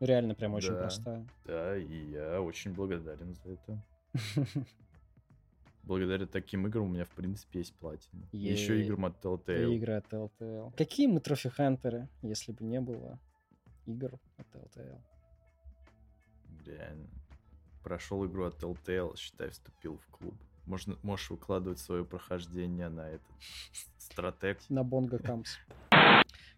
Реально 0.00 0.34
прям 0.34 0.54
очень 0.54 0.70
Да. 0.70 0.80
простая. 0.80 1.28
Да, 1.44 1.76
и 1.76 2.10
я 2.10 2.40
очень 2.40 2.72
благодарен 2.72 3.34
за 3.34 3.50
это. 3.50 3.82
Благодаря 5.86 6.26
таким 6.26 6.66
играм 6.66 6.84
у 6.84 6.88
меня, 6.88 7.04
в 7.04 7.10
принципе, 7.10 7.58
есть 7.58 7.74
платина. 7.74 8.26
Еще 8.32 8.78
Е- 8.78 8.86
играм 8.86 9.04
от 9.06 9.22
Telltale. 9.22 9.74
игры 9.74 9.92
от 9.94 10.06
Telltale. 10.06 10.74
Какие 10.76 11.06
мы 11.08 11.20
трофи-хантеры, 11.20 12.08
если 12.22 12.52
бы 12.52 12.64
не 12.64 12.80
было 12.80 13.18
игр 13.86 14.18
от 14.38 14.46
Telltale? 14.54 14.98
Реально. 16.64 17.06
Прошел 17.82 18.24
игру 18.26 18.44
от 18.46 18.62
Telltale, 18.62 19.14
считай, 19.16 19.50
вступил 19.50 19.98
в 19.98 20.06
клуб. 20.06 20.34
Можно, 20.64 20.96
можешь 21.02 21.28
выкладывать 21.28 21.78
свое 21.78 22.06
прохождение 22.06 22.88
на 22.88 23.10
этот 23.10 23.26
стратег. 23.98 24.58
На 24.70 24.82
Бонго 24.84 25.18
Камс. 25.18 25.56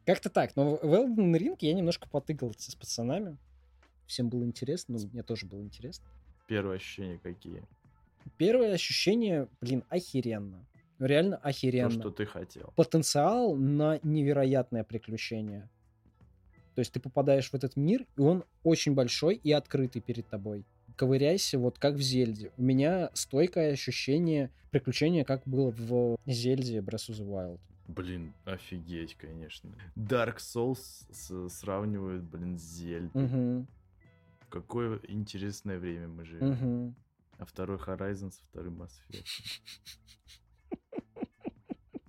Как-то 0.04 0.30
так. 0.30 0.54
Но 0.54 0.76
в 0.76 0.84
Elden 0.94 1.36
Ring 1.36 1.56
я 1.60 1.74
немножко 1.74 2.08
потыгался 2.08 2.70
с 2.70 2.76
пацанами. 2.76 3.36
Всем 4.06 4.28
было 4.28 4.44
интересно, 4.44 4.96
ну, 4.96 5.08
мне 5.08 5.24
тоже 5.24 5.46
было 5.46 5.60
интересно. 5.62 6.06
Первые 6.46 6.76
ощущения 6.76 7.18
какие? 7.18 7.64
Первое 8.36 8.74
ощущение, 8.74 9.48
блин, 9.60 9.84
охеренно. 9.88 10.66
Реально 10.98 11.36
охеренно. 11.36 11.90
То, 11.90 12.00
что 12.00 12.10
ты 12.10 12.26
хотел. 12.26 12.72
Потенциал 12.76 13.54
на 13.54 14.00
невероятное 14.02 14.84
приключение. 14.84 15.68
То 16.74 16.80
есть 16.80 16.92
ты 16.92 17.00
попадаешь 17.00 17.50
в 17.50 17.54
этот 17.54 17.76
мир, 17.76 18.06
и 18.16 18.20
он 18.20 18.44
очень 18.62 18.94
большой 18.94 19.36
и 19.36 19.52
открытый 19.52 20.02
перед 20.02 20.26
тобой 20.28 20.64
ковыряйся, 20.96 21.58
вот 21.58 21.78
как 21.78 21.94
в 21.94 22.00
Зельде. 22.00 22.50
У 22.56 22.62
меня 22.62 23.10
стойкое 23.12 23.72
ощущение 23.72 24.50
приключения, 24.70 25.24
как 25.24 25.42
было 25.44 25.70
в 25.70 26.16
Зельде 26.26 26.78
Breath 26.78 27.10
of 27.10 27.18
the 27.18 27.26
Wild. 27.26 27.60
Блин, 27.88 28.34
офигеть, 28.44 29.14
конечно. 29.14 29.70
Dark 29.94 30.38
Souls 30.38 31.06
сравнивают, 31.48 32.24
блин, 32.24 32.58
с 32.58 32.62
Зельдой. 32.62 33.24
Угу. 33.24 33.66
Какое 34.48 35.00
интересное 35.06 35.78
время 35.78 36.08
мы 36.08 36.24
живем. 36.24 36.50
Угу. 36.50 36.94
А 37.38 37.44
второй 37.44 37.76
Horizon 37.78 38.30
со 38.30 38.42
вторым 38.44 38.82
Mass 38.82 38.90
Effect. 39.10 39.26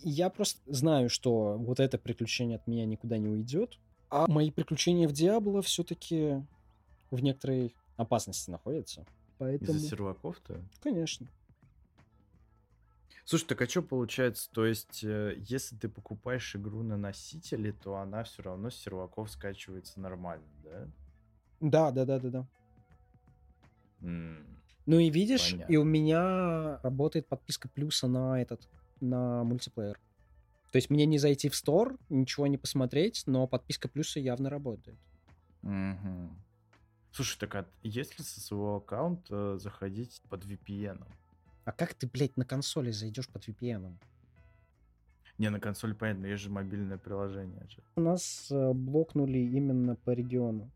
Я 0.04 0.30
просто 0.30 0.62
знаю, 0.72 1.10
что 1.10 1.58
вот 1.58 1.80
это 1.80 1.98
приключение 1.98 2.58
от 2.58 2.68
меня 2.68 2.86
никуда 2.86 3.18
не 3.18 3.28
уйдет. 3.28 3.78
А 4.10 4.28
мои 4.28 4.52
приключения 4.52 5.08
в 5.08 5.12
Диабло 5.12 5.62
все-таки 5.62 6.46
в 7.12 7.22
некоторой 7.22 7.76
опасности 7.98 8.50
находятся. 8.50 9.06
Поэтому, 9.38 9.78
Из-за 9.78 9.90
серваков-то? 9.90 10.62
конечно. 10.82 11.28
Слушай, 13.26 13.48
так 13.48 13.62
а 13.62 13.68
что 13.68 13.82
получается? 13.82 14.50
То 14.54 14.66
есть, 14.66 15.04
э, 15.04 15.36
если 15.38 15.76
ты 15.76 15.90
покупаешь 15.90 16.56
игру 16.56 16.82
на 16.82 16.96
носителе, 16.96 17.74
то 17.74 17.98
она 17.98 18.24
все 18.24 18.42
равно 18.44 18.70
с 18.70 18.76
серваков 18.78 19.30
скачивается 19.30 20.00
нормально, 20.00 20.48
да? 20.64 20.88
Да, 21.60 21.92
да, 21.92 22.06
да, 22.06 22.20
да, 22.20 22.30
да. 22.30 22.48
М, 24.02 24.46
Ну 24.88 25.00
и 25.00 25.10
видишь, 25.10 25.52
Понятно. 25.52 25.74
и 25.74 25.76
у 25.76 25.84
меня 25.84 26.80
работает 26.82 27.28
подписка 27.28 27.68
плюса 27.68 28.08
на 28.08 28.42
этот, 28.42 28.68
на 29.02 29.44
мультиплеер. 29.44 30.00
То 30.72 30.78
есть 30.78 30.90
мне 30.90 31.06
не 31.06 31.18
зайти 31.18 31.50
в 31.50 31.56
стор, 31.56 31.98
ничего 32.10 32.48
не 32.48 32.58
посмотреть, 32.58 33.24
но 33.26 33.48
подписка 33.48 33.90
плюса 33.90 34.20
явно 34.20 34.50
работает. 34.50 34.98
мгм. 35.62 36.42
Слушай, 37.12 37.40
так 37.40 37.56
а 37.56 37.66
если 37.84 38.22
со 38.22 38.40
своего 38.40 38.76
аккаунта 38.78 39.58
заходить 39.58 40.22
под 40.30 40.46
VPN? 40.46 41.04
А 41.66 41.72
как 41.72 41.94
ты, 41.96 42.08
блядь, 42.08 42.38
на 42.38 42.46
консоли 42.46 42.92
зайдешь 42.92 43.28
под 43.28 43.48
VPN? 43.48 43.98
Не, 45.38 45.50
на 45.50 45.60
консоли 45.60 45.94
понятно, 45.94 46.28
есть 46.28 46.44
же 46.44 46.50
мобильное 46.50 46.98
приложение 46.98 47.68
же. 47.70 47.84
У 47.96 48.02
нас 48.02 48.48
э, 48.52 48.72
блокнули 48.74 49.40
именно 49.40 49.96
по 49.96 50.12
региону. 50.12 50.72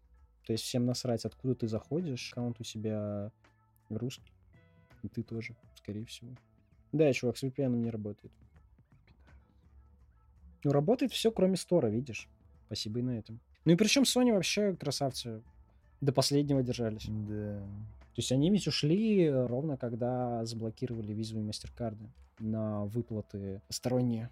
То 0.46 0.54
есть 0.54 0.64
всем 0.66 0.86
насрать, 0.86 1.26
откуда 1.26 1.56
ты 1.56 1.68
заходишь. 1.68 2.32
Аккаунт 2.32 2.60
у 2.60 2.64
себя 2.64 3.32
русский. 3.98 4.34
И 5.04 5.08
ты 5.08 5.24
тоже, 5.24 5.56
скорее 5.76 6.06
всего. 6.06 6.32
Да, 6.92 7.12
чувак, 7.14 7.38
с 7.38 7.44
VPN 7.44 7.76
не 7.78 7.90
работает. 7.90 8.34
Ну, 10.64 10.72
работает 10.72 11.12
все, 11.12 11.32
кроме 11.32 11.58
стора, 11.58 11.88
видишь. 11.88 12.28
Спасибо 12.68 13.00
и 13.00 13.04
на 13.04 13.18
этом. 13.18 13.40
Ну 13.66 13.74
и 13.74 13.76
причем 13.76 14.04
Sony 14.04 14.34
вообще 14.34 14.76
красавцы. 14.76 15.42
До 16.02 16.12
последнего 16.12 16.64
держались. 16.64 17.06
Да. 17.08 17.60
То 17.60 18.20
есть 18.20 18.32
они 18.32 18.50
ведь 18.50 18.68
ушли 18.68 19.30
ровно 19.30 19.78
когда 19.78 20.44
заблокировали 20.46 21.14
визовые 21.14 21.46
мастеркарды 21.46 22.10
на 22.40 22.86
выплаты 22.86 23.62
сторонние. 23.70 24.30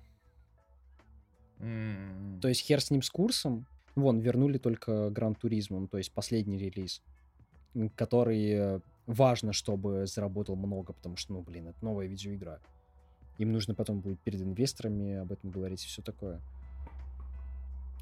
М, 1.59 2.39
То 2.41 2.47
есть 2.47 2.61
хер 2.61 2.81
с 2.81 2.89
ним 2.91 3.01
с 3.01 3.09
курсом. 3.09 3.65
Вон, 3.95 4.19
вернули 4.19 4.57
только 4.57 5.09
Гран 5.09 5.35
Туризмом, 5.35 5.87
то 5.87 5.97
есть 5.97 6.11
последний 6.11 6.57
релиз, 6.57 7.01
который 7.95 8.49
э, 8.51 8.79
важно, 9.09 9.53
чтобы 9.53 10.05
заработал 10.05 10.55
много, 10.55 10.93
потому 10.93 11.17
что, 11.17 11.33
ну, 11.33 11.41
блин, 11.41 11.67
это 11.67 11.83
новая 11.83 12.05
видеоигра. 12.05 12.59
Им 13.39 13.51
нужно 13.51 13.73
потом 13.73 14.01
будет 14.01 14.19
перед 14.19 14.41
инвесторами 14.41 15.15
об 15.15 15.31
этом 15.31 15.49
говорить 15.49 15.83
и 15.83 15.87
все 15.87 16.01
такое. 16.01 16.39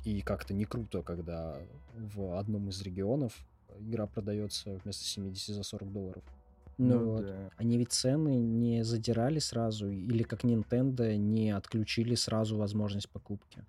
И 0.03 0.21
как-то 0.21 0.53
не 0.53 0.65
круто, 0.65 1.01
когда 1.01 1.57
в 1.95 2.37
одном 2.37 2.69
из 2.69 2.81
регионов 2.81 3.33
игра 3.79 4.05
продается 4.05 4.79
вместо 4.83 5.05
70 5.05 5.55
за 5.55 5.63
40 5.63 5.91
долларов. 5.91 6.23
Ну, 6.77 6.99
Ну 6.99 7.05
вот. 7.11 7.25
да. 7.25 7.49
Они 7.57 7.77
ведь 7.77 7.91
цены 7.91 8.37
не 8.37 8.83
задирали 8.83 9.39
сразу, 9.39 9.89
или 9.89 10.23
как 10.23 10.43
Nintendo 10.43 11.15
не 11.15 11.51
отключили 11.51 12.15
сразу 12.15 12.57
возможность 12.57 13.09
покупки. 13.09 13.63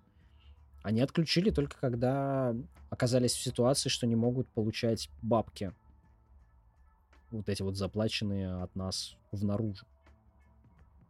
Они 0.83 1.01
отключили 1.01 1.49
только 1.51 1.77
когда 1.79 2.55
оказались 2.89 3.33
в 3.33 3.43
ситуации, 3.43 3.89
что 3.89 4.07
не 4.07 4.15
могут 4.15 4.47
получать 4.49 5.09
бабки. 5.21 5.73
Вот 7.31 7.47
эти 7.49 7.61
вот 7.61 7.77
заплаченные 7.77 8.61
от 8.61 8.75
нас 8.75 9.15
в 9.31 9.43
наружу. 9.43 9.85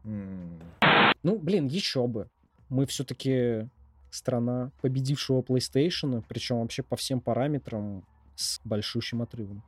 Ну, 0.03 1.39
блин, 1.39 1.67
еще 1.67 2.07
бы. 2.07 2.29
Мы 2.69 2.85
все-таки 2.85 3.69
страна 4.11 4.71
победившего 4.81 5.41
PlayStation, 5.41 6.23
причем 6.27 6.61
вообще 6.61 6.83
по 6.83 6.95
всем 6.95 7.21
параметрам 7.21 8.03
с 8.35 8.59
большущим 8.63 9.21
отрывом. 9.21 9.63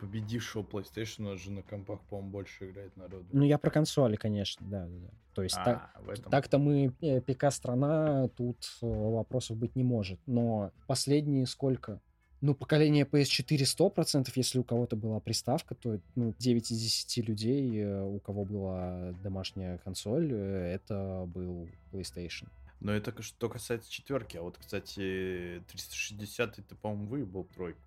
Победившего 0.00 0.62
PlayStation 0.62 1.36
же 1.36 1.52
на 1.52 1.62
компах, 1.62 2.00
по-моему, 2.08 2.30
больше 2.30 2.70
играет 2.70 2.96
народу. 2.96 3.26
Ну, 3.32 3.44
я 3.44 3.58
про 3.58 3.70
консоли, 3.70 4.16
конечно, 4.16 4.66
да, 4.66 4.86
да, 4.86 4.98
да. 4.98 5.10
То 5.34 5.42
есть 5.42 5.56
так, 5.56 5.90
А, 5.94 6.00
в 6.00 6.08
этом. 6.08 6.30
Так-то 6.30 6.58
мы 6.58 6.94
э, 7.02 7.20
ПК-страна, 7.20 8.28
тут 8.28 8.56
э, 8.80 8.86
вопросов 8.86 9.58
быть 9.58 9.76
не 9.76 9.84
может. 9.84 10.18
Но 10.26 10.72
последние 10.86 11.46
сколько? 11.46 12.00
Ну, 12.40 12.54
поколение 12.54 13.04
PS4 13.04 13.94
100%, 13.94 14.32
если 14.34 14.58
у 14.58 14.64
кого-то 14.64 14.96
была 14.96 15.20
приставка, 15.20 15.74
то 15.74 16.00
ну, 16.14 16.34
9 16.38 16.70
из 16.70 16.80
10 16.80 17.28
людей, 17.28 17.82
э, 17.82 18.02
у 18.02 18.18
кого 18.18 18.46
была 18.46 19.12
домашняя 19.22 19.76
консоль, 19.78 20.32
э, 20.32 20.74
это 20.74 21.24
был 21.26 21.68
PlayStation. 21.92 22.48
Но 22.80 22.92
это 22.92 23.20
что 23.20 23.50
касается 23.50 23.92
четверки. 23.92 24.38
А 24.38 24.42
вот, 24.42 24.56
кстати, 24.56 25.62
360 25.68 26.56
ты, 26.66 26.74
по-моему, 26.76 27.06
выебал 27.08 27.44
тройку 27.44 27.78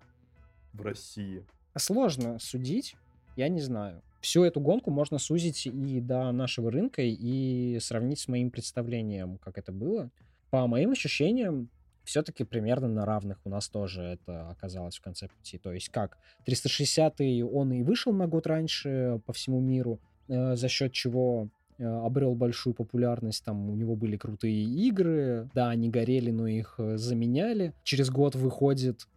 в 0.72 0.82
России. 0.82 1.44
Сложно 1.76 2.38
судить, 2.38 2.94
я 3.34 3.48
не 3.48 3.60
знаю. 3.60 4.02
Всю 4.20 4.44
эту 4.44 4.60
гонку 4.60 4.92
можно 4.92 5.18
сузить 5.18 5.66
и 5.66 6.00
до 6.00 6.30
нашего 6.30 6.70
рынка, 6.70 7.02
и 7.02 7.78
сравнить 7.80 8.20
с 8.20 8.28
моим 8.28 8.50
представлением, 8.50 9.38
как 9.38 9.58
это 9.58 9.72
было. 9.72 10.10
По 10.50 10.66
моим 10.68 10.92
ощущениям, 10.92 11.68
все-таки 12.04 12.44
примерно 12.44 12.88
на 12.88 13.04
равных 13.04 13.38
у 13.44 13.48
нас 13.48 13.68
тоже 13.68 14.02
это 14.02 14.50
оказалось 14.50 14.96
в 14.96 15.02
конце 15.02 15.28
пути. 15.28 15.58
То 15.58 15.72
есть 15.72 15.88
как 15.88 16.18
360 16.44 17.20
он 17.52 17.72
и 17.72 17.82
вышел 17.82 18.12
на 18.12 18.26
год 18.26 18.46
раньше 18.46 19.20
по 19.26 19.32
всему 19.32 19.60
миру, 19.60 19.98
э, 20.28 20.56
за 20.56 20.68
счет 20.68 20.92
чего 20.92 21.48
э, 21.78 21.84
обрел 21.84 22.34
большую 22.34 22.74
популярность, 22.74 23.44
там 23.44 23.70
у 23.70 23.74
него 23.74 23.96
были 23.96 24.16
крутые 24.16 24.62
игры, 24.62 25.48
да, 25.54 25.70
они 25.70 25.88
горели, 25.88 26.30
но 26.30 26.46
их 26.46 26.74
э, 26.78 26.96
заменяли. 26.96 27.72
Через 27.82 28.10
год 28.10 28.34
выходит 28.34 29.08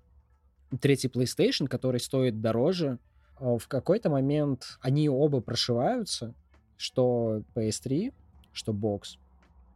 третий 0.82 1.08
PlayStation, 1.08 1.68
который 1.68 2.00
стоит 2.00 2.42
дороже. 2.42 3.00
Э, 3.40 3.58
В 3.60 3.68
какой-то 3.68 4.10
момент 4.10 4.78
они 4.82 5.10
оба 5.10 5.42
прошиваются, 5.42 6.34
что 6.78 7.44
PS3, 7.56 8.14
что 8.54 8.74
бокс. 8.74 9.18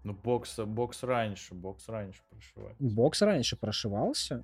Ну, 0.04 0.14
бокс, 0.14 0.58
бокс 0.58 1.04
раньше, 1.04 1.54
бокс 1.54 1.88
раньше 1.88 2.22
прошивает. 2.30 2.76
Бокс 2.80 3.22
раньше 3.22 3.56
прошивался, 3.56 4.43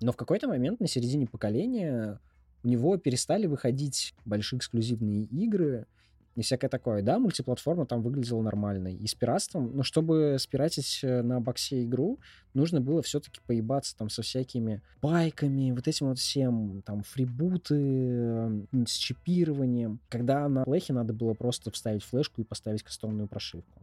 но 0.00 0.12
в 0.12 0.16
какой-то 0.16 0.48
момент 0.48 0.80
на 0.80 0.88
середине 0.88 1.26
поколения 1.26 2.18
у 2.64 2.68
него 2.68 2.96
перестали 2.96 3.46
выходить 3.46 4.14
большие 4.24 4.58
эксклюзивные 4.58 5.24
игры 5.24 5.86
и 6.34 6.42
всякое 6.42 6.68
такое. 6.68 7.02
Да, 7.02 7.18
мультиплатформа 7.18 7.86
там 7.86 8.02
выглядела 8.02 8.40
нормальной. 8.40 8.94
И 8.94 9.06
с 9.06 9.14
пиратством, 9.14 9.76
но 9.76 9.82
чтобы 9.82 10.36
спиратить 10.38 11.00
э, 11.02 11.22
на 11.22 11.40
боксе 11.40 11.84
игру, 11.84 12.18
нужно 12.54 12.80
было 12.80 13.02
все-таки 13.02 13.40
поебаться 13.46 13.96
там 13.96 14.08
со 14.08 14.22
всякими 14.22 14.80
байками, 15.02 15.72
вот 15.72 15.86
этим 15.86 16.08
вот 16.08 16.18
всем, 16.18 16.82
там, 16.86 17.02
фрибуты 17.02 17.76
э, 17.78 18.64
с 18.86 18.92
чипированием. 18.92 20.00
Когда 20.08 20.48
на 20.48 20.64
плехе 20.64 20.94
надо 20.94 21.12
было 21.12 21.34
просто 21.34 21.70
вставить 21.70 22.02
флешку 22.02 22.40
и 22.40 22.44
поставить 22.44 22.82
кастомную 22.82 23.28
прошивку. 23.28 23.81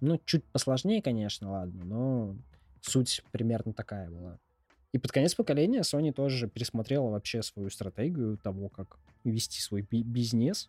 Ну, 0.00 0.20
чуть 0.24 0.44
посложнее, 0.44 1.00
конечно, 1.00 1.50
ладно, 1.50 1.84
но 1.84 2.36
суть 2.82 3.22
примерно 3.32 3.72
такая 3.72 4.10
была. 4.10 4.38
И 4.92 4.98
под 4.98 5.12
конец 5.12 5.34
поколения 5.34 5.80
Sony 5.80 6.12
тоже 6.12 6.48
пересмотрела 6.48 7.08
вообще 7.08 7.42
свою 7.42 7.70
стратегию 7.70 8.38
того, 8.38 8.68
как 8.68 8.98
вести 9.24 9.60
свой 9.60 9.82
би- 9.82 10.02
бизнес. 10.02 10.68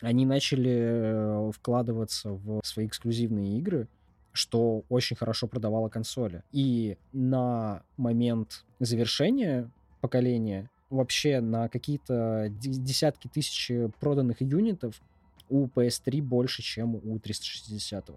Они 0.00 0.24
начали 0.24 0.76
э, 0.78 1.52
вкладываться 1.52 2.30
в 2.30 2.60
свои 2.64 2.86
эксклюзивные 2.86 3.58
игры, 3.58 3.88
что 4.32 4.84
очень 4.88 5.16
хорошо 5.16 5.46
продавало 5.46 5.88
консоли. 5.88 6.42
И 6.52 6.96
на 7.12 7.82
момент 7.96 8.64
завершения 8.78 9.70
поколения 10.00 10.70
вообще 10.90 11.40
на 11.40 11.68
какие-то 11.68 12.48
десятки 12.50 13.28
тысяч 13.28 13.70
проданных 13.98 14.40
юнитов 14.40 15.00
у 15.48 15.66
PS3 15.66 16.22
больше, 16.22 16.62
чем 16.62 16.96
у 16.96 17.18
360. 17.18 18.10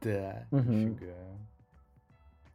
Да, 0.00 0.46
угу. 0.50 0.72
нифига. 0.72 1.14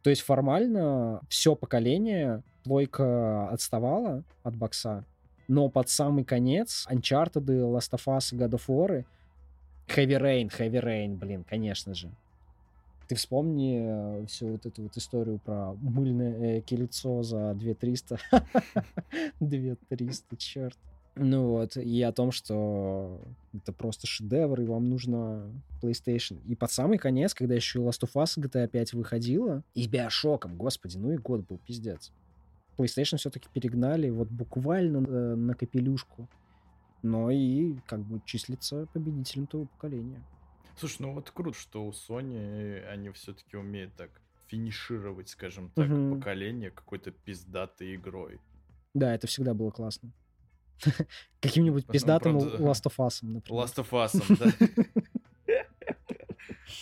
То 0.02 0.10
есть 0.10 0.22
формально 0.22 1.20
все 1.28 1.54
поколение 1.54 2.42
плойка 2.64 3.48
отставала 3.50 4.22
от 4.42 4.56
бокса, 4.56 5.04
но 5.48 5.68
под 5.68 5.88
самый 5.88 6.24
конец 6.24 6.86
Uncharted, 6.90 7.44
Last 7.44 7.92
of 7.92 8.04
Us, 8.06 8.32
God 8.32 8.50
of 8.50 8.62
War, 8.68 9.04
Heavy 9.88 10.20
Rain, 10.20 10.50
Heavy 10.50 10.82
Rain, 10.82 11.16
блин, 11.16 11.44
конечно 11.44 11.94
же. 11.94 12.10
Ты 13.08 13.14
вспомни 13.14 14.20
э, 14.22 14.26
всю 14.26 14.48
вот 14.48 14.66
эту 14.66 14.82
вот 14.82 14.96
историю 14.98 15.38
про 15.38 15.72
мыльное 15.80 16.58
э, 16.58 16.60
кольцо 16.60 17.22
за 17.22 17.54
2300. 17.54 18.18
2300, 19.40 20.36
черт. 20.36 20.78
Ну 21.18 21.48
вот, 21.48 21.76
и 21.76 22.02
о 22.02 22.12
том, 22.12 22.30
что 22.30 23.20
это 23.52 23.72
просто 23.72 24.06
шедевр, 24.06 24.60
и 24.60 24.66
вам 24.66 24.88
нужно 24.88 25.50
PlayStation. 25.82 26.40
И 26.46 26.54
под 26.54 26.70
самый 26.70 26.98
конец, 26.98 27.34
когда 27.34 27.54
еще 27.54 27.80
Last 27.80 28.02
of 28.02 28.12
Us 28.14 28.38
GTA 28.38 28.68
5 28.68 28.92
выходила, 28.94 29.62
и 29.74 29.82
с 29.82 29.88
Биошоком, 29.88 30.56
господи, 30.56 30.96
ну 30.96 31.12
и 31.12 31.16
год 31.16 31.46
был, 31.46 31.58
пиздец. 31.58 32.12
PlayStation 32.76 33.16
все-таки 33.16 33.48
перегнали 33.52 34.08
вот 34.10 34.28
буквально 34.28 35.00
на, 35.00 35.36
на 35.36 35.54
капелюшку. 35.54 36.28
Но 37.02 37.30
и 37.30 37.76
как 37.86 38.00
бы 38.00 38.20
числится 38.24 38.86
победителем 38.92 39.46
того 39.46 39.66
поколения. 39.66 40.22
Слушай, 40.76 41.02
ну 41.02 41.12
вот 41.14 41.30
круто, 41.30 41.56
что 41.56 41.84
у 41.84 41.90
Sony 41.90 42.84
они 42.86 43.10
все-таки 43.10 43.56
умеют 43.56 43.94
так 43.96 44.10
финишировать, 44.46 45.28
скажем 45.28 45.70
так, 45.74 45.90
угу. 45.90 46.16
поколение 46.16 46.70
какой-то 46.70 47.10
пиздатой 47.10 47.96
игрой. 47.96 48.40
Да, 48.94 49.14
это 49.14 49.26
всегда 49.26 49.54
было 49.54 49.70
классно. 49.70 50.12
Каким-нибудь 51.40 51.86
ну, 51.86 51.92
пиздатым 51.92 52.38
Last 52.38 52.84
of 52.84 52.96
Us, 52.98 53.18
например. 53.22 53.64
Last 53.64 53.76
of 53.76 53.90
Us, 53.90 54.36
да. 54.38 54.66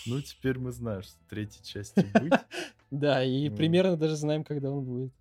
Ну, 0.06 0.20
теперь 0.20 0.58
мы 0.58 0.70
знаем, 0.70 1.02
что 1.02 1.14
третьей 1.28 1.64
части 1.64 2.00
будет. 2.00 2.32
Да, 2.92 3.24
и 3.24 3.50
примерно 3.50 3.96
даже 3.96 4.14
знаем, 4.14 4.44
когда 4.44 4.70
он 4.70 4.84
будет. 4.84 5.12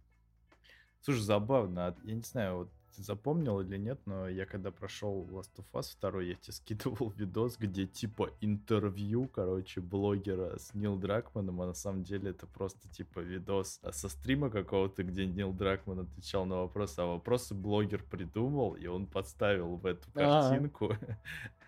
Слушай, 1.01 1.21
забавно. 1.21 1.87
А 1.87 1.95
я 2.03 2.13
не 2.13 2.21
знаю, 2.21 2.57
вот 2.57 2.71
ты 2.95 3.03
запомнил 3.03 3.59
или 3.59 3.77
нет, 3.77 3.99
но 4.05 4.27
я 4.27 4.45
когда 4.45 4.71
прошел 4.71 5.27
Last 5.29 5.51
of 5.57 5.65
Us 5.73 5.95
2, 5.99 6.21
я 6.21 6.35
тебе 6.35 6.53
скидывал 6.53 7.09
видос, 7.11 7.57
где 7.57 7.85
типа 7.85 8.31
интервью, 8.41 9.27
короче, 9.27 9.81
блогера 9.81 10.57
с 10.57 10.73
Нил 10.73 10.97
Дракманом, 10.97 11.61
а 11.61 11.67
на 11.67 11.73
самом 11.73 12.03
деле 12.03 12.31
это 12.31 12.47
просто 12.47 12.89
типа 12.89 13.19
видос 13.19 13.79
со 13.91 14.09
стрима 14.09 14.49
какого-то, 14.49 15.03
где 15.03 15.25
Нил 15.25 15.51
Дракман 15.53 15.99
отвечал 15.99 16.45
на 16.45 16.57
вопросы, 16.57 16.99
а 16.99 17.05
вопросы 17.05 17.53
блогер 17.53 18.03
придумал, 18.03 18.75
и 18.75 18.87
он 18.87 19.07
подставил 19.07 19.75
в 19.75 19.85
эту 19.85 20.09
картинку 20.11 20.95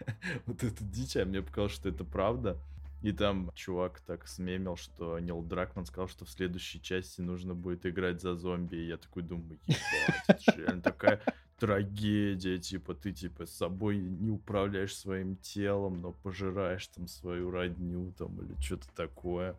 вот 0.46 0.64
эту 0.64 0.84
дичь, 0.84 1.18
а 1.18 1.26
мне 1.26 1.42
показалось, 1.42 1.74
что 1.74 1.90
это 1.90 2.04
правда. 2.04 2.58
И 3.02 3.12
там 3.12 3.52
чувак 3.54 4.02
так 4.02 4.28
смемил, 4.28 4.76
что 4.76 5.20
Нил 5.20 5.42
Дракман 5.44 5.86
сказал, 5.86 6.08
что 6.08 6.26
в 6.26 6.30
следующей 6.30 6.82
части 6.82 7.22
нужно 7.22 7.54
будет 7.54 7.86
играть 7.86 8.22
за 8.22 8.36
зомби. 8.36 8.76
И 8.76 8.88
я 8.88 8.98
такой 8.98 9.24
думаю, 9.24 9.60
ебать, 9.68 10.24
это 10.28 10.52
же 10.52 10.62
реально 10.62 10.82
такая 10.82 11.22
трагедия, 11.60 12.58
типа 12.58 12.94
ты 12.96 13.12
типа 13.12 13.46
с 13.46 13.52
собой 13.52 13.98
не 13.98 14.32
управляешь 14.32 14.96
своим 14.96 15.36
телом, 15.38 16.02
но 16.02 16.12
пожираешь 16.12 16.88
там 16.88 17.08
свою 17.08 17.52
родню 17.52 18.14
там 18.18 18.40
или 18.42 18.60
что-то 18.60 18.88
такое. 18.96 19.56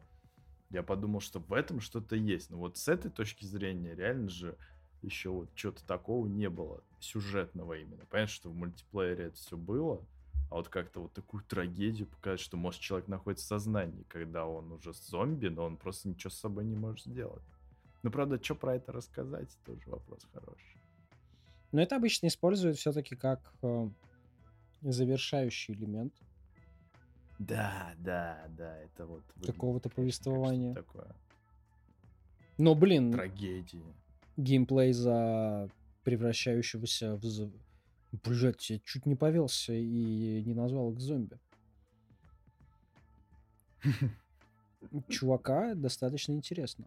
Я 0.70 0.82
подумал, 0.82 1.20
что 1.20 1.41
в 1.41 1.53
этом 1.53 1.80
что-то 1.80 2.16
есть. 2.16 2.51
Но 2.51 2.59
вот 2.59 2.76
с 2.76 2.89
этой 2.89 3.11
точки 3.11 3.45
зрения 3.45 3.95
реально 3.95 4.28
же 4.28 4.57
еще 5.03 5.30
вот 5.30 5.49
что-то 5.55 5.84
такого 5.86 6.26
не 6.26 6.51
было 6.51 6.82
сюжетного 7.01 7.74
именно. 7.74 8.05
Понятно, 8.07 8.34
что 8.34 8.51
в 8.51 8.55
мультиплеере 8.55 9.26
это 9.26 9.36
все 9.36 9.57
было, 9.57 10.05
а 10.51 10.57
вот 10.57 10.68
как-то 10.68 11.01
вот 11.01 11.12
такую 11.12 11.42
трагедию 11.44 12.07
показать, 12.09 12.40
что, 12.40 12.57
может, 12.57 12.80
человек 12.80 13.09
находится 13.09 13.44
в 13.44 13.49
сознании, 13.49 14.05
когда 14.09 14.46
он 14.46 14.72
уже 14.72 14.92
зомби, 14.94 15.49
но 15.49 15.64
он 15.64 15.76
просто 15.76 16.09
ничего 16.09 16.30
с 16.30 16.38
собой 16.38 16.64
не 16.64 16.76
может 16.76 17.07
сделать. 17.07 17.42
Ну, 18.03 18.11
правда, 18.11 18.42
что 18.42 18.55
про 18.55 18.76
это 18.76 18.92
рассказать, 18.92 19.49
тоже 19.66 19.82
вопрос 19.86 20.26
хороший. 20.32 20.78
Но 21.72 21.82
это 21.82 21.96
обычно 21.96 22.28
используют 22.28 22.78
все-таки 22.78 23.14
как 23.14 23.53
э, 23.62 23.90
завершающий 24.80 25.74
элемент. 25.74 26.14
Да, 27.38 27.92
да, 27.99 28.46
да, 28.57 28.78
это 28.78 29.07
вот... 29.07 29.22
Какого-то 29.44 29.90
повествования. 29.90 30.74
Такое. 30.74 31.14
Но, 32.57 32.74
блин... 32.74 33.12
Трагедии. 33.12 33.84
Геймплей 34.36 34.92
за 34.92 35.68
превращающегося 36.05 37.16
в 37.16 37.24
Блять, 38.13 38.71
я 38.71 38.79
чуть 38.81 39.07
не 39.07 39.17
повелся 39.17 39.73
и 39.73 40.43
не 40.45 40.55
назвал 40.55 40.93
их 40.93 41.01
зомби. 41.01 41.39
Чувака 45.09 45.75
достаточно 45.75 46.33
интересно. 46.33 46.87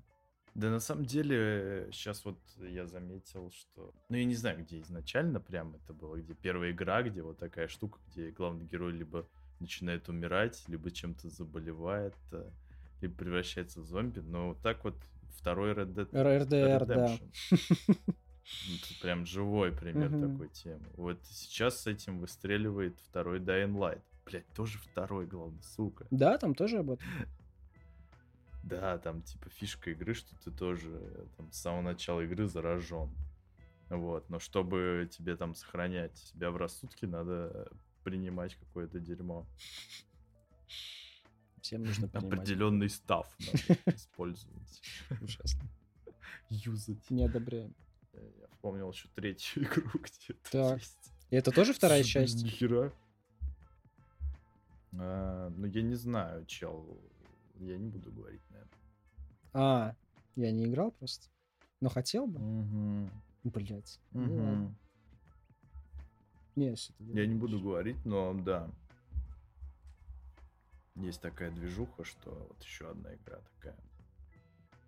Да 0.53 0.69
на 0.69 0.79
самом 0.79 1.05
деле, 1.05 1.87
сейчас 1.91 2.25
вот 2.25 2.37
я 2.57 2.85
заметил, 2.85 3.51
что... 3.51 3.93
Ну, 4.09 4.17
я 4.17 4.25
не 4.25 4.35
знаю, 4.35 4.59
где 4.59 4.81
изначально 4.81 5.39
прям 5.39 5.75
это 5.75 5.93
было, 5.93 6.17
где 6.17 6.33
первая 6.33 6.71
игра, 6.71 7.03
где 7.03 7.21
вот 7.21 7.37
такая 7.37 7.69
штука, 7.69 7.99
где 8.09 8.31
главный 8.31 8.65
герой 8.65 8.91
либо 8.91 9.25
начинает 9.59 10.09
умирать, 10.09 10.63
либо 10.67 10.91
чем-то 10.91 11.29
заболевает, 11.29 12.15
э, 12.33 12.49
либо 12.99 13.15
превращается 13.15 13.79
в 13.79 13.85
зомби. 13.85 14.19
Но 14.19 14.49
вот 14.49 14.61
так 14.61 14.83
вот 14.83 14.95
второй 15.29 15.71
Red 15.71 15.93
Dead 15.93 16.11
RDR, 16.11 16.85
да. 16.85 17.17
Это 18.43 19.01
прям 19.01 19.25
живой 19.25 19.71
пример 19.71 20.09
такой 20.09 20.49
темы. 20.49 20.87
Вот 20.95 21.19
сейчас 21.25 21.81
с 21.81 21.87
этим 21.87 22.19
выстреливает 22.19 22.99
второй 22.99 23.39
Dying 23.39 23.73
Light. 23.73 24.01
Блять, 24.25 24.47
тоже 24.53 24.77
второй, 24.79 25.25
главное, 25.25 25.61
сука. 25.61 26.07
Да, 26.11 26.37
там 26.37 26.53
тоже 26.55 26.79
об 26.79 26.91
этом. 26.91 27.07
Да, 28.63 28.97
там 28.99 29.23
типа 29.23 29.49
фишка 29.49 29.91
игры, 29.91 30.13
что 30.13 30.35
ты 30.43 30.51
тоже 30.51 31.27
там, 31.37 31.51
с 31.51 31.57
самого 31.57 31.81
начала 31.81 32.21
игры 32.21 32.47
заражен. 32.47 33.09
Вот, 33.89 34.29
но 34.29 34.39
чтобы 34.39 35.09
тебе 35.11 35.35
там 35.35 35.53
сохранять 35.55 36.17
себя 36.17 36.51
в 36.51 36.57
рассудке, 36.57 37.07
надо 37.07 37.69
принимать 38.03 38.55
какое-то 38.55 38.99
дерьмо. 38.99 39.45
Всем 41.61 41.83
нужно 41.83 42.07
принимать. 42.07 42.33
Определенный 42.33 42.89
став 42.89 43.27
надо 43.39 43.79
использовать. 43.95 44.81
Ужасно. 45.21 45.67
Юзать. 46.49 47.09
Не 47.09 47.25
одобряем. 47.25 47.75
Я 48.13 48.47
вспомнил 48.51 48.91
еще 48.91 49.07
третью 49.15 49.63
игру, 49.63 49.89
где 49.93 50.33
это 50.33 50.51
так. 50.51 50.79
есть. 50.79 51.13
И 51.29 51.35
это 51.35 51.51
тоже 51.51 51.73
вторая 51.73 52.03
часть? 52.03 52.43
Нихера. 52.43 52.93
А, 54.99 55.49
ну, 55.49 55.65
я 55.67 55.81
не 55.81 55.95
знаю, 55.95 56.45
чел. 56.45 56.99
Я 57.55 57.77
не 57.77 57.87
буду 57.87 58.11
говорить, 58.11 58.41
наверное. 58.49 58.73
А, 59.53 59.95
я 60.35 60.51
не 60.51 60.65
играл 60.65 60.91
просто. 60.91 61.27
Но 61.79 61.89
хотел 61.89 62.27
бы. 62.27 62.39
Угу. 62.39 63.09
Блять. 63.43 63.99
Угу. 64.11 64.23
Ну, 64.23 64.75
не, 66.55 66.75
я 66.99 67.25
не 67.25 67.35
буду 67.35 67.59
говорить, 67.59 68.03
но 68.05 68.33
да. 68.33 68.69
Есть 70.95 71.21
такая 71.21 71.51
движуха, 71.51 72.03
что 72.03 72.31
вот 72.49 72.61
еще 72.63 72.89
одна 72.89 73.15
игра 73.15 73.39
такая. 73.55 73.77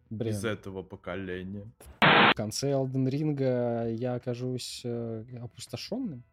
Блин. 0.10 0.34
Из 0.34 0.44
этого 0.44 0.84
поколения. 0.84 1.72
В 2.32 2.36
конце 2.36 2.72
Elden 2.72 3.10
Ring 3.10 3.94
я 3.96 4.16
окажусь 4.16 4.82
э, 4.84 5.26
опустошенным? 5.42 6.24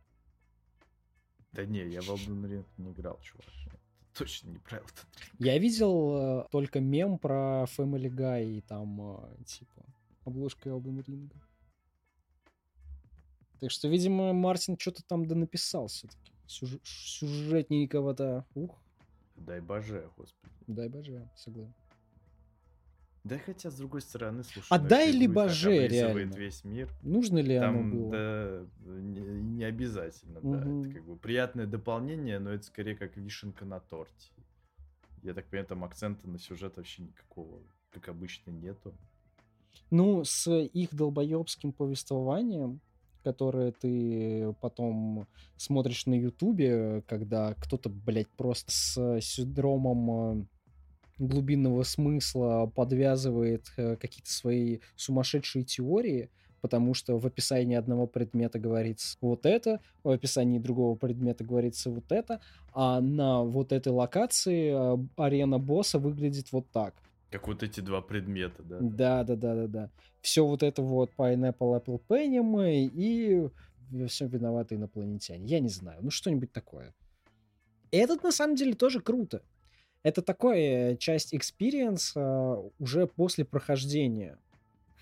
Да 1.53 1.67
не, 1.67 1.87
я 1.87 2.01
в 2.01 2.09
Elden 2.09 2.43
Ring 2.45 2.65
не 2.79 2.93
играл, 2.93 3.19
чувак. 3.21 3.47
Точно 4.17 4.51
не 4.51 4.59
про 4.59 4.79
Elden 4.79 4.85
Ring. 4.85 5.35
Я 5.39 5.59
видел 5.59 6.43
э, 6.43 6.49
только 6.51 6.81
мем 6.81 7.19
про 7.19 7.65
Family 7.65 8.09
Guy 8.09 8.59
и 8.59 8.61
там, 8.63 9.19
э, 9.19 9.45
типа, 9.45 9.85
обложка 10.25 10.71
Elden 10.71 11.05
Ring. 11.05 11.33
Так 13.61 13.71
что, 13.71 13.89
видимо, 13.89 14.33
Мартин 14.33 14.79
что-то 14.79 15.03
там 15.03 15.27
да 15.27 15.35
написал 15.35 15.89
все-таки. 15.89 16.33
Сюж... 16.47 16.79
Сюжетненького-то. 16.83 18.47
Ух. 18.55 18.79
Дай 19.37 19.61
боже, 19.61 20.11
господи. 20.17 20.55
Дай 20.67 20.89
боже, 20.89 21.29
согласен. 21.37 21.75
Да 23.31 23.39
хотя, 23.39 23.71
с 23.71 23.77
другой 23.77 24.01
стороны, 24.01 24.43
слушай... 24.43 24.67
Отдай 24.71 25.13
ну, 25.13 25.21
либо 25.21 25.49
же, 25.49 25.87
реально. 25.87 26.35
весь 26.35 26.65
мир. 26.65 26.91
Нужно 27.03 27.39
ли 27.39 27.61
Там, 27.61 27.79
оно 27.79 27.95
было? 27.95 28.11
Да, 28.11 28.67
не, 29.01 29.21
не 29.21 29.65
обязательно, 29.65 30.41
угу. 30.41 30.53
да. 30.53 30.59
Это 30.59 30.95
как 30.95 31.07
бы 31.07 31.17
приятное 31.17 31.67
дополнение, 31.67 32.41
но 32.41 32.51
это 32.51 32.65
скорее 32.65 32.97
как 32.97 33.17
вишенка 33.17 33.65
на 33.65 33.79
торте. 33.79 34.33
Я 35.23 35.33
так 35.33 35.47
понимаю, 35.47 35.69
там 35.69 35.85
акцента 35.85 36.29
на 36.29 36.41
сюжет 36.41 36.77
вообще 36.77 37.03
никакого, 37.03 37.61
как 37.93 38.09
обычно, 38.09 38.51
нету. 38.51 38.93
Ну, 39.93 40.25
с 40.25 40.51
их 40.51 40.93
долбоебским 40.93 41.73
повествованием, 41.73 42.81
которое 43.23 43.71
ты 43.71 44.57
потом 44.61 45.29
смотришь 45.57 46.07
на 46.07 46.15
Ютубе, 46.15 47.05
когда 47.07 47.55
кто-то, 47.55 47.91
блядь, 47.91 48.31
просто 48.31 48.73
с 48.73 49.21
синдромом 49.21 50.49
глубинного 51.21 51.83
смысла 51.83 52.71
подвязывает 52.75 53.71
э, 53.77 53.97
какие-то 53.97 54.33
свои 54.33 54.79
сумасшедшие 54.97 55.65
теории, 55.65 56.31
потому 56.63 56.95
что 56.95 57.19
в 57.19 57.27
описании 57.27 57.77
одного 57.77 58.07
предмета 58.07 58.59
говорится 58.59 59.17
вот 59.21 59.47
это, 59.47 59.81
в 60.03 60.11
описании 60.11 60.59
другого 60.59 60.97
предмета 60.97 61.45
говорится 61.45 61.91
вот 61.91 62.11
это, 62.11 62.41
а 62.73 63.01
на 63.01 63.43
вот 63.43 63.73
этой 63.73 63.93
локации 63.93 64.71
а, 64.73 64.99
арена 65.17 65.59
босса 65.59 65.99
выглядит 65.99 66.53
вот 66.53 66.67
так. 66.71 66.95
Как 67.31 67.47
вот 67.47 67.63
эти 67.63 67.81
два 67.81 68.01
предмета, 68.01 68.63
да? 68.63 68.79
Да, 68.81 69.25
да, 69.25 69.37
да, 69.37 69.55
да, 69.55 69.67
да. 69.67 69.91
Все 70.21 70.45
вот 70.45 70.63
это 70.63 70.83
вот 70.83 71.11
Pineapple 71.17 71.85
Apple 71.85 72.01
Penny 72.09 72.91
и 72.93 73.49
всем 74.09 74.29
виноваты 74.29 74.75
инопланетяне. 74.75 75.47
Я 75.47 75.61
не 75.61 75.69
знаю, 75.69 76.01
ну 76.03 76.11
что-нибудь 76.11 76.53
такое. 76.53 76.95
Этот 77.91 78.23
на 78.23 78.33
самом 78.33 78.57
деле 78.57 78.75
тоже 78.75 79.01
круто. 79.01 79.43
Это 80.03 80.23
такая 80.23 80.97
часть 80.97 81.35
experience 81.35 82.15
uh, 82.17 82.73
уже 82.79 83.07
после 83.07 83.45
прохождения. 83.45 84.39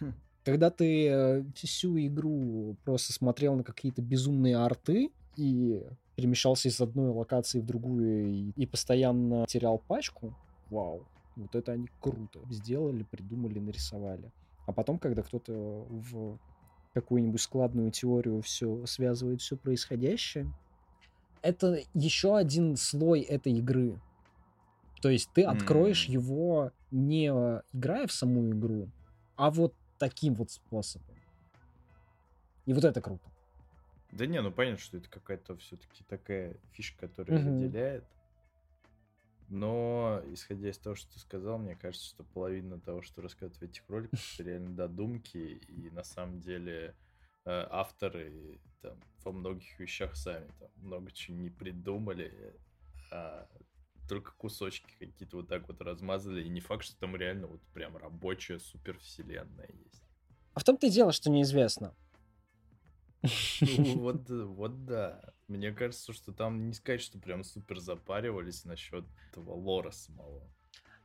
Хм. 0.01 0.13
Когда 0.45 0.71
ты 0.71 1.07
uh, 1.07 1.53
всю 1.55 1.99
игру 1.99 2.77
просто 2.85 3.13
смотрел 3.13 3.55
на 3.55 3.63
какие-то 3.63 4.03
безумные 4.03 4.57
арты 4.57 5.11
и 5.37 5.83
перемещался 6.17 6.69
из 6.69 6.81
одной 6.81 7.11
локации 7.11 7.61
в 7.61 7.67
другую 7.67 8.27
и, 8.27 8.51
и 8.57 8.67
постоянно 8.67 9.47
терял 9.47 9.79
пачку, 9.79 10.35
вау, 10.69 11.07
вот 11.37 11.55
это 11.55 11.73
они 11.73 11.89
круто 12.01 12.41
сделали, 12.51 13.05
придумали, 13.05 13.61
нарисовали. 13.61 14.33
А 14.67 14.73
потом, 14.73 14.99
когда 14.99 15.23
кто-то 15.23 15.87
в 15.89 16.39
какую-нибудь 16.93 17.41
складную 17.41 17.93
теорию 17.93 18.43
все 18.43 18.85
связывает 18.87 19.41
все 19.41 19.57
происходящее, 19.57 20.53
это 21.43 21.81
еще 21.95 22.37
один 22.37 22.77
слой 22.77 23.21
этой 23.21 23.53
игры. 23.53 24.01
То 25.01 25.11
есть 25.11 25.31
ты 25.33 25.45
откроешь 25.45 26.09
mm. 26.09 26.13
его 26.13 26.73
не 26.91 27.27
играя 27.73 28.07
в 28.07 28.13
саму 28.13 28.51
игру, 28.51 28.91
а 29.37 29.51
вот 29.51 29.75
таким 29.99 30.35
вот 30.35 30.51
способом. 30.51 31.17
И 32.67 32.73
вот 32.73 32.85
это 32.85 33.01
круто. 33.01 33.25
Да 34.13 34.27
не, 34.27 34.41
ну 34.41 34.51
понятно, 34.51 34.79
что 34.79 34.97
это 34.97 35.09
какая-то 35.09 35.57
все-таки 35.57 36.05
такая 36.05 36.57
фишка, 36.73 37.09
которая 37.09 37.41
mm-hmm. 37.41 37.61
выделяет. 37.61 38.05
Но, 39.49 40.23
исходя 40.27 40.69
из 40.69 40.79
того, 40.79 40.95
что 40.95 41.11
ты 41.13 41.19
сказал, 41.19 41.59
мне 41.59 41.75
кажется, 41.75 42.07
что 42.07 42.23
половина 42.23 42.79
того, 42.79 43.01
что 43.01 43.23
рассказывают 43.23 43.57
в 43.57 43.63
этих 43.63 43.89
роликах, 43.89 44.21
это 44.35 44.43
реально 44.43 44.75
додумки, 44.75 45.39
и 45.69 45.91
на 45.91 46.05
самом 46.05 46.41
деле 46.41 46.95
э, 47.47 47.67
авторы 47.71 48.61
там, 48.83 48.99
во 49.25 49.33
многих 49.33 49.79
вещах 49.79 50.17
сами 50.17 50.51
там 50.59 50.69
много 50.77 51.11
чего 51.13 51.39
не 51.39 51.51
придумали, 51.51 52.55
а 53.11 53.49
только 54.09 54.33
кусочки 54.33 54.91
какие-то 54.99 55.37
вот 55.39 55.49
так 55.49 55.69
вот 55.69 55.81
размазали, 55.81 56.43
и 56.43 56.49
не 56.49 56.61
факт, 56.61 56.85
что 56.85 56.99
там 56.99 57.15
реально 57.17 57.47
вот 57.47 57.61
прям 57.75 57.97
рабочая 57.97 58.59
супервселенная 58.59 59.69
есть. 59.85 60.03
А 60.55 60.61
в 60.61 60.65
том-то 60.65 60.87
и 60.87 60.91
дело, 60.91 61.13
что 61.13 61.31
неизвестно. 61.31 61.95
Ну, 63.61 63.99
вот, 64.01 64.29
вот 64.29 64.85
да. 64.85 65.33
Мне 65.47 65.73
кажется, 65.73 66.13
что 66.13 66.33
там 66.33 66.67
не 66.67 66.75
сказать, 66.75 67.01
что 67.01 67.19
прям 67.19 67.45
супер 67.45 67.79
запаривались 67.79 68.65
насчет 68.65 69.05
этого 69.31 69.53
лора 69.53 69.91
самого. 69.91 70.51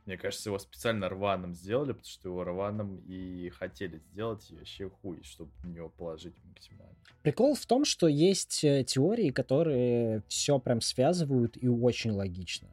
Мне 0.06 0.18
кажется, 0.18 0.50
его 0.50 0.58
специально 0.58 1.08
рваным 1.08 1.54
сделали, 1.54 1.92
потому 1.92 2.10
что 2.10 2.28
его 2.28 2.44
рваным 2.44 2.98
и 3.06 3.48
хотели 3.48 3.98
сделать, 3.98 4.50
и 4.50 4.54
вообще 4.54 4.90
хуй, 4.90 5.22
чтобы 5.22 5.50
на 5.62 5.68
него 5.68 5.88
положить 5.88 6.34
максимально. 6.44 6.94
Прикол 7.22 7.54
в 7.54 7.64
том, 7.64 7.86
что 7.86 8.06
есть 8.06 8.62
э, 8.64 8.84
теории, 8.84 9.30
которые 9.30 10.22
все 10.28 10.58
прям 10.58 10.82
связывают 10.82 11.56
и 11.56 11.68
очень 11.68 12.10
логично. 12.10 12.68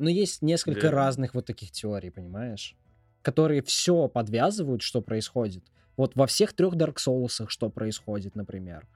Но 0.00 0.08
есть 0.08 0.40
несколько 0.40 0.90
да. 0.90 0.92
разных 0.92 1.34
вот 1.34 1.44
таких 1.44 1.70
теорий, 1.70 2.10
понимаешь? 2.10 2.74
Которые 3.20 3.60
все 3.62 4.08
подвязывают, 4.08 4.80
что 4.80 5.02
происходит. 5.02 5.62
Вот 5.98 6.16
во 6.16 6.26
всех 6.26 6.54
трех 6.54 6.74
Dark 6.74 6.96
Souls, 6.96 7.44
что 7.48 7.68
происходит, 7.68 8.34
например. 8.34 8.88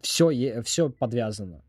Все, 0.00 0.62
все 0.62 0.88
подвязано. 0.88 1.62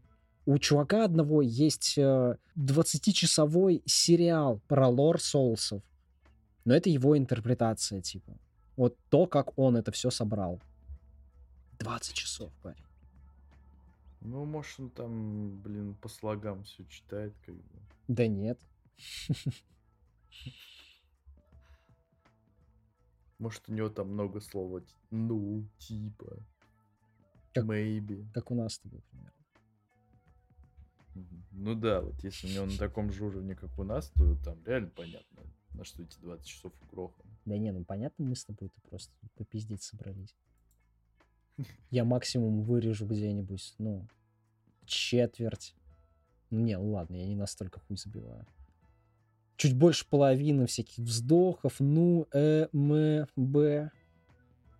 У 0.45 0.59
чувака 0.59 1.05
одного 1.05 1.41
есть 1.41 1.97
20-часовой 1.97 3.77
э, 3.77 3.81
сериал 3.85 4.61
про 4.67 4.87
лор 4.87 5.19
соусов. 5.19 5.81
Но 6.65 6.75
это 6.75 6.91
его 6.91 7.17
интерпретация, 7.17 8.01
типа. 8.01 8.37
Вот 8.77 8.95
то, 9.09 9.25
как 9.25 9.57
он 9.57 9.75
это 9.75 9.91
все 9.91 10.11
собрал. 10.11 10.61
20 11.79 12.13
часов, 12.13 12.51
парень. 12.61 12.77
Ну, 14.21 14.45
может, 14.45 14.79
он 14.79 14.89
там, 14.91 15.61
блин, 15.63 15.95
по 15.95 16.09
слогам 16.09 16.63
все 16.63 16.85
читает, 16.85 17.33
как 17.43 17.55
бы. 17.55 17.79
Да 18.07 18.27
нет. 18.27 18.59
Может, 23.37 23.67
у 23.67 23.73
него 23.73 23.89
там 23.89 24.11
много 24.11 24.39
слова. 24.39 24.81
Ну, 25.11 25.67
типа. 25.77 26.37
Как, 27.53 27.65
maybe. 27.65 28.25
Как 28.33 28.51
у 28.51 28.55
нас 28.55 28.73
с 28.73 28.79
тобой, 28.79 29.01
примерно. 29.09 29.35
Ну 31.51 31.75
да, 31.75 32.01
вот 32.01 32.21
если 32.23 32.47
у 32.47 32.51
него 32.51 32.65
на 32.65 32.77
таком 32.77 33.11
же 33.11 33.23
уровне, 33.23 33.55
как 33.55 33.77
у 33.79 33.83
нас, 33.83 34.09
то 34.09 34.35
там 34.43 34.61
реально 34.65 34.89
понятно, 34.89 35.43
на 35.73 35.85
что 35.85 36.03
эти 36.03 36.17
20 36.19 36.45
часов 36.45 36.73
угроханы. 36.83 37.29
Да 37.45 37.57
не, 37.57 37.71
ну 37.71 37.85
понятно, 37.85 38.25
мы 38.25 38.35
с 38.35 38.43
тобой-то 38.43 38.81
просто 38.89 39.13
попиздить 39.35 39.81
собрались. 39.81 40.35
Я 41.89 42.03
максимум 42.03 42.63
вырежу 42.63 43.05
где-нибудь, 43.05 43.75
ну, 43.77 44.05
четверть. 44.85 45.73
Ну 46.49 46.59
не, 46.59 46.77
ну 46.77 46.91
ладно, 46.93 47.15
я 47.15 47.25
не 47.25 47.35
настолько 47.35 47.79
хуй 47.79 47.97
забиваю 47.97 48.45
чуть 49.57 49.75
больше 49.75 50.07
половины 50.07 50.67
всяких 50.67 50.97
вздохов, 50.97 51.79
ну, 51.79 52.27
э, 52.33 52.67
м, 52.73 53.27
б. 53.35 53.91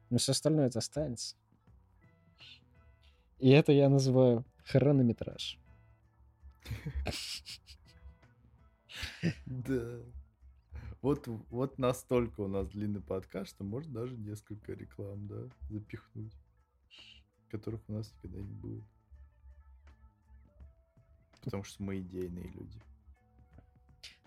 Но 0.09 0.17
все 0.17 0.31
остальное 0.33 0.67
это 0.67 0.79
останется. 0.79 1.35
И 3.39 3.49
это 3.49 3.71
я 3.71 3.89
называю 3.89 4.45
хронометраж. 4.65 5.59
Да. 9.45 9.99
Вот, 11.01 11.27
вот 11.27 11.77
настолько 11.77 12.41
у 12.41 12.47
нас 12.47 12.67
длинный 12.69 13.01
подкаст, 13.01 13.51
что 13.51 13.63
можно 13.63 14.01
даже 14.01 14.15
несколько 14.17 14.73
реклам, 14.73 15.27
да, 15.27 15.49
запихнуть, 15.69 16.33
которых 17.49 17.81
у 17.89 17.93
нас 17.93 18.11
никогда 18.13 18.39
не 18.39 18.53
будет. 18.53 18.83
Потому 21.45 21.63
что 21.63 21.81
мы 21.83 21.99
идейные 21.99 22.49
люди. 22.49 22.81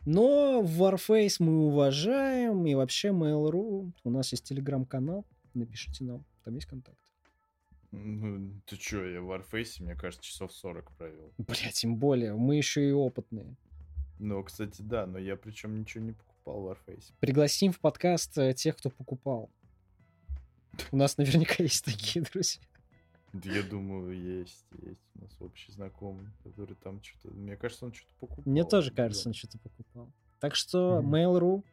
Но 0.06 0.62
Warface 0.62 1.36
мы 1.38 1.66
уважаем, 1.66 2.66
и 2.66 2.74
вообще 2.74 3.08
Mail.ru. 3.08 3.92
У 4.04 4.10
нас 4.10 4.32
есть 4.32 4.44
телеграм-канал, 4.44 5.26
напишите 5.52 6.04
нам, 6.04 6.24
там 6.44 6.54
есть 6.54 6.66
контакт. 6.66 6.98
Ну, 7.90 8.52
ты 8.66 8.76
чё, 8.76 9.06
я 9.06 9.20
в 9.20 9.30
Warface, 9.30 9.82
мне 9.82 9.94
кажется, 9.94 10.24
часов 10.24 10.52
40 10.52 10.92
провел. 10.92 11.32
Бля, 11.38 11.70
тем 11.72 11.96
более, 11.96 12.34
мы 12.34 12.56
еще 12.56 12.88
и 12.88 12.92
опытные. 12.92 13.56
Ну, 14.18 14.42
кстати, 14.42 14.82
да, 14.82 15.06
но 15.06 15.18
я 15.18 15.36
причем 15.36 15.78
ничего 15.78 16.04
не 16.04 16.12
покупал 16.12 16.60
в 16.60 16.66
Warface. 16.70 17.12
Пригласим 17.20 17.72
в 17.72 17.80
подкаст 17.80 18.36
э, 18.38 18.52
тех, 18.52 18.76
кто 18.76 18.90
покупал. 18.90 19.50
У 20.90 20.96
нас 20.96 21.16
наверняка 21.16 21.62
есть 21.62 21.84
такие 21.84 22.24
друзья. 22.24 22.62
Да 23.32 23.50
я 23.50 23.62
думаю, 23.62 24.18
есть, 24.18 24.64
есть 24.82 25.00
у 25.14 25.22
нас 25.22 25.30
общий 25.40 25.70
знакомый, 25.72 26.26
который 26.44 26.74
там 26.76 27.02
что-то... 27.02 27.34
Мне 27.34 27.56
кажется, 27.56 27.84
он 27.84 27.92
что-то 27.92 28.14
покупал. 28.20 28.44
Мне 28.46 28.64
тоже 28.64 28.90
кажется, 28.90 29.28
он 29.28 29.34
что-то 29.34 29.58
покупал. 29.58 30.08
Так 30.40 30.54
что 30.54 31.00
mm-hmm. 31.00 31.04
Mail.ru 31.04 31.64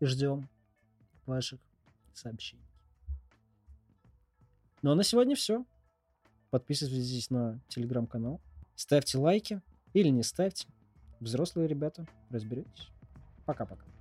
ждем 0.00 0.48
ваших 1.26 1.60
сообщений. 2.14 2.64
Ну 4.82 4.92
а 4.92 4.94
на 4.94 5.02
сегодня 5.02 5.34
все. 5.34 5.64
Подписывайтесь 6.50 7.30
на 7.30 7.60
телеграм-канал. 7.68 8.40
Ставьте 8.74 9.18
лайки 9.18 9.60
или 9.92 10.08
не 10.08 10.22
ставьте. 10.22 10.68
Взрослые 11.20 11.68
ребята, 11.68 12.06
разберетесь. 12.30 12.90
Пока-пока. 13.44 13.91